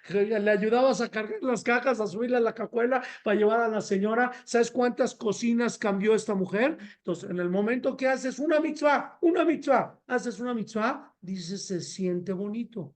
le 0.09 0.51
ayudabas 0.51 1.01
a 1.01 1.11
cargar 1.11 1.43
las 1.43 1.63
cajas, 1.63 2.01
a 2.01 2.07
subirle 2.07 2.37
a 2.37 2.41
la 2.41 2.55
cajuela 2.55 3.03
para 3.23 3.37
llevar 3.37 3.61
a 3.61 3.69
la 3.69 3.81
señora, 3.81 4.33
¿sabes 4.45 4.71
cuántas 4.71 5.15
cocinas 5.15 5.79
cambió 5.79 6.15
esta 6.15 6.35
mujer? 6.35 6.79
Entonces, 6.99 7.36
en 7.37 7.41
el 7.41 7.51
momento 7.51 7.97
que 7.97 8.09
haces 8.09 8.39
una 8.39 8.61
mitzvah, 8.61 9.19
una 9.21 9.45
mitzvah, 9.45 10.01
haces 10.07 10.41
una 10.41 10.55
mitzvah, 10.55 11.15
dices, 11.21 11.67
se 11.67 11.83
siente 11.83 12.33
bonito. 12.33 12.95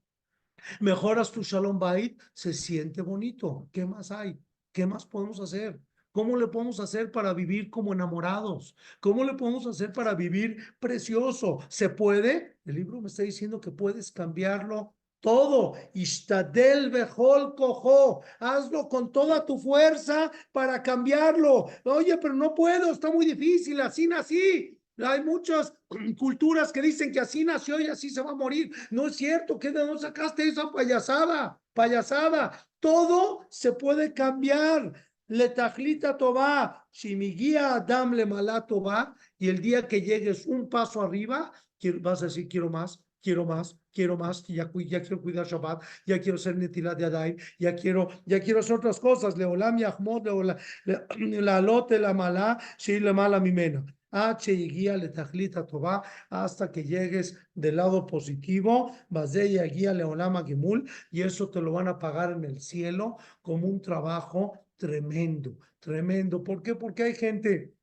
Mejoras 0.81 1.31
tu 1.31 1.42
shalom 1.42 1.79
bait, 1.79 2.18
se 2.33 2.55
siente 2.55 3.03
bonito. 3.03 3.68
¿Qué 3.70 3.85
más 3.85 4.11
hay? 4.11 4.38
¿Qué 4.72 4.87
más 4.87 5.05
podemos 5.05 5.40
hacer? 5.40 5.79
¿Cómo 6.11 6.37
le 6.38 6.48
podemos 6.48 6.81
hacer 6.81 7.12
para 7.12 7.35
vivir 7.35 7.68
como 7.68 7.92
enamorados? 7.92 8.74
¿Cómo 8.98 9.24
le 9.24 9.35
podemos 9.35 9.66
hacer 9.66 9.92
para 9.92 10.14
vivir 10.14 10.57
precioso? 10.79 11.59
¿Se 11.68 11.90
puede? 11.90 12.57
El 12.64 12.76
libro 12.76 13.00
me 13.00 13.09
está 13.09 13.22
diciendo 13.22 13.61
que 13.61 13.70
puedes 13.70 14.11
cambiarlo 14.11 14.94
todo. 15.20 15.74
Ishtadel 15.94 16.90
Behol 16.90 17.54
Cojo. 17.54 18.22
Hazlo 18.38 18.88
con 18.88 19.12
toda 19.12 19.44
tu 19.44 19.59
fuerza 19.59 20.30
para 20.52 20.83
cambiarlo. 20.83 21.66
Oye, 21.85 22.18
pero 22.18 22.35
no 22.35 22.54
puedo, 22.54 22.90
está 22.92 23.11
muy 23.11 23.26
difícil, 23.26 23.80
así 23.80 24.06
nací. 24.06 24.76
Hay 24.98 25.22
muchas 25.22 25.72
culturas 26.18 26.72
que 26.72 26.83
dicen 26.83 27.12
que 27.12 27.20
así 27.20 27.44
nació 27.44 27.80
y 27.80 27.87
así 27.87 28.11
se 28.11 28.22
va 28.22 28.33
a 28.33 28.35
morir. 28.35 28.70
No 28.90 29.06
es 29.06 29.16
cierto, 29.16 29.59
¿qué 29.59 29.70
de 29.70 29.80
dónde 29.80 30.02
sacaste 30.02 30.48
esa 30.48 30.70
payasada? 30.70 31.61
Payasada. 31.72 32.66
Todo 32.80 33.46
se 33.50 33.72
puede 33.72 34.12
cambiar. 34.12 34.92
Le 35.28 35.48
tajlita 35.48 36.16
toba, 36.16 36.88
si 36.90 37.14
mi 37.14 37.33
guía 37.35 37.74
Adam 37.74 38.14
le 38.14 38.26
malato 38.26 38.83
va, 38.83 39.14
y 39.38 39.48
el 39.48 39.62
día 39.62 39.87
que 39.87 40.02
llegues 40.02 40.44
un 40.44 40.68
paso 40.68 41.02
arriba, 41.02 41.52
vas 42.00 42.22
a 42.22 42.24
decir, 42.24 42.48
quiero 42.48 42.68
más, 42.68 43.00
quiero 43.22 43.44
más, 43.44 43.78
quiero 43.92 44.16
más, 44.16 44.44
ya, 44.46 44.70
quiero 44.70 45.20
cuidar 45.20 45.46
Shabbat, 45.46 45.83
ya 46.06 46.20
quiero 46.20 46.38
ser 46.38 46.56
netilat 46.56 47.00
Adai, 47.02 47.37
ya 47.59 47.74
quiero, 47.74 48.09
ya 48.24 48.40
quiero 48.40 48.61
hacer 48.61 48.76
otras 48.76 48.98
cosas, 48.98 49.37
leolam 49.37 49.78
yahmod, 49.78 50.26
la 51.16 51.61
lote, 51.61 51.98
la 51.98 52.14
mala, 52.14 52.59
si 52.78 53.00
la 53.00 53.12
mala 53.12 53.40
mimena. 53.40 53.85
H 54.12 54.52
y 54.52 54.68
guía 54.68 54.96
le 54.96 55.09
tajlita 55.09 55.66
toba 55.66 56.02
hasta 56.30 56.72
que 56.72 56.83
llegues 56.83 57.38
del 57.54 57.76
lado 57.76 58.06
positivo, 58.06 58.90
y 59.09 59.59
guía 59.70 59.94
leolama 59.94 60.44
gemul, 60.44 60.88
y 61.11 61.22
eso 61.22 61.48
te 61.48 61.61
lo 61.61 61.72
van 61.72 61.88
a 61.88 61.98
pagar 61.98 62.33
en 62.33 62.44
el 62.44 62.61
cielo 62.61 63.18
como 63.40 63.68
un 63.68 63.80
trabajo 63.80 64.59
tremendo, 64.76 65.59
tremendo. 65.78 66.42
¿Por 66.42 66.62
qué? 66.62 66.74
Porque 66.74 67.04
hay 67.04 67.14
gente 67.14 67.74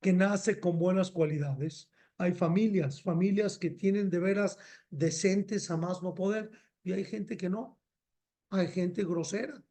que 0.00 0.12
nace 0.12 0.58
con 0.58 0.78
buenas 0.78 1.10
cualidades, 1.10 1.90
hay 2.18 2.32
familias, 2.32 3.02
familias 3.02 3.58
que 3.58 3.70
tienen 3.70 4.10
de 4.10 4.18
veras 4.18 4.58
decentes 4.90 5.70
a 5.70 5.76
más 5.76 6.02
no 6.02 6.14
poder, 6.14 6.50
y 6.82 6.92
hay 6.92 7.04
gente 7.04 7.36
que 7.36 7.48
no. 7.48 7.78
Hay 8.50 8.68
gente 8.68 9.04
grosera, 9.04 9.62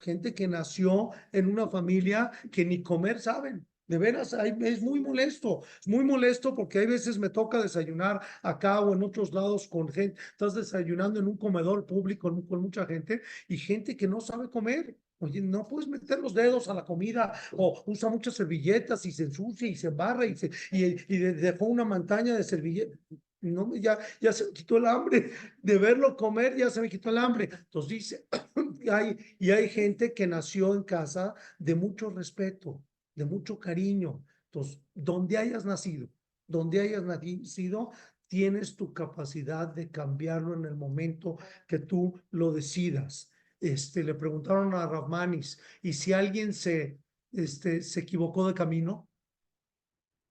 gente 0.00 0.34
que 0.34 0.48
nació 0.48 1.10
en 1.32 1.46
una 1.46 1.68
familia 1.68 2.30
que 2.50 2.64
ni 2.64 2.82
comer 2.82 3.20
saben. 3.20 3.66
De 3.86 3.98
veras, 3.98 4.32
es 4.32 4.82
muy 4.82 4.98
molesto, 4.98 5.62
es 5.80 5.86
muy 5.86 6.04
molesto 6.04 6.56
porque 6.56 6.80
hay 6.80 6.86
veces 6.86 7.18
me 7.18 7.28
toca 7.28 7.62
desayunar 7.62 8.20
acá 8.42 8.80
o 8.80 8.92
en 8.92 9.04
otros 9.04 9.32
lados 9.32 9.68
con 9.68 9.88
gente, 9.88 10.20
estás 10.32 10.54
desayunando 10.54 11.20
en 11.20 11.28
un 11.28 11.36
comedor 11.36 11.86
público 11.86 12.28
con 12.48 12.62
mucha 12.62 12.84
gente 12.84 13.22
y 13.46 13.56
gente 13.56 13.96
que 13.96 14.08
no 14.08 14.20
sabe 14.20 14.50
comer. 14.50 14.96
Oye, 15.18 15.40
no 15.40 15.66
puedes 15.66 15.88
meter 15.88 16.18
los 16.18 16.34
dedos 16.34 16.68
a 16.68 16.74
la 16.74 16.84
comida 16.84 17.32
o 17.52 17.82
usa 17.86 18.10
muchas 18.10 18.34
servilletas 18.34 19.06
y 19.06 19.12
se 19.12 19.24
ensucia 19.24 19.66
y 19.66 19.74
se 19.74 19.88
embarra 19.88 20.26
y, 20.26 20.36
se, 20.36 20.50
y, 20.70 20.94
dejó 21.16 21.66
una 21.66 21.84
montaña 21.84 22.36
de 22.36 22.44
servilletas. 22.44 22.98
No, 23.40 23.74
ya, 23.76 23.98
ya 24.20 24.32
se 24.32 24.46
me 24.46 24.52
quitó 24.52 24.76
el 24.76 24.86
hambre 24.86 25.30
de 25.62 25.78
verlo 25.78 26.16
comer, 26.16 26.56
ya 26.56 26.68
se 26.68 26.80
me 26.80 26.88
quitó 26.88 27.10
el 27.10 27.18
hambre. 27.18 27.48
Entonces 27.50 27.88
dice, 27.88 28.26
hay, 28.90 29.16
y 29.38 29.50
hay 29.50 29.68
gente 29.68 30.12
que 30.12 30.26
nació 30.26 30.74
en 30.74 30.82
casa 30.82 31.34
de 31.58 31.74
mucho 31.74 32.10
respeto, 32.10 32.82
de 33.14 33.24
mucho 33.24 33.58
cariño. 33.58 34.22
Entonces, 34.46 34.80
donde 34.94 35.38
hayas 35.38 35.64
nacido, 35.64 36.08
donde 36.46 36.80
hayas 36.80 37.04
nacido, 37.04 37.90
tienes 38.26 38.76
tu 38.76 38.92
capacidad 38.92 39.68
de 39.68 39.90
cambiarlo 39.90 40.54
en 40.54 40.64
el 40.64 40.76
momento 40.76 41.38
que 41.66 41.78
tú 41.78 42.20
lo 42.30 42.52
decidas. 42.52 43.30
Este, 43.60 44.04
le 44.04 44.14
preguntaron 44.14 44.74
a 44.74 44.86
Rahmanis, 44.86 45.58
¿y 45.82 45.92
si 45.92 46.12
alguien 46.12 46.52
se, 46.52 46.98
este, 47.32 47.82
se 47.82 48.00
equivocó 48.00 48.46
de 48.46 48.54
camino? 48.54 49.08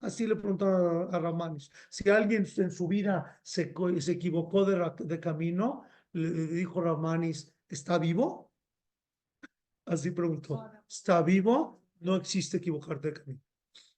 Así 0.01 0.27
le 0.27 0.35
preguntaron 0.35 1.13
a, 1.13 1.19
Rahmanis. 1.19 1.71
Si 1.89 2.09
alguien 2.09 2.45
en 2.57 2.71
su 2.71 2.87
vida 2.87 3.39
se, 3.41 3.73
se 3.99 4.11
equivocó 4.11 4.65
de, 4.65 4.91
de 4.99 5.19
camino, 5.19 5.83
le 6.13 6.29
dijo 6.29 6.81
Rahmanis, 6.81 7.51
¿está 7.67 7.97
vivo? 7.97 8.51
Así 9.85 10.11
preguntó, 10.11 10.63
¿está 10.87 11.21
vivo? 11.21 11.81
No 11.99 12.15
existe 12.15 12.57
equivocarte 12.57 13.07
de 13.07 13.13
camino. 13.13 13.41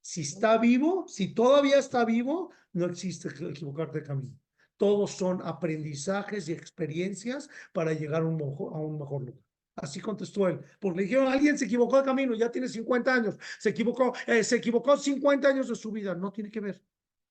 Si 0.01 0.21
está 0.21 0.57
vivo, 0.57 1.05
si 1.07 1.34
todavía 1.34 1.78
está 1.78 2.05
vivo, 2.05 2.51
no 2.73 2.86
existe 2.86 3.28
equivocarte 3.28 3.99
de 3.99 4.05
camino. 4.05 4.39
Todos 4.78 5.11
son 5.11 5.41
aprendizajes 5.43 6.47
y 6.49 6.53
experiencias 6.53 7.49
para 7.73 7.93
llegar 7.93 8.21
a 8.21 8.25
un, 8.25 8.41
a 8.41 8.80
un 8.80 8.99
mejor 8.99 9.21
lugar. 9.23 9.47
Así 9.75 9.99
contestó 9.99 10.47
él. 10.47 10.59
Porque 10.80 10.97
le 10.97 11.03
dijeron, 11.03 11.28
alguien 11.28 11.57
se 11.57 11.65
equivocó 11.65 11.97
de 11.97 12.03
camino, 12.03 12.34
ya 12.34 12.51
tiene 12.51 12.67
50 12.67 13.13
años, 13.13 13.38
se 13.59 13.69
equivocó, 13.69 14.13
eh, 14.25 14.43
se 14.43 14.55
equivocó 14.55 14.97
50 14.97 15.47
años 15.47 15.67
de 15.69 15.75
su 15.75 15.91
vida. 15.91 16.15
No 16.15 16.32
tiene 16.32 16.49
que 16.49 16.59
ver. 16.59 16.82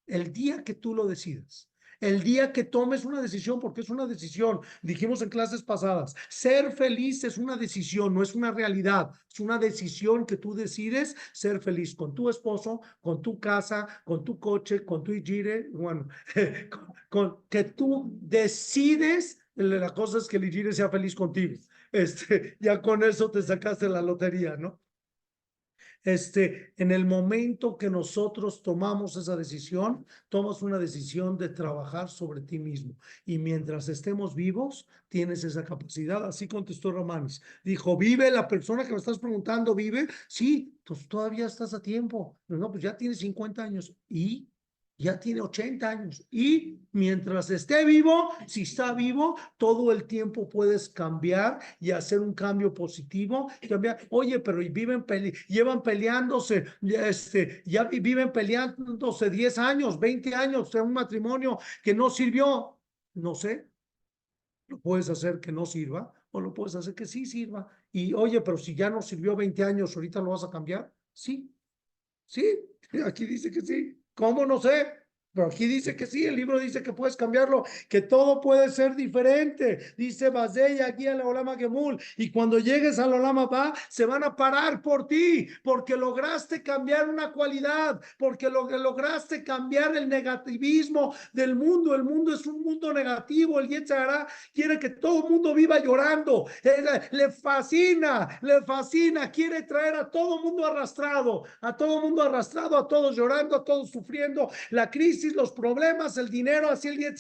El 0.07 0.33
día 0.33 0.63
que 0.63 0.75
tú 0.75 0.95
lo 0.95 1.07
decidas, 1.07 1.69
el 2.01 2.23
día 2.23 2.53
que 2.53 2.65
tomes 2.65 3.05
una 3.05 3.21
decisión, 3.23 3.61
porque 3.61 3.81
es 3.81 3.91
una 3.91 4.07
decisión, 4.07 4.61
dijimos 4.83 5.23
en 5.23 5.29
clases 5.29 5.63
pasadas, 5.63 6.15
ser 6.29 6.73
feliz 6.73 7.25
es 7.25 7.39
una 7.39 7.57
decisión, 7.57 8.15
no 8.15 8.23
es 8.23 8.35
una 8.35 8.53
realidad, 8.53 9.11
es 9.33 9.41
una 9.41 9.59
decisión 9.59 10.27
que 10.27 10.37
tú 10.37 10.55
decides 10.55 11.17
ser 11.33 11.61
feliz 11.61 11.95
con 11.95 12.15
tu 12.15 12.29
esposo, 12.29 12.81
con 13.01 13.23
tu 13.23 13.41
casa, 13.41 13.87
con 14.05 14.25
tu 14.25 14.39
coche, 14.39 14.85
con 14.85 15.03
tu 15.05 15.13
gire, 15.13 15.69
bueno, 15.73 16.09
con, 17.09 17.39
que 17.49 17.65
tú 17.65 18.11
decides, 18.21 19.39
la 19.55 19.95
cosa 19.95 20.19
es 20.19 20.27
que 20.27 20.37
el 20.37 20.51
gire 20.51 20.73
sea 20.73 20.89
feliz 20.89 21.15
contigo. 21.15 21.55
Este, 21.93 22.57
ya 22.61 22.83
con 22.83 23.03
eso 23.03 23.31
te 23.31 23.43
sacaste 23.43 23.89
la 23.89 24.03
lotería, 24.03 24.57
¿no? 24.57 24.81
Este, 26.07 26.73
en 26.77 26.93
el 26.93 27.05
momento 27.05 27.77
que 27.77 27.91
nosotros 27.91 28.63
tomamos 28.63 29.17
esa 29.17 29.37
decisión, 29.37 30.07
tomas 30.29 30.63
una 30.63 30.79
decisión 30.79 31.37
de 31.37 31.49
trabajar 31.49 32.09
sobre 32.09 32.43
ti 32.43 32.61
mismo. 32.61 32.97
Y 33.25 33.39
mientras 33.39 33.89
estemos 33.89 34.37
vivos, 34.37 34.87
tienes 35.09 35.43
esa 35.43 35.65
capacidad. 35.65 36.25
Así 36.25 36.47
contestó 36.47 36.93
Romanis. 36.93 37.43
Dijo, 37.65 37.97
¿vive 37.97 38.31
la 38.31 38.47
persona 38.47 38.85
que 38.85 38.93
me 38.93 38.99
estás 38.99 39.19
preguntando? 39.19 39.75
¿Vive? 39.75 40.07
Sí, 40.29 40.79
pues 40.85 41.09
todavía 41.09 41.47
estás 41.47 41.75
a 41.75 41.83
tiempo. 41.83 42.39
No, 42.47 42.71
pues 42.71 42.85
ya 42.85 42.97
tienes 42.97 43.19
50 43.19 43.65
años. 43.65 43.93
¿Y? 44.09 44.47
Ya 44.99 45.21
tiene 45.21 45.41
80 45.41 45.89
años 45.89 46.27
y 46.31 46.81
mientras 46.93 47.51
esté 47.51 47.85
vivo, 47.85 48.31
si 48.47 48.63
está 48.63 48.93
vivo, 48.95 49.39
todo 49.59 49.93
el 49.93 50.05
tiempo 50.05 50.49
puedes 50.49 50.89
cambiar 50.89 51.59
y 51.81 51.91
hacer 51.91 52.21
un 52.21 52.33
cambio 52.33 52.73
positivo. 52.73 53.51
Cambiar. 53.69 53.99
Oye, 54.11 54.41
pero 54.41 54.59
viven 54.59 55.05
llevan 55.49 55.83
peleándose, 55.83 56.65
este, 56.83 57.63
ya 57.67 57.85
viven 57.85 58.33
peleándose 58.33 59.29
10 59.29 59.59
años, 59.59 60.01
20 60.01 60.35
años 60.35 60.75
en 60.75 60.83
un 60.83 60.93
matrimonio 60.93 61.59
que 61.83 61.95
no 61.95 62.09
sirvió. 62.09 62.79
No 63.15 63.35
sé, 63.35 63.69
lo 64.69 64.79
puedes 64.81 65.09
hacer 65.11 65.41
que 65.41 65.53
no 65.53 65.67
sirva 65.67 66.13
o 66.31 66.41
lo 66.41 66.53
puedes 66.53 66.75
hacer 66.75 66.95
que 66.95 67.07
sí 67.07 67.27
sirva. 67.27 67.69
Y 67.93 68.13
oye, 68.13 68.41
pero 68.41 68.59
si 68.59 68.75
ya 68.75 68.91
no 68.91 69.01
sirvió 69.01 69.37
20 69.37 69.63
años, 69.65 69.95
¿ahorita 69.97 70.21
lo 70.21 70.31
vas 70.31 70.45
a 70.45 70.51
cambiar? 70.51 70.93
Sí, 71.13 71.51
sí, 72.27 72.59
aquí 73.05 73.27
dice 73.27 73.51
que 73.51 73.61
sí. 73.61 74.03
¿Cómo 74.17 74.45
no 74.47 74.61
sé? 74.61 75.06
Pero 75.37 75.49
aquí 75.49 75.67
dice 75.67 75.95
que 75.95 76.07
sí, 76.07 76.25
el 76.25 76.35
libro 76.35 76.59
dice 76.59 76.83
que 76.83 76.95
puedes 76.95 77.15
cambiarlo, 77.15 77.67
que 77.91 78.01
todo 78.01 78.41
puede 78.41 78.71
ser 78.71 78.97
diferente. 78.97 79.93
Dice 79.95 80.31
Bazeya 80.31 80.87
aquí 80.87 81.07
al 81.07 81.21
Olama 81.21 81.59
Gemul. 81.59 82.01
Y 82.17 82.31
cuando 82.31 82.59
llegues 82.59 82.99
al 82.99 83.13
Olama 83.13 83.45
Va, 83.45 83.75
se 83.91 84.07
van 84.07 84.25
a 84.25 84.35
parar 84.35 84.81
por 84.81 85.07
ti, 85.07 85.47
porque 85.63 85.95
lograste 85.95 86.63
cambiar 86.63 87.11
una 87.11 87.33
cualidad, 87.33 88.01
porque 88.17 88.49
lo, 88.49 88.67
lograste 88.79 89.45
cambiar 89.45 89.95
el 89.95 90.09
negativismo 90.09 91.15
del 91.35 91.55
mundo. 91.55 91.95
El 91.95 92.05
mundo 92.05 92.33
es 92.33 92.47
un 92.47 92.63
mundo 92.63 92.95
negativo. 92.95 93.61
El 93.61 93.69
Yetzirah 93.69 94.27
quiere 94.55 94.79
que 94.79 94.89
todo 94.89 95.27
el 95.27 95.33
mundo 95.33 95.53
viva 95.53 95.79
llorando. 95.81 96.47
le 97.11 97.31
fascina, 97.31 98.39
le 98.41 98.63
fascina. 98.63 99.31
Quiere 99.31 99.65
traer 99.65 99.97
a 99.97 100.11
todo 100.11 100.39
el 100.39 100.45
mundo 100.45 100.65
arrastrado, 100.65 101.45
a 101.61 101.77
todo 101.77 101.97
el 101.99 102.05
mundo 102.05 102.23
arrastrado, 102.23 102.79
a 102.79 102.89
todos 102.89 103.15
llorando, 103.15 103.55
a 103.55 103.63
todos 103.63 103.91
sufriendo 103.91 104.51
la 104.71 104.91
crisis 104.91 105.26
los 105.35 105.53
problemas, 105.53 106.17
el 106.17 106.31
dinero, 106.31 106.71
así 106.71 106.89
el 106.89 106.97
día 106.97 107.15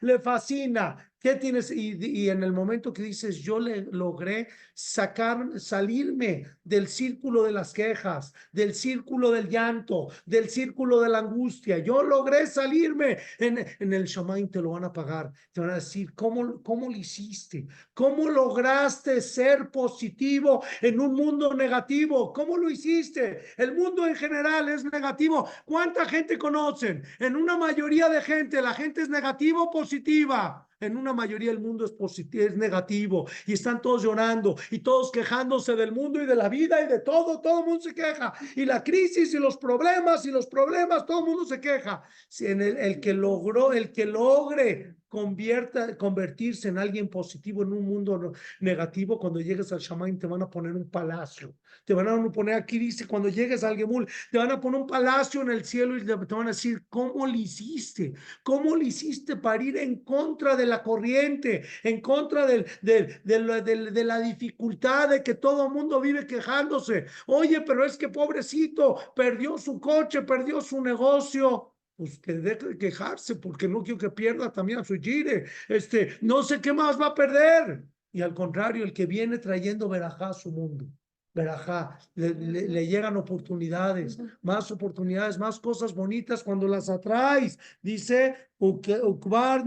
le 0.00 0.18
fascina. 0.18 1.13
¿Qué 1.24 1.36
tienes? 1.36 1.70
Y, 1.70 2.28
en 2.28 2.42
el 2.42 2.52
momento 2.52 2.92
que 2.92 3.02
dices, 3.02 3.38
yo 3.38 3.58
le 3.58 3.86
logré 3.90 4.48
sacar, 4.74 5.58
salirme 5.58 6.44
del 6.62 6.86
círculo 6.86 7.44
de 7.44 7.52
las 7.52 7.72
quejas, 7.72 8.34
del 8.52 8.74
círculo 8.74 9.30
del 9.30 9.48
llanto, 9.48 10.08
del 10.26 10.50
círculo 10.50 11.00
de 11.00 11.08
la 11.08 11.20
angustia, 11.20 11.78
yo 11.78 12.02
logré 12.02 12.46
salirme. 12.46 13.16
En, 13.38 13.56
en 13.56 13.94
el 13.94 14.04
Shamaim 14.04 14.50
te 14.50 14.60
lo 14.60 14.72
van 14.72 14.84
a 14.84 14.92
pagar. 14.92 15.32
Te 15.50 15.62
van 15.62 15.70
a 15.70 15.76
decir, 15.76 16.12
¿cómo, 16.14 16.62
¿cómo 16.62 16.90
lo 16.90 16.96
hiciste? 16.96 17.68
¿Cómo 17.94 18.28
lograste 18.28 19.22
ser 19.22 19.70
positivo 19.70 20.62
en 20.82 21.00
un 21.00 21.14
mundo 21.14 21.54
negativo? 21.54 22.34
¿Cómo 22.34 22.58
lo 22.58 22.68
hiciste? 22.68 23.40
El 23.56 23.74
mundo 23.74 24.06
en 24.06 24.14
general 24.14 24.68
es 24.68 24.84
negativo. 24.84 25.48
¿Cuánta 25.64 26.04
gente 26.04 26.36
conocen? 26.36 27.02
En 27.18 27.34
una 27.34 27.56
mayoría 27.56 28.10
de 28.10 28.20
gente, 28.20 28.60
la 28.60 28.74
gente 28.74 29.00
es 29.00 29.08
negativa 29.08 29.62
o 29.62 29.70
positiva. 29.70 30.68
En 30.86 30.96
una 30.96 31.12
mayoría 31.12 31.50
el 31.50 31.60
mundo 31.60 31.84
es 31.84 31.92
positivo, 31.92 32.44
es 32.44 32.56
negativo 32.56 33.26
y 33.46 33.54
están 33.54 33.80
todos 33.80 34.02
llorando 34.02 34.56
y 34.70 34.80
todos 34.80 35.10
quejándose 35.10 35.74
del 35.76 35.92
mundo 35.92 36.22
y 36.22 36.26
de 36.26 36.36
la 36.36 36.48
vida 36.48 36.82
y 36.82 36.86
de 36.86 37.00
todo, 37.00 37.40
todo 37.40 37.60
el 37.60 37.66
mundo 37.66 37.82
se 37.82 37.94
queja. 37.94 38.32
Y 38.56 38.64
la 38.64 38.82
crisis 38.82 39.34
y 39.34 39.38
los 39.38 39.56
problemas 39.56 40.24
y 40.26 40.30
los 40.30 40.46
problemas, 40.46 41.06
todo 41.06 41.20
el 41.20 41.26
mundo 41.26 41.44
se 41.44 41.60
queja. 41.60 42.02
Si 42.28 42.46
en 42.46 42.60
el, 42.60 42.76
el 42.76 43.00
que 43.00 43.12
logró, 43.12 43.72
el 43.72 43.92
que 43.92 44.06
logre 44.06 44.96
convierta, 45.14 45.96
convertirse 45.96 46.66
en 46.66 46.76
alguien 46.76 47.08
positivo 47.08 47.62
en 47.62 47.72
un 47.72 47.84
mundo 47.84 48.32
negativo, 48.58 49.16
cuando 49.16 49.38
llegues 49.40 49.70
al 49.70 49.78
Shamaim 49.78 50.18
te 50.18 50.26
van 50.26 50.42
a 50.42 50.50
poner 50.50 50.72
un 50.74 50.90
palacio. 50.90 51.54
Te 51.84 51.94
van 51.94 52.08
a 52.08 52.32
poner, 52.32 52.56
aquí 52.56 52.80
dice, 52.80 53.06
cuando 53.06 53.28
llegues 53.28 53.62
al 53.62 53.76
Gemul, 53.76 54.08
te 54.32 54.38
van 54.38 54.50
a 54.50 54.60
poner 54.60 54.80
un 54.80 54.88
palacio 54.88 55.42
en 55.42 55.50
el 55.52 55.64
cielo 55.64 55.96
y 55.96 56.04
te 56.04 56.34
van 56.34 56.46
a 56.46 56.50
decir, 56.50 56.84
¿cómo 56.88 57.26
lo 57.28 57.34
hiciste? 57.34 58.14
¿Cómo 58.42 58.74
lo 58.74 58.82
hiciste 58.82 59.36
para 59.36 59.62
ir 59.62 59.76
en 59.76 60.00
contra 60.00 60.56
de 60.56 60.66
la 60.66 60.82
corriente, 60.82 61.62
en 61.84 62.00
contra 62.00 62.44
del, 62.44 62.66
de 62.82 64.04
la 64.04 64.20
dificultad 64.20 65.10
de 65.10 65.22
que 65.22 65.34
todo 65.34 65.66
el 65.66 65.72
mundo 65.72 66.00
vive 66.00 66.26
quejándose? 66.26 67.06
Oye, 67.28 67.60
pero 67.60 67.84
es 67.84 67.96
que 67.96 68.08
pobrecito, 68.08 68.98
perdió 69.14 69.58
su 69.58 69.78
coche, 69.78 70.22
perdió 70.22 70.60
su 70.60 70.82
negocio 70.82 71.73
pues 71.96 72.18
que 72.18 72.34
deje 72.34 72.68
de 72.68 72.78
quejarse 72.78 73.36
porque 73.36 73.68
no 73.68 73.82
quiero 73.82 73.98
que 73.98 74.10
pierda 74.10 74.52
también 74.52 74.80
a 74.80 74.84
su 74.84 74.94
gire. 74.94 75.44
Este, 75.68 76.16
no 76.20 76.42
sé 76.42 76.60
qué 76.60 76.72
más 76.72 77.00
va 77.00 77.08
a 77.08 77.14
perder. 77.14 77.84
Y 78.12 78.22
al 78.22 78.34
contrario, 78.34 78.84
el 78.84 78.92
que 78.92 79.06
viene 79.06 79.38
trayendo 79.38 79.88
verajá 79.88 80.28
a 80.30 80.34
su 80.34 80.50
mundo. 80.52 80.86
Verajá, 81.34 81.98
le, 82.14 82.32
le, 82.32 82.86
llegan 82.86 83.16
oportunidades, 83.16 84.20
más 84.40 84.70
oportunidades, 84.70 85.36
más 85.36 85.58
cosas 85.58 85.92
bonitas 85.92 86.44
cuando 86.44 86.68
las 86.68 86.88
atraes. 86.88 87.58
Dice, 87.82 88.36
Ukbar 88.56 89.64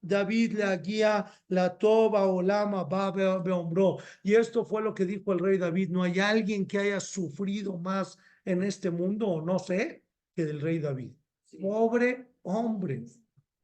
David 0.00 0.52
le 0.52 0.78
guía 0.78 1.26
la 1.48 1.76
toba 1.76 2.24
olama 2.26 2.84
va 2.84 3.10
beombró. 3.10 3.96
Y 4.22 4.34
esto 4.34 4.64
fue 4.64 4.80
lo 4.80 4.94
que 4.94 5.04
dijo 5.04 5.32
el 5.32 5.40
rey 5.40 5.58
David. 5.58 5.90
No 5.90 6.04
hay 6.04 6.20
alguien 6.20 6.66
que 6.66 6.78
haya 6.78 7.00
sufrido 7.00 7.76
más 7.76 8.16
en 8.44 8.62
este 8.62 8.92
mundo, 8.92 9.26
o 9.26 9.42
no 9.42 9.58
sé, 9.58 10.04
que 10.36 10.44
del 10.44 10.60
rey 10.60 10.78
David. 10.78 11.10
Pobre 11.50 12.34
hombre, 12.42 13.04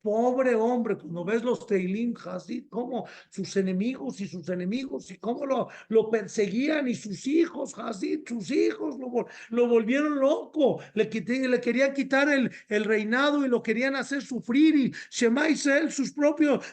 pobre 0.02 0.54
hombre, 0.54 0.96
cuando 0.96 1.24
ves 1.24 1.42
los 1.42 1.66
Teilim 1.66 2.14
así 2.26 2.66
como 2.68 3.06
sus 3.30 3.56
enemigos 3.56 4.20
y 4.20 4.28
sus 4.28 4.48
enemigos 4.48 5.10
y 5.10 5.18
cómo 5.18 5.46
lo, 5.46 5.68
lo 5.88 6.10
perseguían 6.10 6.88
y 6.88 6.94
sus 6.94 7.26
hijos, 7.26 7.76
así 7.78 8.22
sus 8.26 8.50
hijos 8.50 8.98
lo, 8.98 9.26
lo 9.50 9.68
volvieron 9.68 10.18
loco, 10.20 10.80
le, 10.94 11.10
le 11.48 11.60
querían 11.60 11.92
quitar 11.92 12.28
el, 12.28 12.50
el 12.68 12.84
reinado 12.84 13.44
y 13.44 13.48
lo 13.48 13.62
querían 13.62 13.96
hacer 13.96 14.22
sufrir 14.22 14.76
y 14.76 14.94
Shema 15.10 15.48
Israel, 15.48 15.90
sus 15.90 16.12
propios 16.12 16.64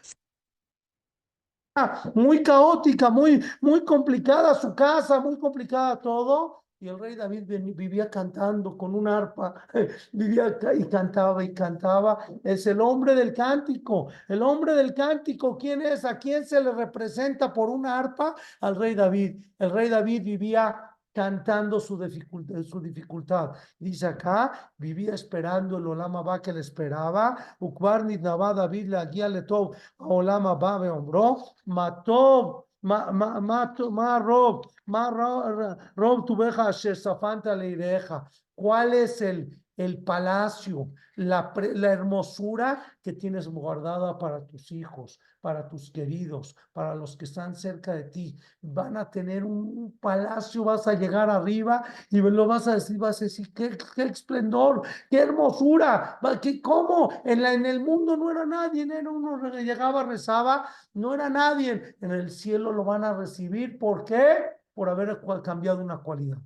muy 2.13 2.43
caótica, 2.43 3.09
muy, 3.09 3.43
muy 3.61 3.83
complicada 3.83 4.53
su 4.53 4.75
casa, 4.75 5.19
muy 5.19 5.39
complicada 5.39 5.99
todo. 5.99 6.62
Y 6.83 6.89
el 6.89 6.99
rey 6.99 7.15
David 7.15 7.43
vivía 7.77 8.09
cantando 8.09 8.77
con 8.77 8.93
un 8.93 9.07
arpa, 9.07 9.55
vivía 10.11 10.57
y 10.77 10.83
cantaba 10.83 11.41
y 11.41 11.53
cantaba. 11.53 12.25
Es 12.43 12.67
el 12.67 12.81
hombre 12.81 13.15
del 13.15 13.33
cántico. 13.33 14.09
El 14.27 14.41
hombre 14.43 14.75
del 14.75 14.93
cántico, 14.93 15.57
¿quién 15.57 15.81
es? 15.81 16.03
¿A 16.03 16.19
quién 16.19 16.45
se 16.45 16.61
le 16.61 16.73
representa 16.73 17.53
por 17.53 17.69
una 17.69 17.97
arpa? 17.97 18.35
Al 18.59 18.75
rey 18.75 18.95
David. 18.95 19.45
El 19.59 19.69
rey 19.69 19.87
David 19.87 20.23
vivía 20.23 20.93
cantando 21.13 21.79
su 21.79 21.97
dificultad, 21.97 22.61
su. 22.63 22.81
Dice 23.79 24.07
acá, 24.07 24.73
vivía 24.77 25.13
esperando 25.13 25.77
el 25.77 25.87
Olama 25.87 26.21
Ba 26.21 26.41
que 26.41 26.51
le 26.51 26.59
esperaba. 26.59 27.37
Ukbarnit 27.59 28.19
Nabá 28.19 28.53
David 28.53 28.89
la 28.89 29.05
guía 29.05 29.29
le 29.29 29.43
tov 29.43 29.73
Olama 29.99 30.55
Ba 30.55 30.81
hombro. 30.91 31.37
Mató, 31.63 32.67
ma, 32.83 33.11
ma, 33.11 33.39
ma, 33.39 33.73
ma, 33.89 34.17
rob, 34.17 34.65
ma, 34.85 35.09
rob 35.95 36.25
tu 36.27 36.35
beja, 36.35 36.71
safanta 36.71 37.55
le 37.55 37.69
ireja. 37.69 38.29
¿Cuál 38.55 38.93
es 38.93 39.21
el, 39.77 40.03
palacio, 40.03 40.89
la, 41.15 41.53
la 41.73 41.91
hermosura 41.91 42.83
que 43.01 43.13
tienes 43.13 43.47
guardada 43.47 44.17
para 44.17 44.45
tus 44.45 44.71
hijos, 44.71 45.19
para 45.41 45.67
tus 45.67 45.91
queridos, 45.91 46.55
para 46.71 46.95
los 46.95 47.17
que 47.17 47.25
están 47.25 47.55
cerca 47.55 47.93
de 47.93 48.05
ti. 48.05 48.35
Van 48.61 48.97
a 48.97 49.09
tener 49.09 49.43
un 49.43 49.97
palacio, 49.99 50.63
vas 50.63 50.87
a 50.87 50.93
llegar 50.93 51.29
arriba 51.29 51.83
y 52.09 52.21
lo 52.21 52.47
vas 52.47 52.67
a 52.67 52.75
decir, 52.75 52.97
vas 52.97 53.21
a 53.21 53.25
decir, 53.25 53.53
qué, 53.53 53.77
qué 53.95 54.03
esplendor, 54.03 54.83
qué 55.09 55.19
hermosura, 55.19 56.19
¿Qué, 56.41 56.61
¿cómo? 56.61 57.11
En, 57.25 57.41
la, 57.41 57.53
en 57.53 57.65
el 57.65 57.83
mundo 57.83 58.15
no 58.15 58.31
era 58.31 58.45
nadie, 58.45 58.83
era 58.83 59.09
uno 59.09 59.49
llegaba, 59.57 60.03
rezaba, 60.03 60.67
no 60.93 61.13
era 61.13 61.29
nadie. 61.29 61.95
En 62.01 62.11
el 62.11 62.29
cielo 62.29 62.71
lo 62.71 62.83
van 62.83 63.03
a 63.03 63.13
recibir, 63.13 63.77
¿por 63.77 64.05
qué? 64.05 64.37
Por 64.73 64.89
haber 64.89 65.19
cambiado 65.43 65.83
una 65.83 65.97
cualidad 65.97 66.37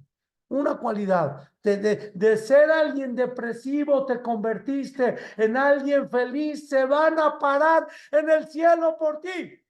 una 0.50 0.78
cualidad. 0.78 1.50
De, 1.62 2.12
de, 2.14 2.38
ser 2.38 2.72
alguien 2.72 3.14
depresivo 3.14 4.06
te 4.06 4.22
convertiste 4.22 5.18
en 5.36 5.58
alguien 5.58 6.10
feliz. 6.10 6.70
Se 6.70 6.86
van 6.86 7.20
a 7.20 7.38
parar 7.38 7.88
en 8.12 8.30
el 8.30 8.48
cielo 8.48 8.95
por 8.98 9.20
ti. 9.20 9.62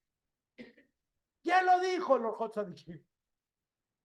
¿Quién 1.42 1.66
lo 1.66 1.80
dijo, 1.80 2.18
los 2.18 2.36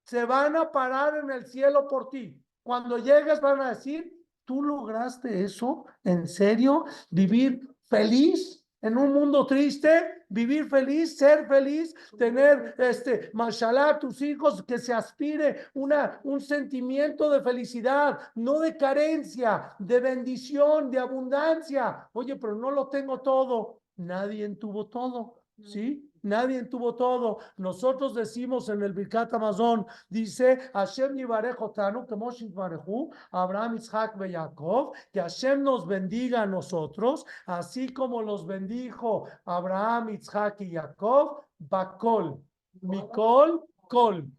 Se 0.05 0.25
van 0.25 0.57
a 0.57 0.71
parar 0.71 1.19
en 1.19 1.31
el 1.31 1.45
cielo 1.45 1.87
por 1.87 2.09
ti. 2.09 2.41
Cuando 2.63 2.99
llegues 2.99 3.41
van 3.41 3.61
a 3.61 3.71
decir, 3.71 4.11
¿tú 4.45 4.63
lograste 4.63 5.43
eso? 5.43 5.85
¿En 6.05 6.29
serio? 6.29 6.85
¿Vivir 7.11 7.69
feliz? 7.85 8.62
En 8.83 8.99
un 8.99 9.13
mundo 9.13 9.47
triste, 9.47 10.25
vivir 10.29 10.69
feliz, 10.69 11.17
ser 11.17 11.47
feliz, 11.47 11.95
tener, 12.19 12.75
este, 12.79 13.31
mashallah, 13.33 13.99
tus 13.99 14.21
hijos, 14.21 14.63
que 14.65 14.79
se 14.79 14.93
aspire 14.93 15.69
una, 15.75 16.21
un 16.25 16.41
sentimiento 16.41 17.31
de 17.31 17.41
felicidad, 17.41 18.19
no 18.35 18.59
de 18.59 18.77
carencia, 18.77 19.75
de 19.79 20.01
bendición, 20.01 20.91
de 20.91 20.99
abundancia. 20.99 22.09
Oye, 22.13 22.37
pero 22.37 22.57
no 22.57 22.71
lo 22.71 22.89
tengo 22.89 23.21
todo. 23.21 23.81
Nadie 23.97 24.49
tuvo 24.57 24.87
todo, 24.87 25.43
¿sí? 25.61 26.12
Nadie 26.23 26.65
tuvo 26.65 26.95
todo. 26.95 27.39
Nosotros 27.57 28.15
decimos 28.15 28.69
en 28.69 28.83
el 28.83 28.93
Birkat 28.93 29.35
Amazon, 29.35 29.87
dice 30.09 30.71
Hashem 30.73 31.17
Tanu, 31.75 32.07
que 32.07 32.15
Moshe 32.15 32.49
Abraham, 33.33 33.77
Isaac, 33.77 34.17
Jacob, 34.19 34.95
que 35.13 35.21
Hashem 35.21 35.63
nos 35.63 35.87
bendiga 35.87 36.43
a 36.43 36.47
nosotros, 36.47 37.27
así 37.47 37.89
como 37.89 38.23
los 38.23 38.47
bendijo 38.47 39.27
Abraham, 39.45 40.11
Isaac 40.11 40.61
y 40.61 40.73
Jacob, 40.73 41.43
Bakol, 41.59 42.41
Mikol, 42.81 43.65
Kol. 43.89 44.31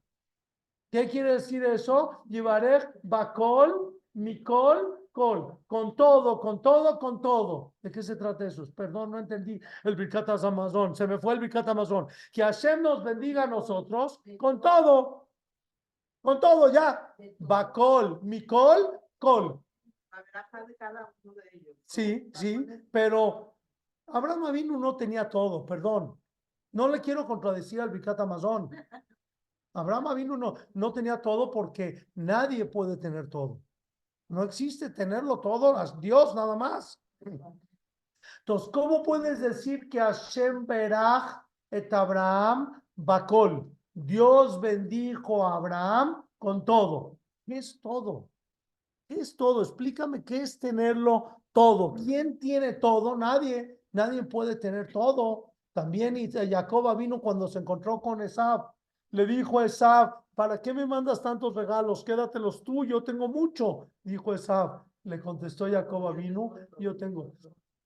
¿Qué 0.89 1.09
quiere 1.09 1.33
decir 1.33 1.63
eso? 1.65 2.23
Yivarech, 2.29 2.87
Bakol, 3.03 3.93
Mikol, 4.13 5.02
con 5.13 5.95
todo, 5.95 6.39
con 6.39 6.61
todo, 6.61 6.97
con 6.97 7.21
todo. 7.21 7.75
¿De 7.81 7.91
qué 7.91 8.01
se 8.01 8.15
trata 8.15 8.47
eso? 8.47 8.67
Perdón, 8.73 9.11
no 9.11 9.19
entendí 9.19 9.59
el 9.83 9.95
Birkat 9.95 10.27
Amazon, 10.27 10.95
se 10.95 11.05
me 11.05 11.19
fue 11.19 11.35
el 11.35 11.39
Birkat 11.39 11.67
Amazon. 11.67 12.07
Que 12.31 12.41
Hashem 12.41 12.81
nos 12.81 13.03
bendiga 13.03 13.43
a 13.43 13.47
nosotros 13.47 14.19
con 14.39 14.59
todo, 14.59 15.29
con 16.19 16.39
todo 16.39 16.73
ya. 16.73 17.15
Bacol, 17.37 18.21
Mikol, 18.23 18.99
Col. 19.19 19.63
Sí, 21.85 22.31
sí, 22.33 22.65
pero 22.91 23.55
Abraham 24.07 24.45
Avinu 24.45 24.79
no 24.79 24.97
tenía 24.97 25.29
todo, 25.29 25.63
perdón. 25.63 26.19
No 26.71 26.87
le 26.87 26.99
quiero 27.01 27.27
contradecir 27.27 27.79
al 27.79 27.91
Birkat 27.91 28.19
Amazon. 28.19 28.67
Abraham 29.75 30.07
Avinu 30.07 30.37
no, 30.37 30.55
no 30.73 30.91
tenía 30.91 31.21
todo 31.21 31.51
porque 31.51 32.07
nadie 32.15 32.65
puede 32.65 32.97
tener 32.97 33.29
todo. 33.29 33.61
No 34.29 34.43
existe 34.43 34.89
tenerlo 34.89 35.39
todo, 35.39 35.75
Dios 35.99 36.33
nada 36.35 36.55
más. 36.55 36.99
Entonces, 38.39 38.69
¿cómo 38.73 39.03
puedes 39.03 39.39
decir 39.39 39.89
que 39.89 39.99
Hashem 39.99 40.65
Berach 40.65 41.45
et 41.71 41.91
Abraham 41.93 42.81
Bakol? 42.95 43.71
Dios 43.93 44.59
bendijo 44.59 45.45
a 45.45 45.55
Abraham 45.55 46.23
con 46.39 46.65
todo. 46.65 47.19
¿Qué 47.45 47.57
es 47.57 47.79
todo? 47.81 48.29
¿Qué 49.07 49.15
es 49.15 49.35
todo? 49.35 49.61
Explícame 49.61 50.23
qué 50.23 50.41
es 50.41 50.59
tenerlo 50.59 51.37
todo. 51.51 51.93
¿Quién 51.93 52.39
tiene 52.39 52.73
todo? 52.73 53.15
Nadie. 53.15 53.79
Nadie 53.91 54.23
puede 54.23 54.55
tener 54.55 54.91
todo. 54.91 55.53
También 55.73 56.15
Jacob 56.31 56.97
vino 56.97 57.21
cuando 57.21 57.47
se 57.47 57.59
encontró 57.59 58.01
con 58.01 58.21
Esab. 58.21 58.71
Le 59.11 59.25
dijo 59.27 59.59
a 59.59 59.65
Esab, 59.65 60.22
¿para 60.35 60.61
qué 60.61 60.73
me 60.73 60.85
mandas 60.85 61.21
tantos 61.21 61.53
regalos? 61.55 62.03
Quédatelos 62.03 62.63
tú, 62.63 62.85
yo 62.85 63.03
tengo 63.03 63.27
mucho. 63.27 63.89
Dijo 64.03 64.33
Esab, 64.33 64.83
le 65.03 65.19
contestó 65.19 65.69
Jacob 65.69 66.15
vino, 66.15 66.55
yo 66.79 66.95
tengo, 66.95 67.33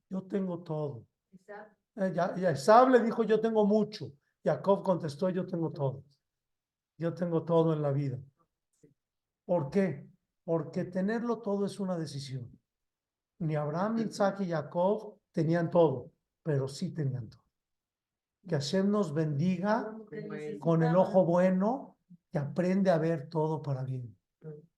yo 0.10 0.22
tengo 0.24 0.60
todo. 0.60 1.06
Eh, 1.95 2.16
y 2.38 2.45
Esab 2.45 2.89
le 2.89 3.02
dijo, 3.02 3.24
yo 3.24 3.39
tengo 3.39 3.66
mucho. 3.66 4.12
Jacob 4.43 4.84
contestó, 4.84 5.30
yo 5.30 5.45
tengo 5.45 5.72
todo. 5.72 6.04
Yo 6.98 7.14
tengo 7.14 7.43
todo 7.43 7.74
en 7.74 7.82
la 7.82 7.91
vida. 7.91 8.20
¿Por 9.45 9.70
qué? 9.70 10.08
Porque 10.43 10.86
tenerlo 10.86 11.39
todo 11.39 11.66
es 11.66 11.80
una 11.80 11.98
decisión. 11.98 12.50
Ni 13.39 13.56
Abraham, 13.56 14.00
Isaac 14.00 14.41
y 14.41 14.50
Jacob 14.50 15.18
tenían 15.32 15.70
todo, 15.70 16.12
pero 16.43 16.68
sí 16.68 16.93
tenían 16.93 17.30
todo. 17.30 17.43
Que 18.48 18.56
Hashem 18.56 18.89
nos 18.89 19.14
bendiga 19.14 19.93
con 20.60 20.82
el 20.84 20.95
ojo 20.95 21.26
bueno 21.26 21.97
que 22.32 22.38
aprende 22.38 22.89
a 22.89 22.97
ver 22.97 23.30
todo 23.30 23.61
para 23.61 23.84
bien. 23.84 24.15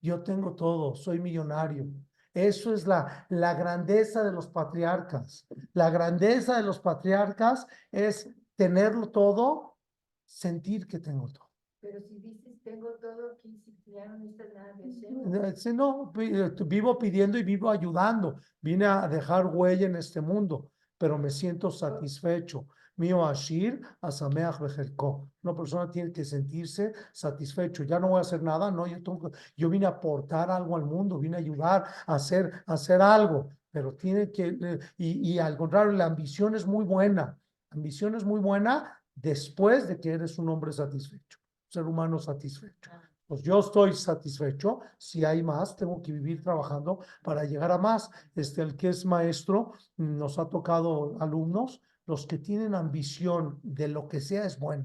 Yo 0.00 0.22
tengo 0.22 0.54
todo, 0.54 0.94
soy 0.94 1.20
millonario. 1.20 1.86
Eso 2.32 2.72
es 2.72 2.86
la, 2.86 3.26
la 3.28 3.54
grandeza 3.54 4.22
de 4.22 4.32
los 4.32 4.48
patriarcas. 4.48 5.46
La 5.72 5.90
grandeza 5.90 6.56
de 6.56 6.62
los 6.62 6.78
patriarcas 6.80 7.66
es 7.90 8.28
tenerlo 8.54 9.10
todo, 9.10 9.78
sentir 10.24 10.86
que 10.86 10.98
tengo 10.98 11.28
todo. 11.28 11.50
Pero 11.80 12.00
si 12.02 12.18
dices 12.20 12.62
tengo 12.62 12.90
todo, 13.00 13.40
ya 13.86 14.06
no 14.06 14.18
necesitas 14.18 14.54
nada 14.54 14.74
de 14.74 15.74
No, 15.74 16.12
vivo 16.66 16.98
pidiendo 16.98 17.38
y 17.38 17.42
vivo 17.42 17.70
ayudando. 17.70 18.36
Vine 18.60 18.86
a 18.86 19.08
dejar 19.08 19.46
huella 19.46 19.86
en 19.86 19.96
este 19.96 20.20
mundo, 20.20 20.70
pero 20.98 21.18
me 21.18 21.30
siento 21.30 21.70
satisfecho. 21.70 22.66
Mío 23.00 23.24
Ashir, 23.24 23.80
Asameach 24.02 24.60
Bejerko. 24.60 25.30
Una 25.42 25.56
persona 25.56 25.90
tiene 25.90 26.12
que 26.12 26.22
sentirse 26.22 26.92
satisfecho. 27.12 27.82
Ya 27.82 27.98
no 27.98 28.08
voy 28.08 28.18
a 28.18 28.20
hacer 28.20 28.42
nada, 28.42 28.70
no, 28.70 28.86
yo, 28.86 29.02
tengo, 29.02 29.30
yo 29.56 29.70
vine 29.70 29.86
a 29.86 29.96
aportar 29.96 30.50
algo 30.50 30.76
al 30.76 30.84
mundo, 30.84 31.18
vine 31.18 31.36
a 31.36 31.40
ayudar 31.40 31.86
a 32.06 32.14
hacer, 32.14 32.52
a 32.66 32.74
hacer 32.74 33.00
algo, 33.00 33.48
pero 33.70 33.94
tiene 33.94 34.30
que, 34.30 34.78
y, 34.98 35.32
y 35.32 35.38
al 35.38 35.56
contrario, 35.56 35.92
la 35.92 36.04
ambición 36.04 36.54
es 36.54 36.66
muy 36.66 36.84
buena. 36.84 37.38
La 37.70 37.76
ambición 37.76 38.16
es 38.16 38.24
muy 38.24 38.38
buena 38.38 39.02
después 39.14 39.88
de 39.88 39.98
que 39.98 40.12
eres 40.12 40.38
un 40.38 40.50
hombre 40.50 40.70
satisfecho, 40.70 41.38
ser 41.68 41.84
humano 41.84 42.18
satisfecho. 42.18 42.90
Pues 43.26 43.42
yo 43.42 43.60
estoy 43.60 43.94
satisfecho. 43.94 44.80
Si 44.98 45.24
hay 45.24 45.42
más, 45.42 45.74
tengo 45.74 46.02
que 46.02 46.12
vivir 46.12 46.42
trabajando 46.42 46.98
para 47.22 47.44
llegar 47.44 47.70
a 47.70 47.78
más. 47.78 48.10
Este, 48.34 48.60
el 48.60 48.76
que 48.76 48.90
es 48.90 49.06
maestro, 49.06 49.72
nos 49.96 50.38
ha 50.38 50.50
tocado 50.50 51.16
alumnos 51.18 51.80
los 52.10 52.26
que 52.26 52.38
tienen 52.38 52.74
ambición 52.74 53.60
de 53.62 53.86
lo 53.86 54.08
que 54.08 54.20
sea 54.20 54.44
es 54.44 54.58
bueno, 54.58 54.84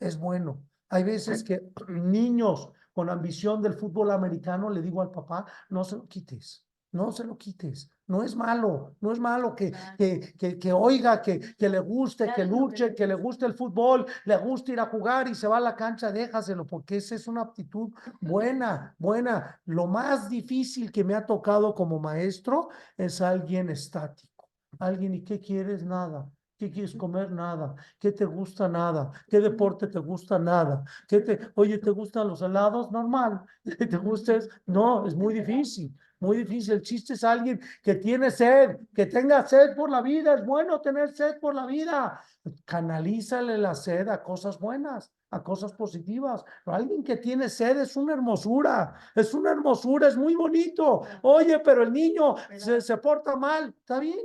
es 0.00 0.18
bueno. 0.18 0.60
Hay 0.90 1.04
veces 1.04 1.44
que 1.44 1.62
niños 1.88 2.70
con 2.92 3.08
ambición 3.08 3.62
del 3.62 3.74
fútbol 3.74 4.10
americano 4.10 4.68
le 4.68 4.82
digo 4.82 5.00
al 5.00 5.12
papá, 5.12 5.46
no 5.70 5.84
se 5.84 5.94
lo 5.94 6.08
quites, 6.08 6.66
no 6.90 7.12
se 7.12 7.22
lo 7.22 7.38
quites. 7.38 7.88
No 8.08 8.24
es 8.24 8.34
malo, 8.34 8.96
no 9.00 9.12
es 9.12 9.20
malo 9.20 9.54
que, 9.54 9.70
que, 9.98 10.32
que, 10.36 10.58
que 10.58 10.72
oiga, 10.72 11.20
que, 11.20 11.38
que 11.56 11.68
le 11.68 11.78
guste, 11.78 12.32
que 12.34 12.44
luche, 12.44 12.94
que 12.94 13.06
le 13.06 13.14
guste 13.14 13.44
el 13.44 13.52
fútbol, 13.52 14.06
le 14.24 14.36
guste 14.38 14.72
ir 14.72 14.80
a 14.80 14.86
jugar 14.86 15.28
y 15.28 15.34
se 15.34 15.46
va 15.46 15.58
a 15.58 15.60
la 15.60 15.76
cancha, 15.76 16.10
déjaselo, 16.10 16.66
porque 16.66 16.96
esa 16.96 17.14
es 17.14 17.28
una 17.28 17.42
aptitud 17.42 17.90
buena, 18.18 18.96
buena. 18.98 19.60
Lo 19.66 19.86
más 19.86 20.30
difícil 20.30 20.90
que 20.90 21.04
me 21.04 21.14
ha 21.14 21.26
tocado 21.26 21.74
como 21.74 22.00
maestro 22.00 22.70
es 22.96 23.20
alguien 23.20 23.68
estático. 23.68 24.48
Alguien, 24.78 25.14
¿y 25.14 25.22
qué 25.22 25.38
quieres? 25.38 25.84
Nada 25.84 26.28
¿Qué 26.58 26.72
quieres 26.72 26.96
comer? 26.96 27.30
Nada. 27.30 27.76
¿Qué 28.00 28.10
te 28.10 28.24
gusta? 28.24 28.68
Nada. 28.68 29.12
¿Qué 29.28 29.38
deporte 29.38 29.86
te 29.86 30.00
gusta? 30.00 30.40
Nada. 30.40 30.84
¿Qué 31.06 31.20
te, 31.20 31.38
oye, 31.54 31.78
¿te 31.78 31.90
gustan 31.90 32.26
los 32.26 32.42
helados? 32.42 32.90
Normal. 32.90 33.44
¿Te 33.62 33.96
gustes? 33.96 34.48
No, 34.66 35.06
es 35.06 35.14
muy 35.14 35.34
difícil. 35.40 35.94
Muy 36.18 36.38
difícil. 36.38 36.74
El 36.74 36.82
chiste 36.82 37.12
es 37.14 37.22
alguien 37.22 37.60
que 37.80 37.94
tiene 37.94 38.32
sed, 38.32 38.76
que 38.92 39.06
tenga 39.06 39.46
sed 39.46 39.76
por 39.76 39.88
la 39.88 40.02
vida. 40.02 40.34
Es 40.34 40.44
bueno 40.44 40.80
tener 40.80 41.14
sed 41.14 41.38
por 41.38 41.54
la 41.54 41.64
vida. 41.64 42.20
Canalízale 42.64 43.56
la 43.56 43.76
sed 43.76 44.08
a 44.08 44.20
cosas 44.20 44.58
buenas, 44.58 45.12
a 45.30 45.44
cosas 45.44 45.72
positivas. 45.74 46.44
Pero 46.64 46.76
alguien 46.76 47.04
que 47.04 47.18
tiene 47.18 47.48
sed 47.48 47.78
es 47.78 47.96
una 47.96 48.14
hermosura. 48.14 48.94
Es 49.14 49.32
una 49.32 49.52
hermosura, 49.52 50.08
es 50.08 50.16
muy 50.16 50.34
bonito. 50.34 51.02
Oye, 51.22 51.60
pero 51.60 51.84
el 51.84 51.92
niño 51.92 52.34
se, 52.56 52.80
se 52.80 52.96
porta 52.96 53.36
mal. 53.36 53.72
Está 53.78 54.00
bien, 54.00 54.18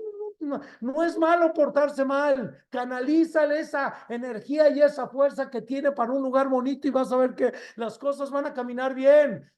no, 0.44 1.04
es 1.04 1.18
malo 1.18 1.54
portarse 1.54 2.06
mal. 2.06 2.64
Canalízale 2.70 3.60
esa 3.60 4.06
energía 4.10 4.70
y 4.70 4.82
esa 4.82 5.08
fuerza 5.08 5.50
que 5.50 5.62
tiene 5.62 5.92
para 5.92 6.12
un 6.12 6.22
lugar 6.22 6.50
bonito 6.50 6.88
y 6.88 6.92
vas 6.92 7.12
a 7.12 7.18
ver 7.18 7.36
que 7.36 7.54
las 7.76 7.98
cosas 7.98 8.30
van 8.30 8.46
a 8.46 8.54
caminar 8.54 8.94
bien. 8.94 9.50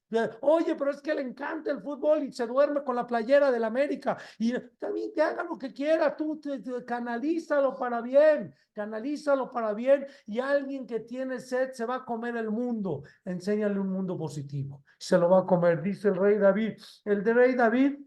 Oye, 0.41 0.75
pero 0.75 0.91
es 0.91 1.01
que 1.01 1.13
le 1.13 1.21
encanta 1.21 1.71
el 1.71 1.81
fútbol 1.81 2.23
y 2.23 2.31
se 2.31 2.45
duerme 2.45 2.83
con 2.83 2.95
la 2.95 3.07
playera 3.07 3.51
del 3.51 3.63
América. 3.63 4.17
Y 4.37 4.53
también 4.79 5.11
que 5.13 5.21
haga 5.21 5.43
lo 5.43 5.57
que 5.57 5.73
quiera, 5.73 6.15
tú 6.15 6.39
te, 6.39 6.61
canalízalo 6.85 7.75
para 7.75 8.01
bien, 8.01 8.53
canalízalo 8.73 9.51
para 9.51 9.73
bien. 9.73 10.05
Y 10.27 10.39
alguien 10.39 10.85
que 10.85 11.01
tiene 11.01 11.39
sed 11.39 11.71
se 11.71 11.85
va 11.85 11.95
a 11.95 12.05
comer 12.05 12.37
el 12.37 12.51
mundo. 12.51 13.03
Enséñale 13.25 13.79
un 13.79 13.91
mundo 13.91 14.17
positivo. 14.17 14.83
Se 14.97 15.17
lo 15.17 15.29
va 15.29 15.39
a 15.39 15.45
comer, 15.45 15.81
dice 15.81 16.09
el 16.09 16.15
rey 16.15 16.37
David. 16.37 16.77
El 17.03 17.23
de 17.23 17.33
rey 17.33 17.55
David, 17.55 17.97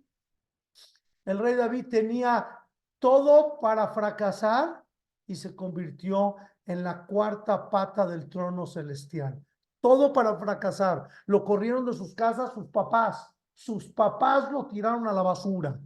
el 1.25 1.39
rey 1.39 1.55
David 1.55 1.89
tenía 1.89 2.58
todo 2.99 3.59
para 3.61 3.89
fracasar 3.89 4.85
y 5.27 5.37
se 5.37 5.55
convirtió 5.55 6.37
en 6.65 6.83
la 6.83 7.07
cuarta 7.07 7.71
pata 7.71 8.07
del 8.07 8.29
trono 8.29 8.67
celestial. 8.67 9.43
Todo 9.81 10.13
para 10.13 10.37
fracasar. 10.37 11.09
Lo 11.27 11.45
corrieron 11.45 11.85
de 11.85 11.93
sus 11.93 12.15
casas 12.15 12.53
sus 12.53 12.67
papás. 12.69 13.31
Sus 13.55 13.89
papás 13.93 14.51
lo 14.51 14.67
tiraron 14.67 15.07
a 15.07 15.13
la 15.13 15.23
basura. 15.23 15.79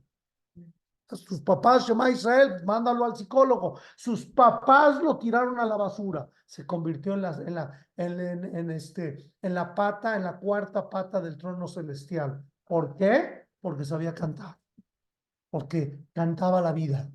Sus 1.08 1.42
papás, 1.42 1.86
Shema 1.86 2.08
Israel, 2.10 2.64
mándalo 2.64 3.04
al 3.04 3.14
psicólogo. 3.14 3.78
Sus 3.96 4.24
papás 4.24 5.02
lo 5.02 5.18
tiraron 5.18 5.60
a 5.60 5.66
la 5.66 5.76
basura. 5.76 6.26
Se 6.46 6.66
convirtió 6.66 7.12
en 7.12 7.22
la, 7.22 7.32
en 7.32 7.54
la, 7.54 7.86
en, 7.96 8.20
en, 8.56 8.70
este, 8.70 9.30
en 9.42 9.54
la 9.54 9.74
pata, 9.74 10.16
en 10.16 10.24
la 10.24 10.38
cuarta 10.38 10.88
pata 10.88 11.20
del 11.20 11.36
trono 11.36 11.68
celestial. 11.68 12.42
¿Por 12.64 12.96
qué? 12.96 13.46
Porque 13.60 13.84
sabía 13.84 14.14
cantar 14.14 14.61
porque 15.52 16.08
cantaba 16.14 16.62
la 16.62 16.72
vida, 16.72 17.10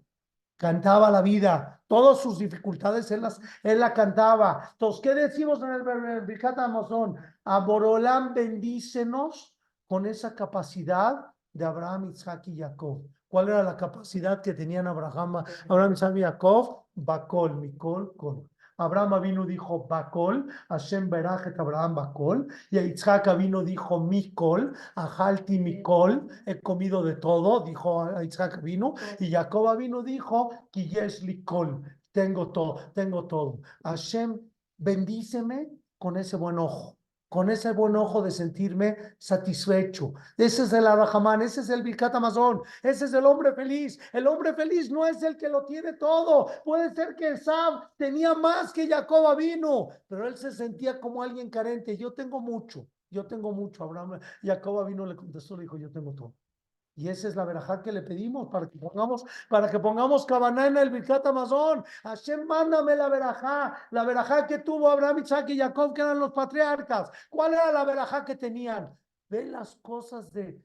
cantaba 0.57 1.09
la 1.09 1.23
vida, 1.23 1.81
todas 1.87 2.19
sus 2.19 2.37
dificultades 2.37 3.09
él 3.09 3.23
las, 3.23 3.41
él 3.63 3.79
la 3.79 3.91
cantaba. 3.91 4.69
Entonces, 4.73 5.01
¿qué 5.01 5.15
decimos 5.15 5.59
en 5.63 5.71
el 5.71 6.21
Birkat 6.21 6.59
Amazon? 6.59 7.17
A 7.45 7.59
Borolán 7.61 8.35
bendícenos 8.35 9.57
con 9.87 10.05
esa 10.05 10.35
capacidad 10.35 11.33
de 11.51 11.65
Abraham, 11.65 12.11
Isaac 12.11 12.47
y 12.49 12.59
Jacob. 12.59 13.07
¿Cuál 13.27 13.49
era 13.49 13.63
la 13.63 13.75
capacidad 13.75 14.39
que 14.39 14.53
tenían 14.53 14.85
Abraham, 14.85 15.43
Abraham, 15.67 15.93
Isaac 15.93 16.15
y 16.17 16.21
Jacob? 16.21 16.83
Bacol, 16.93 17.55
Mikol, 17.55 18.15
Kol. 18.15 18.47
Abraham 18.77 19.21
vino 19.21 19.45
dijo 19.45 19.87
Bacol, 19.87 20.47
Hashem 20.69 21.09
Berachet 21.09 21.59
Abraham 21.59 21.95
Bacol, 21.95 22.47
y 22.69 22.77
a 22.77 22.83
Yitzhak 22.83 23.37
vino 23.37 23.63
dijo 23.63 23.99
Mikol, 23.99 24.73
Ajalti 24.95 25.59
Mikol, 25.59 26.27
he 26.45 26.59
comido 26.61 27.03
de 27.03 27.15
todo, 27.15 27.61
dijo 27.61 28.03
a 28.03 28.23
Yitzhak 28.23 28.61
vino, 28.61 28.93
y 29.19 29.31
Jacob 29.31 29.77
vino 29.77 30.03
dijo 30.03 30.51
Kiyesh 30.71 31.23
Likol, 31.23 31.81
tengo 32.11 32.51
todo, 32.51 32.91
tengo 32.93 33.25
todo. 33.25 33.59
Hashem, 33.83 34.39
bendíceme 34.77 35.69
con 35.97 36.17
ese 36.17 36.35
buen 36.37 36.59
ojo 36.59 36.96
con 37.29 37.49
ese 37.49 37.71
buen 37.71 37.95
ojo 37.95 38.21
de 38.21 38.31
sentirme 38.31 38.97
satisfecho. 39.17 40.13
Ese 40.37 40.63
es 40.63 40.73
el 40.73 40.87
Arahamán, 40.87 41.41
ese 41.41 41.61
es 41.61 41.69
el 41.69 41.83
Birkat 41.83 42.15
Amazon, 42.15 42.61
ese 42.81 43.05
es 43.05 43.13
el 43.13 43.25
hombre 43.25 43.53
feliz. 43.53 43.99
El 44.13 44.27
hombre 44.27 44.53
feliz 44.53 44.89
no 44.89 45.05
es 45.05 45.21
el 45.23 45.37
que 45.37 45.49
lo 45.49 45.65
tiene 45.65 45.93
todo. 45.93 46.47
Puede 46.63 46.93
ser 46.93 47.15
que 47.15 47.37
Sab 47.37 47.95
tenía 47.97 48.33
más 48.33 48.71
que 48.71 48.87
Jacob 48.87 49.35
vino, 49.37 49.89
pero 50.07 50.27
él 50.27 50.37
se 50.37 50.51
sentía 50.51 50.99
como 50.99 51.21
alguien 51.21 51.49
carente. 51.49 51.97
Yo 51.97 52.13
tengo 52.13 52.39
mucho, 52.39 52.87
yo 53.09 53.25
tengo 53.25 53.51
mucho. 53.51 53.83
Abraham, 53.83 54.19
Jacob 54.41 54.85
vino 54.87 55.05
le 55.05 55.15
contestó, 55.15 55.57
le 55.57 55.63
dijo, 55.63 55.77
yo 55.77 55.91
tengo 55.91 56.13
todo. 56.13 56.33
Y 56.97 57.09
esa 57.09 57.27
es 57.27 57.35
la 57.35 57.45
verajá 57.45 57.83
que 57.83 57.91
le 57.91 58.01
pedimos 58.01 58.49
para 58.49 58.67
que 58.67 58.79
pongamos, 58.79 59.23
para 59.47 59.69
que 59.69 59.79
pongamos 59.79 60.25
en 60.29 60.77
el 60.77 60.89
Birkat 60.89 61.27
Amazon. 61.27 61.85
Hashem, 62.03 62.47
mándame 62.47 62.95
la 62.95 63.07
verajá, 63.07 63.77
la 63.91 64.03
verajá 64.03 64.47
que 64.47 64.57
tuvo 64.57 64.89
Abraham, 64.89 65.19
Isaac 65.19 65.47
y 65.49 65.59
Jacob, 65.59 65.93
que 65.93 66.01
eran 66.01 66.19
los 66.19 66.31
patriarcas. 66.33 67.11
¿Cuál 67.29 67.53
era 67.53 67.71
la 67.71 67.85
verajá 67.85 68.25
que 68.25 68.35
tenían? 68.35 68.97
Ve 69.29 69.45
las 69.45 69.75
cosas 69.75 70.33
de 70.33 70.59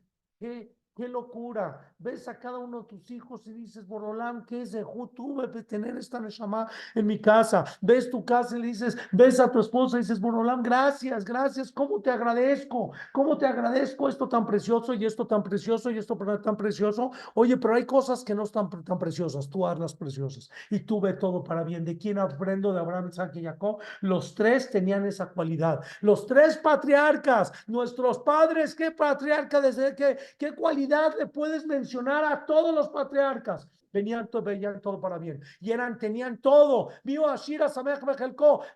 Qué 0.96 1.08
locura. 1.08 1.91
Ves 2.02 2.26
a 2.26 2.38
cada 2.38 2.58
uno 2.58 2.80
de 2.80 2.88
tus 2.88 3.10
hijos 3.10 3.46
y 3.46 3.52
dices, 3.52 3.86
Borolán, 3.86 4.44
¿qué 4.44 4.62
es 4.62 4.72
de 4.72 4.84
Tuve 5.14 5.50
que 5.50 5.62
tener 5.62 5.96
esta 5.96 6.18
Neshama 6.18 6.68
en 6.94 7.06
mi 7.06 7.20
casa. 7.20 7.64
Ves 7.80 8.10
tu 8.10 8.24
casa 8.24 8.56
y 8.56 8.60
le 8.60 8.66
dices, 8.68 8.96
ves 9.12 9.38
a 9.38 9.50
tu 9.50 9.60
esposa 9.60 9.96
y 9.96 10.00
dices, 10.00 10.20
Borolán, 10.20 10.62
gracias, 10.62 11.24
gracias. 11.24 11.70
¿Cómo 11.70 12.00
te 12.00 12.10
agradezco? 12.10 12.92
¿Cómo 13.12 13.38
te 13.38 13.46
agradezco 13.46 14.08
esto 14.08 14.28
tan 14.28 14.46
precioso 14.46 14.94
y 14.94 15.04
esto 15.04 15.26
tan 15.26 15.42
precioso 15.42 15.90
y 15.90 15.98
esto 15.98 16.16
tan 16.42 16.56
precioso? 16.56 17.12
Oye, 17.34 17.56
pero 17.56 17.74
hay 17.74 17.86
cosas 17.86 18.24
que 18.24 18.34
no 18.34 18.42
están 18.42 18.68
tan 18.68 18.98
preciosas. 18.98 19.48
Tú 19.48 19.66
hazlas 19.66 19.94
preciosas. 19.94 20.50
Y 20.70 20.80
tú 20.80 21.00
ve 21.00 21.14
todo 21.14 21.44
para 21.44 21.62
bien. 21.62 21.84
¿De 21.84 21.96
quién 21.96 22.18
aprendo? 22.18 22.72
De 22.72 22.80
Abraham, 22.80 23.08
Isaac 23.08 23.36
y 23.36 23.44
Jacob. 23.44 23.78
Los 24.00 24.34
tres 24.34 24.70
tenían 24.70 25.06
esa 25.06 25.26
cualidad. 25.26 25.80
Los 26.00 26.26
tres 26.26 26.56
patriarcas, 26.56 27.52
nuestros 27.66 28.18
padres, 28.20 28.74
¿qué 28.74 28.90
patriarca 28.90 29.60
desde 29.60 29.94
qué, 29.94 30.18
qué 30.38 30.52
cualidad? 30.52 31.12
le 31.18 31.26
puedes 31.26 31.66
mencionar 31.66 31.91
a 32.24 32.44
todos 32.46 32.74
los 32.74 32.88
patriarcas 32.88 33.68
venían, 33.92 34.28
veían 34.42 34.80
todo 34.80 35.00
para 35.00 35.18
bien. 35.18 35.40
Y 35.60 35.70
eran, 35.70 35.98
tenían 35.98 36.38
todo. 36.38 36.88
Vio 37.04 37.28
a 37.28 37.36
Shira 37.36 37.70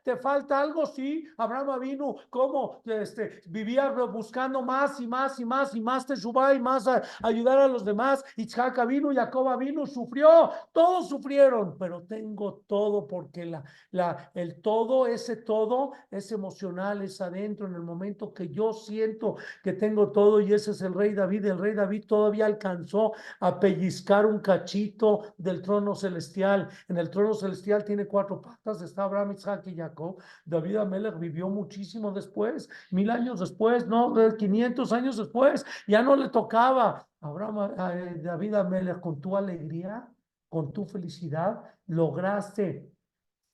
¿te 0.02 0.16
falta 0.16 0.60
algo? 0.60 0.86
Sí. 0.86 1.26
Abraham 1.36 1.80
vino, 1.80 2.16
como 2.30 2.82
este, 2.84 3.42
vivía 3.46 3.90
buscando 3.90 4.62
más 4.62 5.00
y 5.00 5.06
más 5.06 5.38
y 5.40 5.44
más 5.44 5.74
y 5.74 5.80
más 5.80 6.06
Teshuvah 6.06 6.54
y 6.54 6.60
más 6.60 6.86
a, 6.86 7.02
ayudar 7.22 7.58
a 7.58 7.68
los 7.68 7.84
demás. 7.84 8.24
Itzhak 8.36 8.86
vino, 8.86 9.12
Jacob 9.14 9.58
vino, 9.58 9.86
sufrió. 9.86 10.50
Todos 10.72 11.08
sufrieron, 11.08 11.76
pero 11.78 12.02
tengo 12.02 12.62
todo 12.66 13.06
porque 13.06 13.46
la, 13.46 13.64
la, 13.90 14.30
el 14.34 14.60
todo, 14.60 15.06
ese 15.06 15.36
todo 15.36 15.92
es 16.10 16.30
emocional, 16.32 17.02
es 17.02 17.20
adentro 17.20 17.66
en 17.66 17.74
el 17.74 17.82
momento 17.82 18.32
que 18.32 18.48
yo 18.48 18.72
siento 18.72 19.36
que 19.62 19.72
tengo 19.72 20.10
todo 20.10 20.40
y 20.40 20.52
ese 20.52 20.72
es 20.72 20.82
el 20.82 20.94
rey 20.94 21.14
David. 21.14 21.46
El 21.46 21.58
rey 21.58 21.74
David 21.74 22.04
todavía 22.06 22.46
alcanzó 22.46 23.12
a 23.40 23.58
pellizcar 23.58 24.26
un 24.26 24.40
cachito 24.40 25.05
del 25.36 25.62
trono 25.62 25.94
celestial. 25.94 26.68
En 26.88 26.96
el 26.96 27.10
trono 27.10 27.34
celestial 27.34 27.84
tiene 27.84 28.06
cuatro 28.06 28.40
patas, 28.40 28.82
está 28.82 29.04
Abraham, 29.04 29.32
Isaac 29.32 29.66
y 29.66 29.76
Jacob. 29.76 30.22
David 30.44 30.76
Amelech 30.76 31.18
vivió 31.18 31.48
muchísimo 31.48 32.10
después, 32.12 32.68
mil 32.90 33.10
años 33.10 33.40
después, 33.40 33.86
no, 33.86 34.14
500 34.36 34.92
años 34.92 35.16
después, 35.16 35.64
ya 35.86 36.02
no 36.02 36.16
le 36.16 36.28
tocaba. 36.28 37.06
Abraham, 37.20 37.74
eh, 37.78 38.20
David 38.22 38.54
Amelech, 38.54 39.00
con 39.00 39.20
tu 39.20 39.36
alegría, 39.36 40.08
con 40.48 40.72
tu 40.72 40.84
felicidad, 40.84 41.62
lograste 41.86 42.90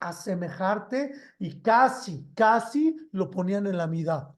asemejarte 0.01 1.13
y 1.39 1.61
casi, 1.61 2.27
casi 2.35 2.97
lo 3.13 3.31
ponían 3.31 3.67
en 3.67 3.77
la 3.77 3.87
mitad. 3.87 4.29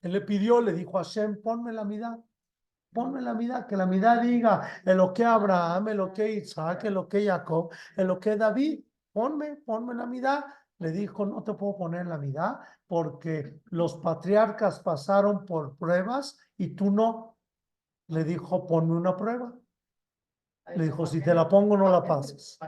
Él 0.00 0.12
le 0.12 0.20
pidió, 0.20 0.60
le 0.60 0.72
dijo 0.72 0.98
a 0.98 1.04
Hashem, 1.04 1.42
ponme 1.42 1.72
la 1.72 1.84
mitad 1.84 2.18
ponme 2.96 3.20
la 3.20 3.34
vida, 3.34 3.66
que 3.66 3.76
la 3.76 3.84
vida 3.84 4.18
diga 4.18 4.66
en 4.82 4.96
lo 4.96 5.12
que 5.12 5.22
Abraham, 5.22 5.88
en 5.88 5.98
lo 5.98 6.14
que 6.14 6.32
Isaac, 6.32 6.84
en 6.84 6.94
lo 6.94 7.06
que 7.06 7.26
Jacob, 7.26 7.70
en 7.94 8.08
lo 8.08 8.18
que 8.18 8.36
David, 8.36 8.80
ponme, 9.12 9.56
ponme 9.56 9.94
la 9.94 10.06
vida. 10.06 10.46
Le 10.78 10.92
dijo, 10.92 11.26
no 11.26 11.42
te 11.42 11.52
puedo 11.52 11.76
poner 11.76 12.06
la 12.06 12.16
vida 12.16 12.58
porque 12.86 13.60
los 13.66 13.96
patriarcas 13.96 14.80
pasaron 14.80 15.44
por 15.44 15.76
pruebas 15.76 16.38
y 16.56 16.68
tú 16.68 16.90
no. 16.90 17.36
Le 18.08 18.24
dijo, 18.24 18.66
ponme 18.66 18.94
una 18.94 19.14
prueba. 19.14 19.52
Le 20.74 20.84
dijo, 20.84 21.04
si 21.04 21.20
te 21.20 21.34
la 21.34 21.46
pongo, 21.46 21.76
no 21.76 21.90
la 21.90 22.02
pases. 22.02 22.58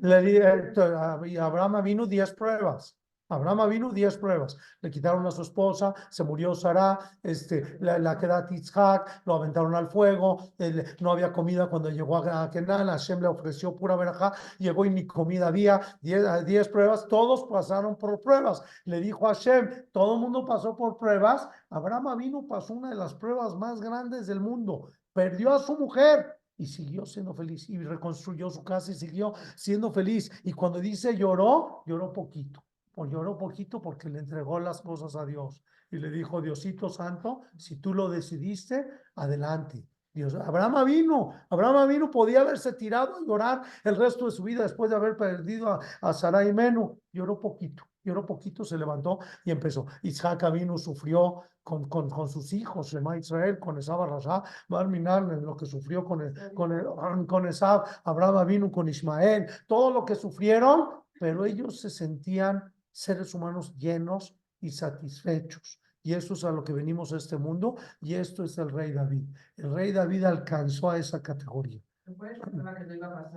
Le 0.00 0.22
dije, 0.22 1.40
Abraham 1.40 1.84
vino 1.84 2.04
diez 2.06 2.32
pruebas. 2.32 2.98
Abraham 3.34 3.68
vino 3.68 3.90
10 3.90 4.18
pruebas. 4.18 4.56
Le 4.80 4.90
quitaron 4.90 5.26
a 5.26 5.30
su 5.30 5.42
esposa, 5.42 5.94
se 6.10 6.24
murió 6.24 6.54
Sara, 6.54 6.98
este, 7.22 7.78
la, 7.80 7.98
la 7.98 8.16
queda 8.16 8.46
Titzhak, 8.46 9.22
lo 9.26 9.34
aventaron 9.34 9.74
al 9.74 9.88
fuego, 9.88 10.52
no 11.00 11.12
había 11.12 11.32
comida 11.32 11.68
cuando 11.68 11.90
llegó 11.90 12.16
a 12.16 12.50
Kenan, 12.50 12.88
Hashem 12.88 13.20
le 13.20 13.28
ofreció 13.28 13.74
pura 13.74 13.96
verajá, 13.96 14.32
llegó 14.58 14.84
y 14.84 14.90
ni 14.90 15.06
comida 15.06 15.48
había, 15.48 15.80
10 16.02 16.68
pruebas, 16.68 17.06
todos 17.08 17.44
pasaron 17.44 17.96
por 17.96 18.20
pruebas. 18.20 18.62
Le 18.84 19.00
dijo 19.00 19.26
a 19.26 19.34
Hashem, 19.34 19.86
todo 19.92 20.14
el 20.14 20.20
mundo 20.20 20.44
pasó 20.44 20.76
por 20.76 20.96
pruebas. 20.96 21.48
Abraham 21.70 22.18
vino 22.18 22.46
pasó 22.46 22.74
una 22.74 22.90
de 22.90 22.96
las 22.96 23.14
pruebas 23.14 23.54
más 23.54 23.80
grandes 23.80 24.26
del 24.26 24.40
mundo. 24.40 24.88
Perdió 25.12 25.52
a 25.52 25.58
su 25.58 25.76
mujer, 25.78 26.38
y 26.56 26.66
siguió 26.66 27.04
siendo 27.04 27.34
feliz 27.34 27.68
y 27.68 27.78
reconstruyó 27.78 28.48
su 28.50 28.62
casa 28.62 28.92
y 28.92 28.94
siguió 28.94 29.34
siendo 29.56 29.92
feliz. 29.92 30.30
Y 30.44 30.52
cuando 30.52 30.80
dice 30.80 31.16
lloró, 31.16 31.82
lloró 31.86 32.12
poquito. 32.12 32.62
O 32.96 33.06
lloró 33.06 33.36
poquito 33.36 33.80
porque 33.80 34.08
le 34.08 34.20
entregó 34.20 34.60
las 34.60 34.80
cosas 34.82 35.16
a 35.16 35.24
Dios 35.24 35.62
y 35.90 35.98
le 35.98 36.10
dijo, 36.10 36.40
Diosito 36.40 36.88
Santo, 36.88 37.42
si 37.56 37.76
tú 37.76 37.94
lo 37.94 38.08
decidiste, 38.08 38.86
adelante. 39.14 39.86
Dios, 40.12 40.34
Abraham 40.34 40.84
vino, 40.84 41.32
Abraham 41.50 41.88
vino, 41.88 42.10
podía 42.10 42.42
haberse 42.42 42.72
tirado 42.74 43.16
a 43.16 43.26
llorar 43.26 43.62
el 43.82 43.96
resto 43.96 44.26
de 44.26 44.30
su 44.30 44.44
vida 44.44 44.62
después 44.62 44.90
de 44.90 44.96
haber 44.96 45.16
perdido 45.16 45.68
a, 45.68 45.80
a 46.00 46.12
Sarai 46.12 46.52
Menú. 46.52 47.00
Lloró 47.12 47.40
poquito, 47.40 47.82
lloró 48.04 48.24
poquito, 48.24 48.64
se 48.64 48.78
levantó 48.78 49.18
y 49.44 49.50
empezó. 49.50 49.86
Isaac 50.02 50.52
vino, 50.52 50.78
sufrió 50.78 51.42
con, 51.64 51.88
con, 51.88 52.08
con 52.10 52.28
sus 52.28 52.52
hijos, 52.52 52.88
Shema 52.88 53.16
Israel, 53.16 53.58
con 53.58 53.78
Esab 53.78 54.06
Rasha, 54.06 54.42
Barminan, 54.68 55.30
en 55.32 55.44
lo 55.44 55.56
que 55.56 55.66
sufrió 55.66 56.04
con, 56.04 56.20
el, 56.20 56.54
con, 56.54 56.70
el, 56.70 56.86
con 57.26 57.48
Esab, 57.48 57.84
Abraham 58.04 58.46
vino 58.46 58.70
con 58.70 58.88
Ismael, 58.88 59.46
todo 59.66 59.90
lo 59.90 60.04
que 60.04 60.14
sufrieron, 60.14 60.90
pero 61.18 61.44
ellos 61.44 61.80
se 61.80 61.90
sentían 61.90 62.73
seres 62.94 63.34
humanos 63.34 63.76
llenos 63.76 64.34
y 64.60 64.70
satisfechos. 64.70 65.80
Y 66.02 66.14
eso 66.14 66.34
es 66.34 66.44
a 66.44 66.52
lo 66.52 66.62
que 66.62 66.72
venimos 66.72 67.12
a 67.12 67.16
este 67.16 67.36
mundo, 67.36 67.76
y 68.00 68.14
esto 68.14 68.44
es 68.44 68.56
el 68.58 68.70
rey 68.70 68.92
David. 68.92 69.24
El 69.56 69.72
rey 69.74 69.90
David 69.92 70.24
alcanzó 70.24 70.90
a 70.90 70.98
esa 70.98 71.22
categoría. 71.22 71.80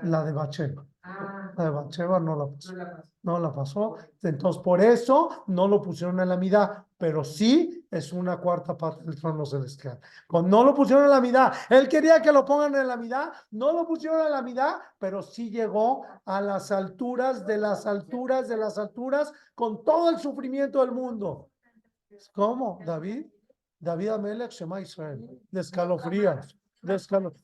La 0.03 0.23
de 0.25 0.33
Bacheva. 0.33 0.85
Ah, 1.03 1.53
La 1.55 1.63
de 1.65 1.69
Bacheva 1.71 2.19
no 2.19 2.35
la 2.35 2.45
pasó. 2.47 2.73
no 2.73 2.77
la 2.77 2.91
pasó. 2.91 3.07
No 3.23 3.39
la 3.39 3.53
pasó. 3.55 3.95
Entonces, 4.21 4.61
por 4.61 4.81
eso 4.81 5.43
no 5.47 5.67
lo 5.67 5.81
pusieron 5.81 6.19
en 6.19 6.29
la 6.29 6.37
mitad, 6.37 6.83
pero 6.97 7.23
sí 7.23 7.76
es 7.89 8.13
una 8.13 8.37
cuarta 8.37 8.77
parte 8.77 9.03
del 9.03 9.19
trono 9.19 9.45
celestial. 9.45 9.99
No 10.29 10.63
lo 10.63 10.73
pusieron 10.73 11.05
en 11.05 11.11
la 11.11 11.21
mitad, 11.21 11.53
él 11.69 11.87
quería 11.87 12.21
que 12.21 12.31
lo 12.31 12.45
pongan 12.45 12.75
en 12.75 12.87
la 12.87 12.97
mitad, 12.97 13.31
no 13.51 13.73
lo 13.73 13.85
pusieron 13.85 14.25
en 14.25 14.31
la 14.31 14.41
mitad, 14.41 14.75
pero 14.97 15.21
sí 15.21 15.49
llegó 15.49 16.05
a 16.25 16.41
las 16.41 16.71
alturas 16.71 17.45
de 17.45 17.57
las 17.57 17.85
alturas 17.85 18.47
de 18.47 18.57
las 18.57 18.77
alturas 18.77 19.31
con 19.55 19.83
todo 19.83 20.09
el 20.09 20.19
sufrimiento 20.19 20.81
del 20.81 20.91
mundo. 20.91 21.49
¿Cómo? 22.33 22.79
David, 22.85 23.25
David 23.79 24.09
Amelech, 24.09 24.51
Shema 24.51 24.81
Israel, 24.81 25.41
de 25.51 25.61
escalofríos. 25.61 26.57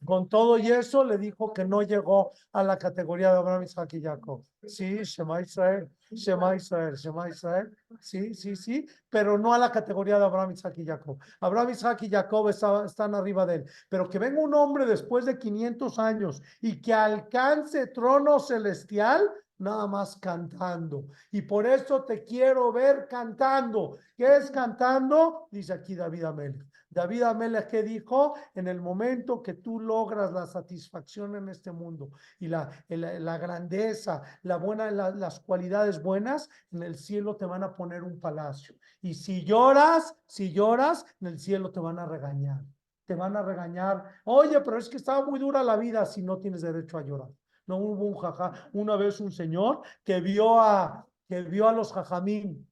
Con 0.06 0.30
todo 0.30 0.58
y 0.58 0.72
eso 0.72 1.04
le 1.04 1.18
dijo 1.18 1.54
que 1.54 1.66
no 1.66 1.82
llegó 1.82 2.32
a 2.52 2.64
la 2.64 2.78
categoría 2.78 3.32
de 3.32 3.38
Abraham, 3.38 3.64
Isaac 3.64 3.94
y 3.94 4.02
Jacob. 4.02 4.44
Sí, 4.66 5.04
Shema 5.04 5.42
Israel, 5.42 5.90
Shema 6.12 6.56
Israel, 6.56 6.96
Shema 6.96 7.30
Israel. 7.30 7.78
Sí, 8.00 8.34
sí, 8.34 8.56
sí, 8.56 8.88
pero 9.10 9.38
no 9.38 9.54
a 9.54 9.58
la 9.58 9.72
categoría 9.72 10.18
de 10.18 10.26
Abraham, 10.26 10.52
Isaac 10.52 10.76
y 10.78 10.86
Jacob. 10.86 11.18
Abraham, 11.42 11.72
Isaac 11.72 12.02
y 12.04 12.10
Jacob 12.10 12.48
está- 12.50 12.86
están 12.86 13.14
arriba 13.16 13.46
de 13.46 13.56
él. 13.56 13.66
Pero 13.90 14.10
que 14.10 14.20
venga 14.20 14.40
un 14.42 14.54
hombre 14.54 14.86
después 14.86 15.26
de 15.26 15.38
500 15.38 16.00
años 16.00 16.42
y 16.62 16.82
que 16.82 16.94
alcance 16.94 17.88
trono 17.88 18.40
celestial, 18.40 19.30
nada 19.58 19.88
más 19.88 20.18
cantando. 20.18 21.06
Y 21.32 21.42
por 21.44 21.66
eso 21.66 22.04
te 22.04 22.24
quiero 22.24 22.72
ver 22.72 23.08
cantando. 23.10 23.98
¿Qué 24.16 24.38
es 24.38 24.50
cantando? 24.52 25.48
Dice 25.52 25.74
aquí 25.74 25.96
David 25.96 26.24
Amelech. 26.24 26.73
David 26.94 27.24
Amelech, 27.24 27.68
¿qué 27.68 27.84
dijo? 27.84 28.36
En 28.54 28.68
el 28.68 28.80
momento 28.82 29.42
que 29.42 29.56
tú 29.56 29.80
logras 29.80 30.32
la 30.32 30.46
satisfacción 30.46 31.36
en 31.36 31.50
este 31.50 31.72
mundo 31.72 32.12
y 32.40 32.48
la, 32.48 32.70
la 32.88 33.38
grandeza, 33.38 34.22
la 34.44 34.58
buena, 34.58 34.92
la- 34.92 35.12
las 35.12 35.40
cualidades 35.40 36.02
buenas, 36.02 36.50
en 36.72 36.84
el 36.84 36.96
cielo 36.96 37.36
te 37.36 37.46
van 37.46 37.64
a 37.64 37.76
poner 37.76 38.04
un 38.04 38.20
palacio. 38.20 38.76
Y 39.02 39.16
si 39.16 39.44
lloras, 39.44 40.16
si 40.28 40.52
lloras, 40.54 41.06
en 41.20 41.28
el 41.28 41.40
cielo 41.40 41.72
te 41.72 41.80
van 41.80 42.00
a 42.00 42.06
regañar. 42.06 42.64
Te 43.06 43.16
van 43.16 43.36
a 43.36 43.42
regañar. 43.42 44.06
Oye, 44.26 44.62
pero 44.62 44.78
es 44.78 44.88
que 44.90 44.98
estaba 44.98 45.26
muy 45.26 45.40
dura 45.40 45.64
la 45.64 45.76
vida 45.78 46.06
si 46.06 46.22
no 46.22 46.38
tienes 46.40 46.62
derecho 46.62 46.98
a 46.98 47.04
llorar. 47.04 47.30
No 47.66 47.78
hubo 47.78 48.06
un 48.06 48.16
jaja, 48.18 48.52
una 48.74 48.98
vez 48.98 49.20
un 49.22 49.32
señor 49.32 49.82
que 50.04 50.20
vio 50.22 50.60
a, 50.62 51.08
que 51.28 51.42
vio 51.44 51.68
a 51.68 51.72
los 51.72 51.94
jajamín, 51.94 52.70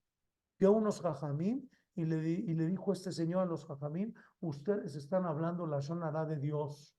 vio 0.59 0.73
unos 0.73 1.01
jajamín 1.01 1.70
y 1.95 2.05
le, 2.05 2.19
di- 2.21 2.45
y 2.47 2.53
le 2.53 2.65
dijo 2.67 2.93
este 2.93 3.11
señor 3.11 3.41
a 3.43 3.45
los 3.45 3.65
jajamín, 3.65 4.15
ustedes 4.39 4.95
están 4.95 5.25
hablando 5.25 5.67
la 5.67 5.81
sonará 5.81 6.25
de 6.25 6.37
Dios. 6.37 6.95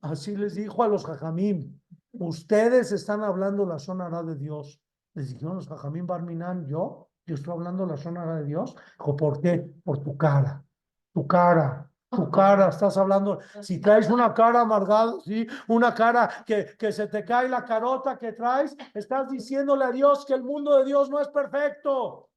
Así 0.00 0.36
les 0.36 0.54
dijo 0.54 0.82
a 0.82 0.88
los 0.88 1.04
jajamín, 1.04 1.80
ustedes 2.12 2.92
están 2.92 3.22
hablando 3.22 3.66
la 3.66 3.78
sonará 3.78 4.22
de 4.22 4.36
Dios. 4.36 4.80
Les 5.14 5.28
dijeron 5.32 5.56
los 5.56 5.68
jajamín 5.68 6.06
Barminan, 6.06 6.66
yo, 6.66 7.08
yo 7.26 7.34
estoy 7.34 7.52
hablando 7.52 7.86
la 7.86 7.96
sonará 7.96 8.36
de 8.36 8.44
Dios. 8.44 8.74
Dijo, 8.98 9.16
¿por 9.16 9.40
qué? 9.40 9.58
Por 9.84 10.02
tu 10.02 10.16
cara, 10.16 10.64
tu 11.12 11.26
cara. 11.26 11.90
Tu 12.10 12.30
cara, 12.30 12.68
estás 12.68 12.96
hablando, 12.96 13.40
si 13.60 13.80
traes 13.80 14.08
una 14.08 14.32
cara 14.32 14.60
amargada, 14.60 15.14
sí, 15.24 15.48
una 15.66 15.92
cara 15.92 16.30
que, 16.46 16.76
que 16.78 16.92
se 16.92 17.08
te 17.08 17.24
cae 17.24 17.48
la 17.48 17.64
carota 17.64 18.16
que 18.16 18.32
traes, 18.32 18.76
estás 18.94 19.28
diciéndole 19.30 19.84
a 19.84 19.90
Dios 19.90 20.24
que 20.24 20.34
el 20.34 20.44
mundo 20.44 20.78
de 20.78 20.84
Dios 20.84 21.10
no 21.10 21.18
es 21.20 21.26
perfecto, 21.26 22.28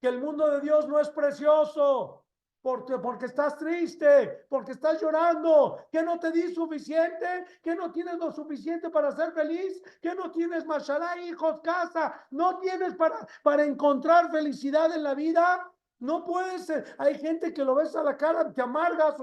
que 0.00 0.08
el 0.08 0.20
mundo 0.20 0.48
de 0.50 0.60
Dios 0.60 0.88
no 0.88 0.98
es 1.00 1.08
precioso, 1.10 2.24
porque, 2.60 2.98
porque 2.98 3.26
estás 3.26 3.56
triste, 3.56 4.46
porque 4.48 4.72
estás 4.72 5.00
llorando, 5.00 5.86
que 5.90 6.02
no 6.02 6.18
te 6.18 6.30
di 6.32 6.52
suficiente, 6.52 7.44
que 7.62 7.74
no 7.74 7.90
tienes 7.92 8.16
lo 8.18 8.32
suficiente 8.32 8.90
para 8.90 9.12
ser 9.12 9.32
feliz, 9.32 9.80
que 10.02 10.14
no 10.14 10.30
tienes 10.30 10.66
mashallah, 10.66 11.18
hijos, 11.18 11.60
casa, 11.62 12.26
no 12.30 12.58
tienes 12.58 12.94
para, 12.96 13.26
para 13.42 13.64
encontrar 13.64 14.30
felicidad 14.30 14.94
en 14.94 15.02
la 15.04 15.14
vida. 15.14 15.72
No 16.00 16.24
puedes, 16.24 16.66
ser- 16.66 16.94
hay 16.98 17.18
gente 17.18 17.52
que 17.52 17.64
lo 17.64 17.74
ves 17.74 17.94
a 17.96 18.02
la 18.02 18.16
cara, 18.16 18.52
te 18.52 18.62
amargas, 18.62 19.14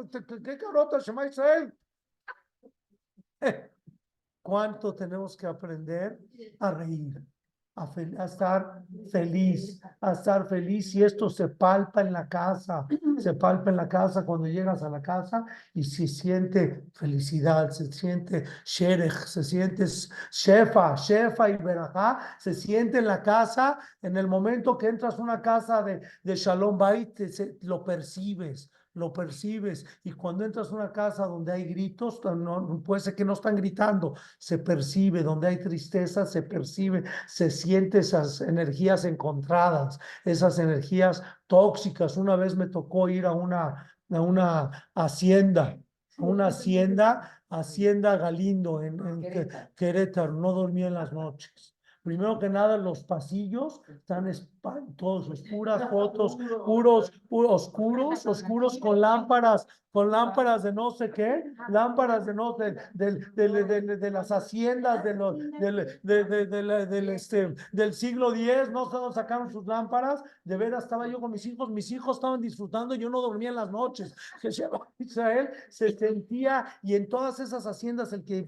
qué 0.43 0.57
carota, 0.57 0.99
Shema 0.99 1.27
Israel. 1.27 1.73
¿Cuánto 4.41 4.93
tenemos 4.93 5.35
que 5.35 5.47
aprender 5.47 6.19
a 6.59 6.71
reír, 6.71 7.21
a, 7.75 7.87
fel- 7.87 8.17
a 8.19 8.25
estar 8.25 8.83
feliz, 9.11 9.81
a 10.01 10.11
estar 10.13 10.47
feliz? 10.47 10.93
Y 10.95 11.03
esto 11.03 11.29
se 11.29 11.47
palpa 11.49 12.01
en 12.01 12.13
la 12.13 12.27
casa, 12.27 12.87
se 13.17 13.33
palpa 13.33 13.69
en 13.69 13.77
la 13.77 13.87
casa 13.89 14.25
cuando 14.25 14.47
llegas 14.47 14.81
a 14.83 14.89
la 14.89 15.01
casa 15.01 15.45
y 15.73 15.83
se 15.83 16.07
siente 16.07 16.85
felicidad, 16.93 17.69
se 17.71 17.91
siente 17.91 18.45
sherech, 18.65 19.25
se 19.25 19.43
siente 19.43 19.85
shefa, 20.31 20.95
shefa 20.95 21.49
y 21.49 21.57
verajá, 21.57 22.19
se 22.39 22.53
siente 22.53 22.99
en 22.99 23.05
la 23.07 23.21
casa, 23.21 23.79
en 24.01 24.17
el 24.17 24.27
momento 24.27 24.77
que 24.77 24.87
entras 24.87 25.17
a 25.19 25.21
una 25.21 25.41
casa 25.41 25.81
de, 25.83 26.01
de 26.23 26.35
Shalom 26.35 26.77
Bait, 26.77 27.13
te- 27.13 27.27
se- 27.29 27.57
lo 27.61 27.83
percibes, 27.83 28.71
lo 28.95 29.13
percibes. 29.13 29.85
Y 30.03 30.11
cuando 30.13 30.43
entras 30.43 30.71
a 30.71 30.75
una 30.75 30.91
casa 30.91 31.25
donde 31.27 31.51
hay 31.53 31.65
gritos, 31.65 32.19
no, 32.23 32.81
puede 32.83 33.01
ser 33.01 33.15
que 33.15 33.23
no 33.25 33.33
están 33.33 33.55
gritando, 33.55 34.15
se 34.39 34.57
percibe, 34.57 35.21
donde 35.21 35.47
hay 35.49 35.57
tristeza, 35.61 36.25
se 36.25 36.41
percibe, 36.41 37.03
se 37.27 37.51
siente 37.51 37.99
esas 37.99 38.41
energías 38.41 39.05
encontradas, 39.05 39.99
esas 40.23 40.57
energías 40.59 41.21
tóxicas. 41.47 42.17
Una 42.17 42.35
vez 42.35 42.55
me 42.55 42.67
tocó 42.67 43.07
ir 43.09 43.25
a 43.25 43.33
una, 43.33 43.91
a 44.09 44.21
una 44.21 44.71
hacienda, 44.95 45.77
a 46.17 46.23
una 46.23 46.47
hacienda, 46.47 47.43
hacienda 47.49 48.17
Galindo 48.17 48.81
en, 48.81 48.99
en 49.05 49.21
Que- 49.21 49.29
Querétaro. 49.29 49.69
Querétaro, 49.75 50.33
no 50.33 50.53
dormía 50.53 50.87
en 50.87 50.93
las 50.95 51.11
noches. 51.13 51.74
Primero 52.05 52.37
que 52.37 52.49
nada, 52.49 52.77
los 52.77 53.03
pasillos 53.03 53.81
están 53.87 54.27
espantosos, 54.27 55.41
puras 55.49 55.89
fotos, 55.89 56.37
puros, 56.63 57.11
puros, 57.27 57.63
oscuros, 57.63 58.27
oscuros 58.27 58.77
con 58.79 59.01
lámparas, 59.01 59.65
con 59.95 60.11
lámparas 60.11 60.61
de 60.63 60.73
no 60.73 60.91
sé 60.91 61.09
qué, 61.09 61.53
lámparas 61.69 62.25
de 62.25 62.33
no, 62.33 62.51
de, 62.57 62.75
del- 62.93 63.97
de 64.01 64.11
las 64.11 64.29
haciendas 64.29 65.01
de 65.05 65.13
los, 65.13 65.37
del, 65.37 65.87
de, 66.03 66.23
de- 66.25 66.85
de 66.85 67.15
este, 67.15 67.55
del 67.71 67.93
siglo 67.93 68.35
X, 68.35 68.71
no 68.73 68.91
sé 68.91 68.97
dónde 68.97 69.15
sacaron 69.15 69.49
sus 69.49 69.65
lámparas, 69.65 70.21
de 70.43 70.57
veras 70.57 70.83
estaba 70.83 71.07
yo 71.07 71.21
con 71.21 71.31
mis 71.31 71.45
hijos, 71.45 71.69
mis 71.69 71.89
hijos 71.93 72.17
estaban 72.17 72.41
disfrutando, 72.41 72.93
yo 72.95 73.09
no 73.09 73.21
dormía 73.21 73.47
en 73.47 73.55
las 73.55 73.71
noches. 73.71 74.13
Israel 74.99 75.49
se 75.69 75.97
sentía, 75.97 76.65
y 76.83 76.95
en 76.95 77.07
todas 77.07 77.39
esas 77.39 77.65
haciendas, 77.65 78.11
el 78.11 78.25
que 78.25 78.45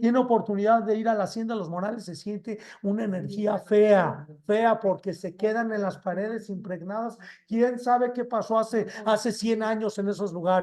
tiene 0.00 0.18
oportunidad 0.18 0.82
de 0.82 0.96
ir 0.96 1.10
a 1.10 1.14
la 1.14 1.24
hacienda 1.24 1.54
Los 1.54 1.68
Morales 1.68 2.06
se 2.06 2.14
siente 2.14 2.58
una 2.82 3.04
energía 3.04 3.58
fea, 3.58 4.26
fea, 4.46 4.80
porque 4.80 5.12
se 5.12 5.36
quedan 5.36 5.72
en 5.74 5.82
las 5.82 5.98
paredes 5.98 6.48
impregnadas. 6.48 7.18
¿Quién 7.46 7.78
sabe 7.78 8.14
qué 8.14 8.24
pasó 8.24 8.58
hace, 8.58 8.86
hace 9.04 9.30
100 9.30 9.62
años 9.62 9.98
en 9.98 10.08
esos 10.08 10.32
lugares, 10.32 10.53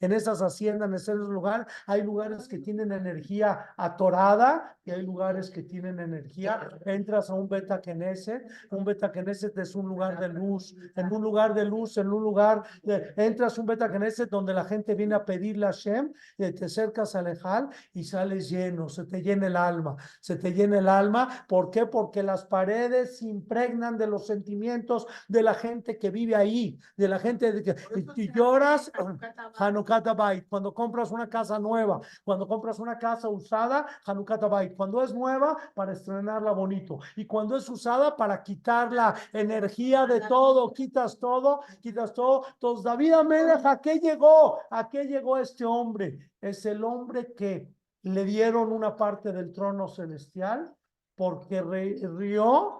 en 0.00 0.12
esas 0.12 0.40
haciendas, 0.40 0.88
en 0.88 0.94
esos 0.94 1.16
lugares? 1.16 1.66
Hay 1.86 2.02
lugares 2.02 2.46
que 2.48 2.58
tienen 2.58 2.92
energía 2.92 3.66
atorada 3.76 4.76
y 4.84 4.90
hay 4.90 5.02
lugares 5.02 5.50
que 5.50 5.62
tienen 5.62 5.98
energía. 6.00 6.68
Entras 6.84 7.30
a 7.30 7.34
un 7.34 7.48
beta 7.48 7.80
Knesset, 7.80 8.46
un 8.70 8.84
beta 8.84 9.10
Knesset 9.10 9.56
es 9.58 9.74
un 9.74 9.86
lugar 9.86 10.18
de 10.18 10.28
luz, 10.28 10.74
en 10.94 11.12
un 11.12 11.22
lugar 11.22 11.54
de 11.54 11.64
luz, 11.64 11.96
en 11.96 12.08
un 12.12 12.22
lugar 12.22 12.62
de, 12.82 13.12
entras 13.16 13.56
a 13.56 13.60
un 13.60 13.66
beta 13.66 13.90
Knesset 13.90 14.28
donde 14.30 14.54
la 14.54 14.64
gente 14.64 14.94
viene 14.94 15.14
a 15.14 15.24
pedirle 15.24 15.66
a 15.66 15.70
Shem, 15.72 16.12
y 16.38 16.52
te 16.52 16.66
acercas 16.66 17.14
al 17.14 17.26
Ejal 17.28 17.68
y 17.92 18.04
sales 18.04 18.48
lleno, 18.50 18.88
se 18.88 19.04
te 19.04 19.22
llena 19.22 19.46
el 19.46 19.56
alma, 19.56 19.96
se 20.20 20.36
te 20.36 20.52
llena 20.52 20.78
el 20.78 20.88
alma. 20.88 21.44
¿Por 21.48 21.70
qué? 21.70 21.86
Porque 21.86 22.22
las 22.22 22.44
paredes 22.44 23.18
se 23.18 23.26
impregnan 23.26 23.96
de 23.96 24.06
los 24.06 24.26
sentimientos 24.26 25.06
de 25.28 25.42
la 25.42 25.54
gente 25.54 25.98
que 25.98 26.10
vive 26.10 26.34
ahí, 26.34 26.78
de 26.96 27.08
la 27.08 27.18
gente 27.18 27.52
de 27.52 27.62
que 27.62 27.76
y 28.16 28.32
lloras. 28.32 28.90
Hanukkah 29.56 30.00
Bait. 30.14 30.46
Cuando 30.48 30.72
compras 30.74 31.10
una 31.10 31.28
casa 31.28 31.58
nueva, 31.58 32.00
cuando 32.24 32.46
compras 32.46 32.78
una 32.78 32.98
casa 32.98 33.28
usada, 33.28 33.86
Hanukkah 34.04 34.36
Bait. 34.36 34.76
Cuando 34.76 35.02
es 35.02 35.14
nueva, 35.14 35.56
para 35.74 35.92
estrenarla 35.92 36.52
bonito. 36.52 36.98
Y 37.16 37.26
cuando 37.26 37.56
es 37.56 37.68
usada, 37.68 38.16
para 38.16 38.42
quitar 38.42 38.92
la 38.92 39.14
energía 39.32 40.06
de 40.06 40.20
todo, 40.20 40.72
quitas 40.72 41.18
todo, 41.18 41.60
quitas 41.80 42.12
todo. 42.12 42.46
Entonces, 42.52 42.84
David 42.84 43.12
Amelech, 43.12 43.64
¿a 43.64 43.80
qué 43.80 43.98
llegó? 43.98 44.58
¿A 44.70 44.88
qué 44.88 45.04
llegó 45.04 45.36
este 45.36 45.64
hombre? 45.64 46.32
Es 46.40 46.64
el 46.66 46.84
hombre 46.84 47.34
que 47.34 47.68
le 48.02 48.24
dieron 48.24 48.72
una 48.72 48.96
parte 48.96 49.32
del 49.32 49.52
trono 49.52 49.88
celestial 49.88 50.74
porque 51.14 51.60
rió 51.60 52.78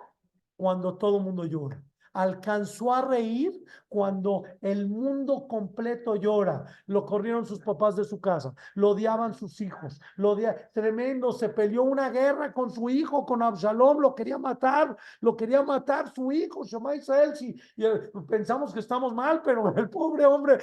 cuando 0.57 0.97
todo 0.97 1.19
el 1.19 1.25
mundo 1.25 1.45
llora 1.45 1.83
alcanzó 2.13 2.93
a 2.93 3.03
reír 3.03 3.65
cuando 3.91 4.45
el 4.63 4.89
mundo 4.89 5.47
completo 5.47 6.17
llora. 6.17 6.65
Lo 6.87 7.05
corrieron 7.05 7.45
sus 7.45 7.61
papás 7.61 7.97
de 7.97 8.05
su 8.05 8.21
casa, 8.21 8.55
lo 8.75 8.91
odiaban 8.91 9.35
sus 9.35 9.61
hijos, 9.61 10.01
lo 10.17 10.37
tremendo, 10.73 11.33
se 11.33 11.51
peleó 11.51 11.83
una 11.83 12.09
guerra 12.09 12.53
con 12.53 12.71
su 12.71 12.89
hijo, 12.89 13.27
con 13.27 13.43
Absalom, 13.43 13.99
lo 13.99 14.15
quería 14.15 14.39
matar, 14.39 14.97
lo 15.21 15.37
quería 15.37 15.63
matar 15.63 16.13
su 16.15 16.33
hijo, 16.33 16.65
Shema 16.65 16.97
Israel, 16.97 17.37
si, 17.37 17.55
y, 17.77 17.85
pensamos 18.29 18.73
que 18.73 18.81
estamos 18.81 19.15
mal, 19.15 19.43
pero 19.43 19.75
el 19.77 19.91
pobre 19.91 20.25
hombre, 20.25 20.59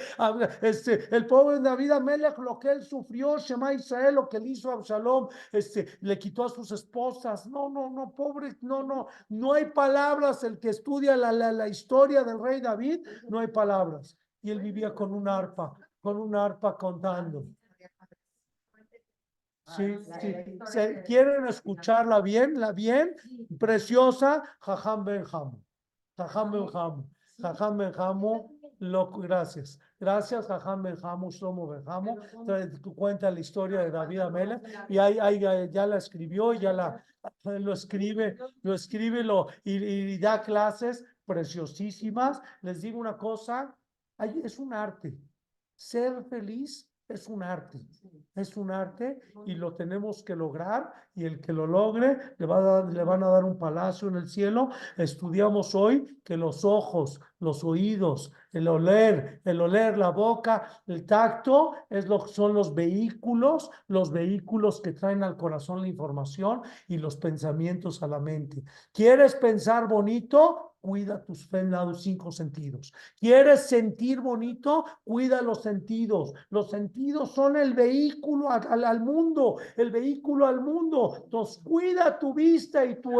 este, 0.60 1.14
el 1.14 1.26
pobre 1.26 1.60
David 1.60 1.92
Amelech, 1.92 2.38
lo 2.38 2.58
que 2.58 2.72
él 2.72 2.82
sufrió, 2.82 3.38
Shema 3.38 3.74
Israel, 3.74 4.16
lo 4.16 4.28
que 4.28 4.40
le 4.40 4.48
hizo 4.48 4.72
Absalom, 4.72 5.28
este, 5.52 5.86
le 6.00 6.18
quitó 6.18 6.46
a 6.46 6.48
sus 6.48 6.72
esposas, 6.72 7.46
no, 7.46 7.68
no, 7.68 7.90
no, 7.90 8.10
pobre, 8.10 8.56
no, 8.62 8.82
no, 8.82 9.06
no 9.28 9.52
hay 9.52 9.66
palabras, 9.66 10.42
el 10.44 10.58
que 10.58 10.70
estudia 10.70 11.16
la 11.16 11.28
la, 11.32 11.68
historia 11.68 12.24
del 12.24 12.40
rey 12.40 12.60
David, 12.60 13.06
no 13.28 13.38
hay 13.40 13.48
palabras. 13.48 14.16
Y 14.42 14.50
él 14.50 14.60
vivía 14.60 14.94
con 14.94 15.12
un 15.14 15.28
arpa, 15.28 15.76
con 16.00 16.16
un 16.16 16.34
arpa 16.34 16.76
contando. 16.76 17.44
Sí, 19.76 19.98
sí. 20.20 20.34
¿Se 20.66 21.02
¿Quieren 21.02 21.46
escucharla 21.46 22.20
bien? 22.20 22.58
¿La 22.58 22.72
bien? 22.72 23.14
Preciosa. 23.58 24.42
Jajam 24.60 25.04
Benjamo. 25.04 25.60
Jajam 26.16 26.52
Benjamo. 26.52 27.10
Jajam 27.40 27.76
Benjamo. 27.76 28.50
Lo, 28.78 29.10
gracias. 29.10 29.78
Gracias, 29.98 30.46
Jajam 30.46 30.84
Benjamo, 30.84 31.30
Shlomo 31.30 31.66
Benjamo. 31.66 32.16
Cuenta 32.94 33.30
la 33.30 33.40
historia 33.40 33.80
de 33.80 33.90
David 33.90 34.20
Amela 34.20 34.60
y 34.88 34.98
ahí, 34.98 35.18
ahí, 35.18 35.40
ya 35.70 35.86
la 35.86 35.96
escribió, 35.96 36.54
ya 36.54 36.72
la 36.72 37.04
lo 37.42 37.72
escribe, 37.72 38.36
lo 38.62 38.74
escribe 38.74 39.24
lo, 39.24 39.48
y 39.64 40.18
da 40.18 40.40
clases 40.40 41.04
preciosísimas. 41.28 42.42
Les 42.62 42.82
digo 42.82 42.98
una 42.98 43.16
cosa, 43.16 43.76
es 44.18 44.58
un 44.58 44.72
arte. 44.72 45.16
Ser 45.76 46.24
feliz 46.24 46.88
es 47.08 47.26
un 47.28 47.42
arte, 47.42 47.78
es 48.34 48.56
un 48.58 48.70
arte 48.70 49.18
y 49.46 49.54
lo 49.54 49.74
tenemos 49.74 50.22
que 50.22 50.36
lograr 50.36 50.92
y 51.14 51.24
el 51.24 51.40
que 51.40 51.54
lo 51.54 51.66
logre 51.66 52.18
le, 52.36 52.46
va 52.46 52.84
le 52.84 53.02
van 53.02 53.22
a 53.22 53.28
dar 53.28 53.44
un 53.44 53.58
palacio 53.58 54.08
en 54.08 54.16
el 54.16 54.28
cielo. 54.28 54.68
Estudiamos 54.96 55.74
hoy 55.74 56.20
que 56.22 56.36
los 56.36 56.66
ojos, 56.66 57.18
los 57.38 57.64
oídos, 57.64 58.30
el 58.52 58.68
oler, 58.68 59.40
el 59.46 59.58
oler, 59.60 59.96
la 59.96 60.10
boca, 60.10 60.82
el 60.86 61.06
tacto 61.06 61.72
es 61.88 62.06
lo, 62.08 62.26
son 62.26 62.52
los 62.52 62.74
vehículos, 62.74 63.70
los 63.86 64.12
vehículos 64.12 64.82
que 64.82 64.92
traen 64.92 65.22
al 65.22 65.38
corazón 65.38 65.80
la 65.80 65.88
información 65.88 66.60
y 66.88 66.98
los 66.98 67.16
pensamientos 67.16 68.02
a 68.02 68.06
la 68.06 68.20
mente. 68.20 68.62
¿Quieres 68.92 69.34
pensar 69.34 69.88
bonito? 69.88 70.74
Cuida 70.80 71.22
tus 71.24 71.48
cinco 72.00 72.32
sentidos. 72.32 72.92
¿Quieres 73.18 73.66
sentir 73.66 74.20
bonito? 74.20 74.84
Cuida 75.04 75.42
los 75.42 75.62
sentidos. 75.62 76.32
Los 76.50 76.70
sentidos 76.70 77.32
son 77.32 77.56
el 77.56 77.74
vehículo 77.74 78.50
al, 78.50 78.84
al 78.84 79.00
mundo, 79.00 79.56
el 79.76 79.90
vehículo 79.90 80.46
al 80.46 80.60
mundo. 80.60 81.16
Entonces, 81.24 81.60
cuida 81.62 82.18
tu 82.18 82.32
vista 82.32 82.84
y 82.84 83.00
tu 83.00 83.18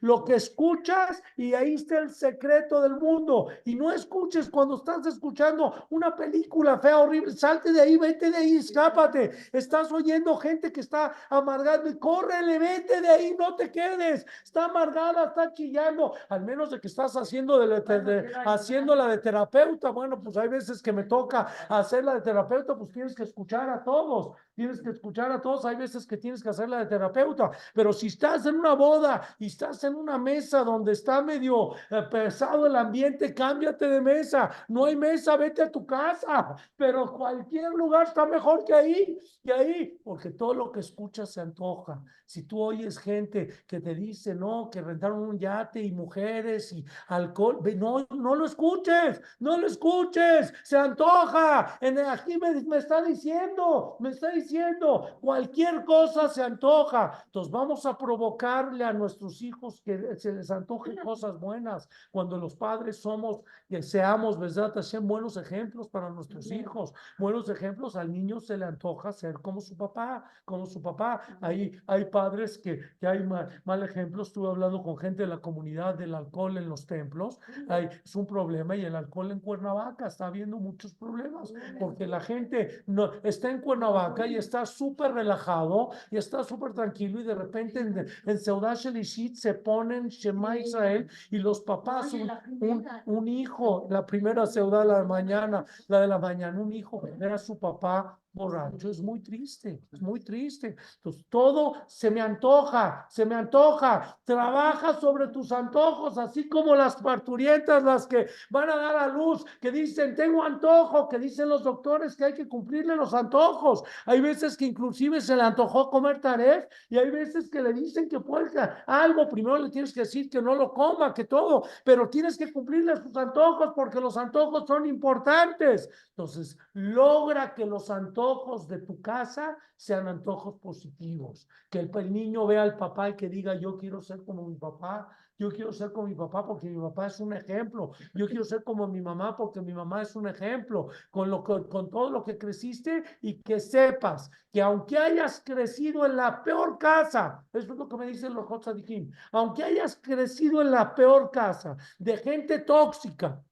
lo 0.00 0.24
que 0.24 0.34
escuchas 0.34 1.22
y 1.36 1.54
ahí 1.54 1.74
está 1.74 1.98
el 1.98 2.10
secreto 2.10 2.80
del 2.80 2.96
mundo. 2.96 3.48
Y 3.64 3.74
no 3.74 3.92
escuches 3.92 4.48
cuando 4.48 4.76
estás 4.76 5.06
escuchando 5.06 5.86
una 5.90 6.14
película 6.14 6.78
fea, 6.78 6.98
horrible. 6.98 7.32
Salte 7.32 7.72
de 7.72 7.80
ahí, 7.80 7.96
vete 7.96 8.30
de 8.30 8.36
ahí, 8.36 8.56
escápate. 8.56 9.30
Estás 9.52 9.92
oyendo 9.92 10.36
gente 10.36 10.72
que 10.72 10.80
está 10.80 11.12
amargando 11.28 11.88
y 11.88 11.98
córrele, 11.98 12.58
vete 12.58 13.00
de 13.00 13.08
ahí, 13.08 13.36
no 13.38 13.54
te 13.54 13.70
quedes. 13.70 14.24
Está 14.42 14.66
amargada, 14.66 15.26
está 15.26 15.52
chillando. 15.52 16.14
Al 16.28 16.44
menos 16.44 16.70
de 16.70 16.80
que 16.80 16.88
estás 16.94 17.16
haciendo 17.16 17.58
de, 17.58 17.80
de, 17.80 18.32
haciendo 18.46 18.94
la 18.94 19.08
de 19.08 19.18
terapeuta, 19.18 19.90
bueno, 19.90 20.22
pues 20.22 20.36
hay 20.36 20.48
veces 20.48 20.80
que 20.80 20.92
me 20.92 21.02
toca 21.02 21.48
hacer 21.68 22.04
la 22.04 22.14
de 22.14 22.20
terapeuta, 22.20 22.76
pues 22.76 22.92
tienes 22.92 23.14
que 23.14 23.24
escuchar 23.24 23.68
a 23.68 23.82
todos 23.82 24.36
tienes 24.54 24.80
que 24.80 24.90
escuchar 24.90 25.30
a 25.32 25.40
todos, 25.40 25.64
hay 25.64 25.76
veces 25.76 26.06
que 26.06 26.16
tienes 26.16 26.42
que 26.42 26.48
hacerla 26.48 26.78
de 26.78 26.86
terapeuta, 26.86 27.50
pero 27.74 27.92
si 27.92 28.06
estás 28.06 28.46
en 28.46 28.56
una 28.56 28.74
boda 28.74 29.36
y 29.38 29.46
estás 29.46 29.82
en 29.84 29.94
una 29.94 30.18
mesa 30.18 30.62
donde 30.62 30.92
está 30.92 31.22
medio 31.22 31.74
eh, 31.90 32.02
pesado 32.10 32.66
el 32.66 32.76
ambiente, 32.76 33.34
cámbiate 33.34 33.88
de 33.88 34.00
mesa, 34.00 34.50
no 34.68 34.84
hay 34.84 34.96
mesa, 34.96 35.36
vete 35.36 35.62
a 35.62 35.70
tu 35.70 35.84
casa, 35.84 36.54
pero 36.76 37.12
cualquier 37.12 37.72
lugar 37.72 38.06
está 38.06 38.26
mejor 38.26 38.64
que 38.64 38.74
ahí, 38.74 39.18
que 39.42 39.52
ahí, 39.52 40.00
porque 40.02 40.30
todo 40.30 40.54
lo 40.54 40.70
que 40.70 40.80
escuchas 40.80 41.32
se 41.32 41.40
antoja. 41.40 42.02
Si 42.26 42.44
tú 42.44 42.60
oyes 42.60 42.98
gente 42.98 43.64
que 43.66 43.80
te 43.80 43.94
dice, 43.94 44.34
no, 44.34 44.70
que 44.70 44.80
rentaron 44.80 45.18
un 45.18 45.38
yate 45.38 45.82
y 45.82 45.92
mujeres 45.92 46.72
y 46.72 46.84
alcohol, 47.08 47.60
no, 47.76 48.06
no 48.10 48.34
lo 48.34 48.46
escuches, 48.46 49.20
no 49.40 49.58
lo 49.58 49.66
escuches, 49.66 50.52
se 50.62 50.78
antoja. 50.78 51.78
En, 51.80 51.98
aquí 51.98 52.38
me, 52.38 52.62
me 52.62 52.78
está 52.78 53.02
diciendo, 53.02 53.96
me 54.00 54.10
está 54.10 54.30
diciendo 54.30 54.43
diciendo, 54.44 55.18
cualquier 55.20 55.84
cosa 55.84 56.28
se 56.28 56.42
antoja. 56.42 57.22
Entonces 57.26 57.50
vamos 57.50 57.86
a 57.86 57.96
provocarle 57.96 58.84
a 58.84 58.92
nuestros 58.92 59.42
hijos 59.42 59.80
que 59.80 60.16
se 60.16 60.32
les 60.32 60.50
antojen 60.50 60.96
cosas 60.96 61.38
buenas. 61.38 61.88
Cuando 62.10 62.36
los 62.36 62.54
padres 62.54 63.00
somos, 63.00 63.42
que 63.68 63.82
seamos, 63.82 64.38
¿verdad? 64.38 64.80
Sean 64.82 65.06
buenos 65.06 65.36
ejemplos 65.36 65.88
para 65.88 66.10
nuestros 66.10 66.50
hijos. 66.50 66.92
Buenos 67.18 67.48
ejemplos, 67.48 67.96
al 67.96 68.12
niño 68.12 68.40
se 68.40 68.56
le 68.56 68.64
antoja 68.64 69.12
ser 69.12 69.34
como 69.34 69.60
su 69.60 69.76
papá, 69.76 70.24
como 70.44 70.66
su 70.66 70.80
papá. 70.80 71.20
Hay, 71.40 71.76
hay 71.86 72.04
padres 72.06 72.58
que, 72.58 72.80
que 73.00 73.06
hay 73.06 73.22
mal, 73.24 73.48
mal 73.64 73.82
ejemplo. 73.82 74.22
Estuve 74.22 74.48
hablando 74.48 74.82
con 74.82 74.96
gente 74.96 75.22
de 75.22 75.28
la 75.28 75.38
comunidad 75.38 75.94
del 75.94 76.14
alcohol 76.14 76.56
en 76.58 76.68
los 76.68 76.86
templos. 76.86 77.40
Hay, 77.68 77.88
es 78.04 78.14
un 78.14 78.26
problema 78.26 78.76
y 78.76 78.84
el 78.84 78.94
alcohol 78.94 79.30
en 79.30 79.40
Cuernavaca 79.40 80.06
está 80.06 80.26
habiendo 80.26 80.58
muchos 80.58 80.94
problemas 80.94 81.52
porque 81.78 82.06
la 82.06 82.20
gente 82.20 82.82
no 82.86 83.12
está 83.22 83.50
en 83.50 83.60
Cuernavaca 83.60 84.26
y 84.26 84.33
está 84.36 84.66
súper 84.66 85.12
relajado 85.12 85.90
y 86.10 86.16
está 86.16 86.42
súper 86.44 86.72
tranquilo 86.72 87.20
y 87.20 87.24
de 87.24 87.34
repente 87.34 87.80
en, 87.80 88.06
en 88.26 88.38
Seudat 88.38 88.76
se 88.76 89.54
ponen 89.54 90.08
Shema 90.08 90.58
Israel 90.58 91.08
y 91.30 91.38
los 91.38 91.60
papás, 91.60 92.12
un, 92.12 92.86
un, 93.06 93.28
hijo, 93.28 93.86
la 93.90 94.04
primera 94.04 94.46
Seudá 94.46 94.80
de 94.80 94.86
la 94.86 95.04
mañana, 95.04 95.64
la 95.88 96.00
de 96.00 96.06
la 96.06 96.18
mañana, 96.18 96.60
un 96.60 96.72
hijo, 96.72 97.02
era 97.20 97.38
su 97.38 97.58
papá 97.58 98.18
borracho 98.34 98.90
es 98.90 99.00
muy 99.00 99.20
triste, 99.20 99.80
es 99.92 100.02
muy 100.02 100.20
triste. 100.20 100.76
Entonces, 100.96 101.24
todo 101.28 101.74
se 101.86 102.10
me 102.10 102.20
antoja, 102.20 103.06
se 103.08 103.24
me 103.24 103.34
antoja. 103.34 104.18
Trabaja 104.24 105.00
sobre 105.00 105.28
tus 105.28 105.52
antojos, 105.52 106.18
así 106.18 106.48
como 106.48 106.74
las 106.74 106.96
parturientas, 106.96 107.82
las 107.82 108.06
que 108.06 108.26
van 108.50 108.70
a 108.70 108.76
dar 108.76 108.96
a 108.96 109.08
luz, 109.08 109.44
que 109.60 109.70
dicen, 109.70 110.14
tengo 110.14 110.42
antojo, 110.42 111.08
que 111.08 111.18
dicen 111.18 111.48
los 111.48 111.62
doctores 111.62 112.16
que 112.16 112.24
hay 112.24 112.34
que 112.34 112.48
cumplirle 112.48 112.96
los 112.96 113.14
antojos. 113.14 113.82
Hay 114.06 114.20
veces 114.20 114.56
que 114.56 114.66
inclusive 114.66 115.20
se 115.20 115.36
le 115.36 115.42
antojó 115.42 115.88
comer 115.90 116.20
taref 116.20 116.66
y 116.90 116.98
hay 116.98 117.10
veces 117.10 117.48
que 117.48 117.62
le 117.62 117.72
dicen 117.72 118.08
que 118.08 118.20
puede 118.20 118.44
algo, 118.86 119.28
primero 119.28 119.58
le 119.58 119.70
tienes 119.70 119.92
que 119.92 120.00
decir 120.00 120.28
que 120.28 120.42
no 120.42 120.54
lo 120.54 120.72
coma, 120.72 121.14
que 121.14 121.24
todo, 121.24 121.64
pero 121.84 122.08
tienes 122.08 122.36
que 122.36 122.52
cumplirle 122.52 122.96
sus 122.96 123.16
antojos 123.16 123.72
porque 123.74 124.00
los 124.00 124.16
antojos 124.16 124.64
son 124.66 124.86
importantes. 124.86 125.88
Entonces, 126.10 126.56
logra 126.72 127.54
que 127.54 127.64
los 127.64 127.90
antojos 127.90 128.23
de 128.68 128.78
tu 128.78 129.00
casa 129.00 129.56
sean 129.76 130.08
antojos 130.08 130.56
positivos. 130.60 131.46
Que 131.70 131.80
el, 131.80 132.12
niño 132.12 132.46
vea 132.46 132.62
al 132.62 132.76
papá 132.76 133.10
y 133.10 133.16
que 133.16 133.28
diga, 133.28 133.54
yo 133.54 133.76
quiero 133.76 134.00
ser 134.00 134.24
como 134.24 134.46
mi 134.46 134.56
papá, 134.56 135.08
yo 135.38 135.50
quiero 135.50 135.72
ser 135.72 135.92
como 135.92 136.08
mi 136.08 136.14
papá 136.14 136.46
porque 136.46 136.70
mi 136.70 136.80
papá 136.80 137.06
es 137.06 137.20
un 137.20 137.32
ejemplo. 137.32 137.90
Yo 138.14 138.26
quiero 138.26 138.44
ser 138.44 138.64
como 138.64 138.86
mi 138.86 139.00
mamá 139.00 139.36
porque 139.36 139.60
mi 139.60 139.74
mamá 139.74 140.02
es 140.02 140.16
un 140.16 140.26
ejemplo. 140.26 140.88
Con, 141.10 141.30
lo, 141.30 141.42
con, 141.44 141.64
con 141.64 141.90
todo 141.90 142.10
lo 142.10 142.24
que 142.24 142.38
creciste 142.38 143.02
y 143.20 143.42
que 143.42 143.60
sepas 143.60 144.30
que 144.52 144.62
aunque 144.62 144.96
hayas 144.96 145.42
crecido 145.44 146.06
en 146.06 146.16
la 146.16 146.42
peor 146.42 146.78
casa, 146.78 147.44
eso 147.52 147.72
es 147.72 147.78
lo 147.78 147.88
que 147.88 147.96
me 147.96 148.06
dicen 148.06 148.34
los 148.34 148.50
Hotzadikim, 148.50 149.10
aunque 149.32 149.64
hayas 149.64 149.96
crecido 149.96 150.62
en 150.62 150.70
la 150.70 150.94
peor 150.94 151.30
casa 151.30 151.76
de 151.98 152.16
gente 152.16 152.60
tóxica, 152.60 153.42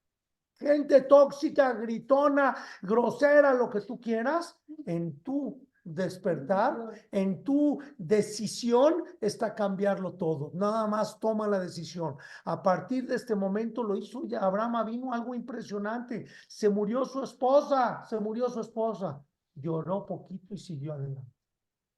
gente 0.62 1.02
tóxica, 1.02 1.74
gritona, 1.74 2.56
grosera, 2.80 3.52
lo 3.52 3.68
que 3.68 3.82
tú 3.82 4.00
quieras, 4.00 4.56
en 4.86 5.20
tu 5.22 5.60
despertar, 5.84 6.76
en 7.10 7.42
tu 7.42 7.80
decisión 7.98 9.02
está 9.20 9.54
cambiarlo 9.54 10.14
todo. 10.14 10.52
Nada 10.54 10.86
más 10.86 11.18
toma 11.18 11.48
la 11.48 11.58
decisión. 11.58 12.16
A 12.44 12.62
partir 12.62 13.06
de 13.06 13.16
este 13.16 13.34
momento 13.34 13.82
lo 13.82 13.96
hizo 13.96 14.26
ya 14.26 14.40
Abraham 14.40 14.86
vino 14.86 15.12
algo 15.12 15.34
impresionante. 15.34 16.26
Se 16.48 16.68
murió 16.68 17.04
su 17.04 17.22
esposa, 17.22 18.04
se 18.08 18.18
murió 18.18 18.48
su 18.48 18.60
esposa. 18.60 19.20
Lloró 19.54 20.06
poquito 20.06 20.54
y 20.54 20.58
siguió 20.58 20.94
adelante. 20.94 21.31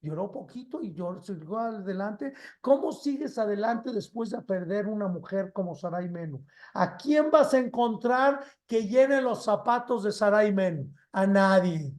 Lloró 0.01 0.31
poquito 0.31 0.81
y 0.81 0.93
lloró, 0.93 1.21
siguió 1.21 1.57
adelante. 1.57 2.33
¿Cómo 2.61 2.91
sigues 2.91 3.37
adelante 3.37 3.91
después 3.91 4.29
de 4.29 4.41
perder 4.41 4.87
una 4.87 5.07
mujer 5.07 5.51
como 5.51 5.75
Sarai 5.75 6.09
Menu? 6.09 6.45
¿A 6.73 6.95
quién 6.95 7.31
vas 7.31 7.53
a 7.53 7.59
encontrar 7.59 8.43
que 8.67 8.87
llene 8.87 9.21
los 9.21 9.43
zapatos 9.43 10.03
de 10.03 10.11
Sarai 10.11 10.53
Menu? 10.53 10.93
A 11.11 11.25
nadie. 11.25 11.91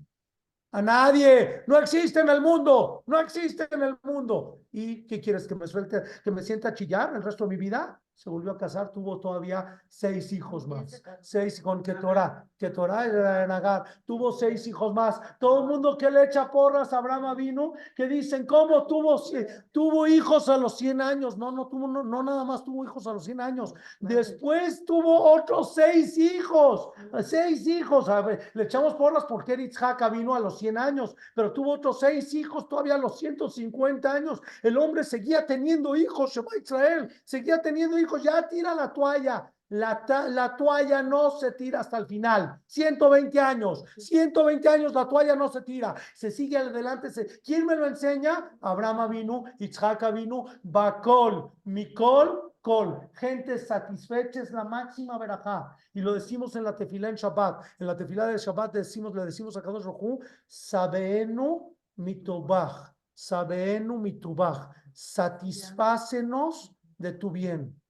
A 0.73 0.83
nadie. 0.83 1.63
No 1.67 1.79
existe 1.79 2.21
en 2.21 2.29
el 2.29 2.41
mundo. 2.41 3.03
No 3.07 3.19
existe 3.19 3.67
en 3.71 3.83
el 3.83 3.99
mundo. 4.03 4.61
¿Y 4.71 5.07
qué 5.07 5.21
quieres? 5.21 5.47
¿Que 5.47 5.55
me 5.55 5.67
suelte, 5.67 6.03
que 6.23 6.31
me 6.31 6.43
sienta 6.43 6.69
a 6.69 6.75
chillar 6.75 7.15
el 7.17 7.23
resto 7.23 7.45
de 7.45 7.51
mi 7.51 7.57
vida? 7.57 8.01
Se 8.17 8.31
volvió 8.31 8.53
a 8.53 8.57
casar, 8.57 8.93
tuvo 8.93 9.21
todavía 9.21 9.79
seis 9.89 10.33
hijos 10.33 10.67
más. 10.67 11.03
Seis 11.21 11.61
con 11.61 11.83
Ketorah. 11.83 12.47
Ketorah 12.57 13.05
era 13.05 13.45
en 13.45 13.51
Agar. 13.51 13.85
Tuvo 14.07 14.33
seis 14.33 14.67
hijos 14.67 14.95
más. 14.95 15.21
Todo 15.39 15.61
el 15.61 15.67
mundo 15.69 15.99
que 15.99 16.11
le 16.11 16.25
echa 16.25 16.51
porras 16.51 16.95
a 16.95 16.99
Abraham 16.99 17.37
vino, 17.37 17.75
que 17.95 18.09
dicen, 18.09 18.47
¿cómo 18.47 18.87
tuvo, 18.87 19.23
tuvo 19.71 20.07
hijos 20.07 20.49
a 20.49 20.57
los 20.57 20.79
100 20.79 21.03
años? 21.03 21.37
No, 21.37 21.53
no 21.53 21.69
tuvo, 21.69 21.87
no, 21.89 22.03
no 22.03 22.23
nada 22.23 22.43
más 22.45 22.65
tuvo 22.65 22.85
hijos 22.85 23.07
a 23.07 23.13
los 23.13 23.25
100 23.25 23.39
años. 23.39 23.75
Después 24.01 24.87
tuvo 24.87 25.35
otros 25.35 25.75
seis 25.75 26.17
hijos. 26.17 26.89
Seis 27.23 27.67
hijos. 27.67 28.09
A 28.09 28.23
ver, 28.23 28.51
le 28.55 28.63
echamos 28.63 28.95
porras 28.95 29.27
porque 29.29 29.53
era 29.53 29.63
Itzhak 29.63 30.11
vino 30.11 30.35
a 30.35 30.41
los 30.41 30.59
100 30.59 30.79
años, 30.79 31.15
pero 31.35 31.53
tuvo 31.53 31.73
otros 31.75 32.01
seis 32.01 32.33
hijos 32.33 32.67
todavía 32.67 32.95
a 32.95 32.99
los 32.99 33.19
150 33.19 34.11
años. 34.11 34.41
El 34.63 34.79
hombre 34.79 35.05
seguía 35.05 35.47
teniendo 35.47 35.95
hijos, 35.95 36.33
Shema 36.33 36.57
Israel, 36.63 37.13
seguía 37.23 37.61
teniendo 37.61 37.99
hijos. 37.99 38.06
Ya 38.23 38.47
tira 38.49 38.75
la 38.75 38.93
toalla. 38.93 39.53
La, 39.69 40.55
toalla 40.57 41.03
no 41.03 41.31
se 41.33 41.53
tira 41.53 41.81
hasta 41.81 41.99
el 41.99 42.07
final. 42.07 42.61
120 42.67 43.41
años, 43.41 43.85
120 43.97 44.69
años 44.69 44.95
la 44.95 45.09
toalla 45.09 45.35
no 45.35 45.49
se 45.49 45.63
tira. 45.63 45.95
Se 46.15 46.31
sigue 46.31 46.57
adelante. 46.57 47.11
Se... 47.11 47.41
¿Quién 47.41 47.67
me 47.67 47.75
lo 47.75 47.87
enseña? 47.87 48.57
Abraham 48.61 49.11
vino, 49.11 49.45
Itzhak 49.59 50.13
vino, 50.15 50.45
Bacol, 50.63 51.51
Mikol, 51.65 52.53
Kol. 52.61 53.11
Gente 53.15 53.59
satisfecha 53.59 54.43
es 54.43 54.53
la 54.53 54.65
máxima 54.65 55.19
verajá. 55.19 55.77
Y 55.93 56.01
lo 56.01 56.15
decimos 56.15 56.55
en 56.55 56.63
la 56.63 56.77
tefilá 56.77 57.09
en 57.09 57.17
Shabbat. 57.17 57.65
En 57.81 57.89
la 57.89 57.97
tefilá 57.97 58.27
de 58.27 58.39
Shabbat 58.39 58.73
decimos, 58.73 59.15
le 59.17 59.25
decimos 59.25 59.57
a 59.57 59.63
Kadosh 59.63 59.85
Rojú, 59.85 60.21
Sabeenu 60.47 61.77
mitobach, 61.97 62.93
Sabeenu 63.15 63.99
mitubach. 63.99 64.71
Satisfácenos 64.93 66.73
de 66.99 67.13
tu 67.13 67.31
bien. 67.31 67.81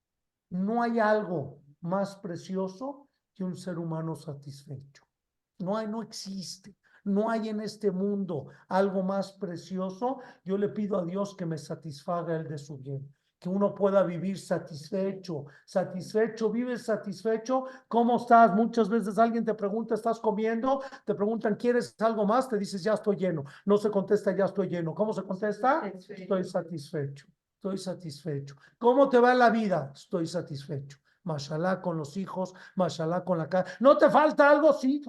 No 0.51 0.83
hay 0.83 0.99
algo 0.99 1.61
más 1.81 2.17
precioso 2.17 3.09
que 3.35 3.45
un 3.45 3.57
ser 3.57 3.79
humano 3.79 4.15
satisfecho. 4.15 5.05
No 5.59 5.77
hay, 5.77 5.87
no 5.87 6.03
existe. 6.03 6.75
No 7.05 7.31
hay 7.31 7.49
en 7.49 7.61
este 7.61 7.91
mundo 7.91 8.49
algo 8.69 9.03
más 9.03 9.33
precioso. 9.35 10.19
Yo 10.45 10.59
le 10.59 10.69
pido 10.71 10.99
a 10.99 11.05
Dios 11.05 11.37
que 11.37 11.47
me 11.47 11.57
satisfaga 11.57 12.37
el 12.37 12.49
de 12.49 12.59
su 12.59 12.79
bien. 12.79 13.15
Que 13.39 13.49
uno 13.49 13.75
pueda 13.75 14.03
vivir 14.03 14.39
satisfecho, 14.39 15.45
satisfecho, 15.67 16.51
vives 16.51 16.85
satisfecho. 16.85 17.67
¿Cómo 17.87 18.17
estás? 18.17 18.55
Muchas 18.55 18.89
veces 18.89 19.19
alguien 19.19 19.45
te 19.45 19.55
pregunta, 19.55 19.95
¿estás 19.95 20.19
comiendo? 20.19 20.83
Te 21.05 21.15
preguntan, 21.15 21.55
¿quieres 21.55 21.95
algo 22.01 22.27
más? 22.27 22.49
Te 22.49 22.59
dices, 22.59 22.83
ya 22.83 22.95
estoy 22.95 23.17
lleno. 23.17 23.45
No 23.67 23.77
se 23.77 23.91
contesta, 23.91 24.35
ya 24.35 24.47
estoy 24.47 24.69
lleno. 24.69 24.95
¿Cómo 24.95 25.13
se 25.13 25.23
contesta? 25.23 25.83
Estoy 26.09 26.45
satisfecho. 26.45 27.27
Estoy 27.67 27.79
satisfecho. 27.79 28.55
¿Cómo 28.79 29.09
te 29.09 29.19
va 29.19 29.35
la 29.35 29.51
vida? 29.51 29.91
Estoy 29.93 30.29
satisfecho. 30.29 30.99
Mashallah 31.25 31.81
con 31.81 31.99
los 31.99 32.17
hijos, 32.17 32.55
mashallah 32.77 33.25
con 33.25 33.39
la 33.39 33.49
casa. 33.49 33.73
¿No 33.81 33.99
te 33.99 34.09
falta 34.09 34.49
algo? 34.49 34.73
Sí, 34.73 35.03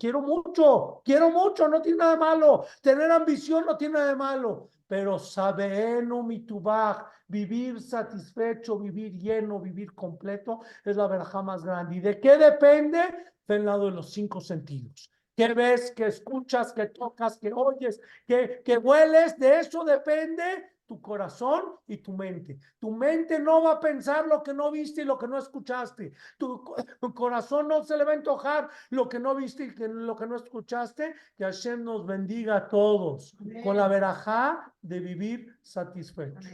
quiero 0.00 0.20
mucho, 0.20 1.00
quiero 1.04 1.30
mucho, 1.30 1.68
no 1.68 1.80
tiene 1.80 1.98
nada 1.98 2.16
malo. 2.16 2.64
Tener 2.80 3.08
ambición 3.08 3.66
no 3.66 3.76
tiene 3.76 3.94
nada 3.94 4.16
malo. 4.16 4.72
Pero 4.88 5.16
sabeenu 5.16 6.24
mitubaj, 6.24 7.06
vivir 7.28 7.80
satisfecho, 7.80 8.80
vivir 8.80 9.16
lleno, 9.16 9.60
vivir 9.60 9.94
completo, 9.94 10.58
es 10.84 10.96
la 10.96 11.06
verja 11.06 11.40
más 11.40 11.64
grande. 11.64 11.94
¿Y 11.94 12.00
de 12.00 12.18
qué 12.18 12.36
depende? 12.36 13.00
Del 13.46 13.64
lado 13.64 13.84
de 13.84 13.92
los 13.92 14.10
cinco 14.10 14.40
sentidos. 14.40 15.08
¿Qué 15.36 15.54
ves, 15.54 15.92
que 15.92 16.06
escuchas, 16.06 16.72
que 16.72 16.86
tocas, 16.86 17.38
que 17.38 17.52
oyes, 17.54 18.00
que, 18.26 18.60
que 18.64 18.76
hueles? 18.76 19.38
De 19.38 19.60
eso 19.60 19.84
depende 19.84 20.71
tu 20.92 21.00
corazón 21.00 21.62
y 21.86 21.96
tu 21.96 22.12
mente. 22.12 22.58
Tu 22.78 22.90
mente 22.90 23.38
no 23.40 23.62
va 23.62 23.72
a 23.72 23.80
pensar 23.80 24.26
lo 24.26 24.42
que 24.42 24.52
no 24.52 24.70
viste 24.70 25.00
y 25.00 25.04
lo 25.06 25.16
que 25.16 25.26
no 25.26 25.38
escuchaste. 25.38 26.12
Tu, 26.36 26.62
co- 26.62 26.76
tu 27.00 27.14
corazón 27.14 27.66
no 27.68 27.82
se 27.82 27.96
le 27.96 28.04
va 28.04 28.12
a 28.12 28.16
antojar 28.16 28.68
lo 28.90 29.08
que 29.08 29.18
no 29.18 29.34
viste 29.34 29.64
y 29.64 29.74
que, 29.74 29.88
lo 29.88 30.14
que 30.14 30.26
no 30.26 30.36
escuchaste. 30.36 31.14
Que 31.34 31.44
Hashem 31.44 31.82
nos 31.82 32.04
bendiga 32.04 32.56
a 32.56 32.68
todos 32.68 33.34
con 33.64 33.78
la 33.78 33.88
verajá 33.88 34.70
de 34.82 35.00
vivir 35.00 35.56
satisfechos. 35.62 36.44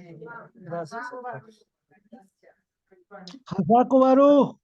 Gracias. 0.55 1.01
Jazaco 3.45 3.99
Baruch. 3.99 4.57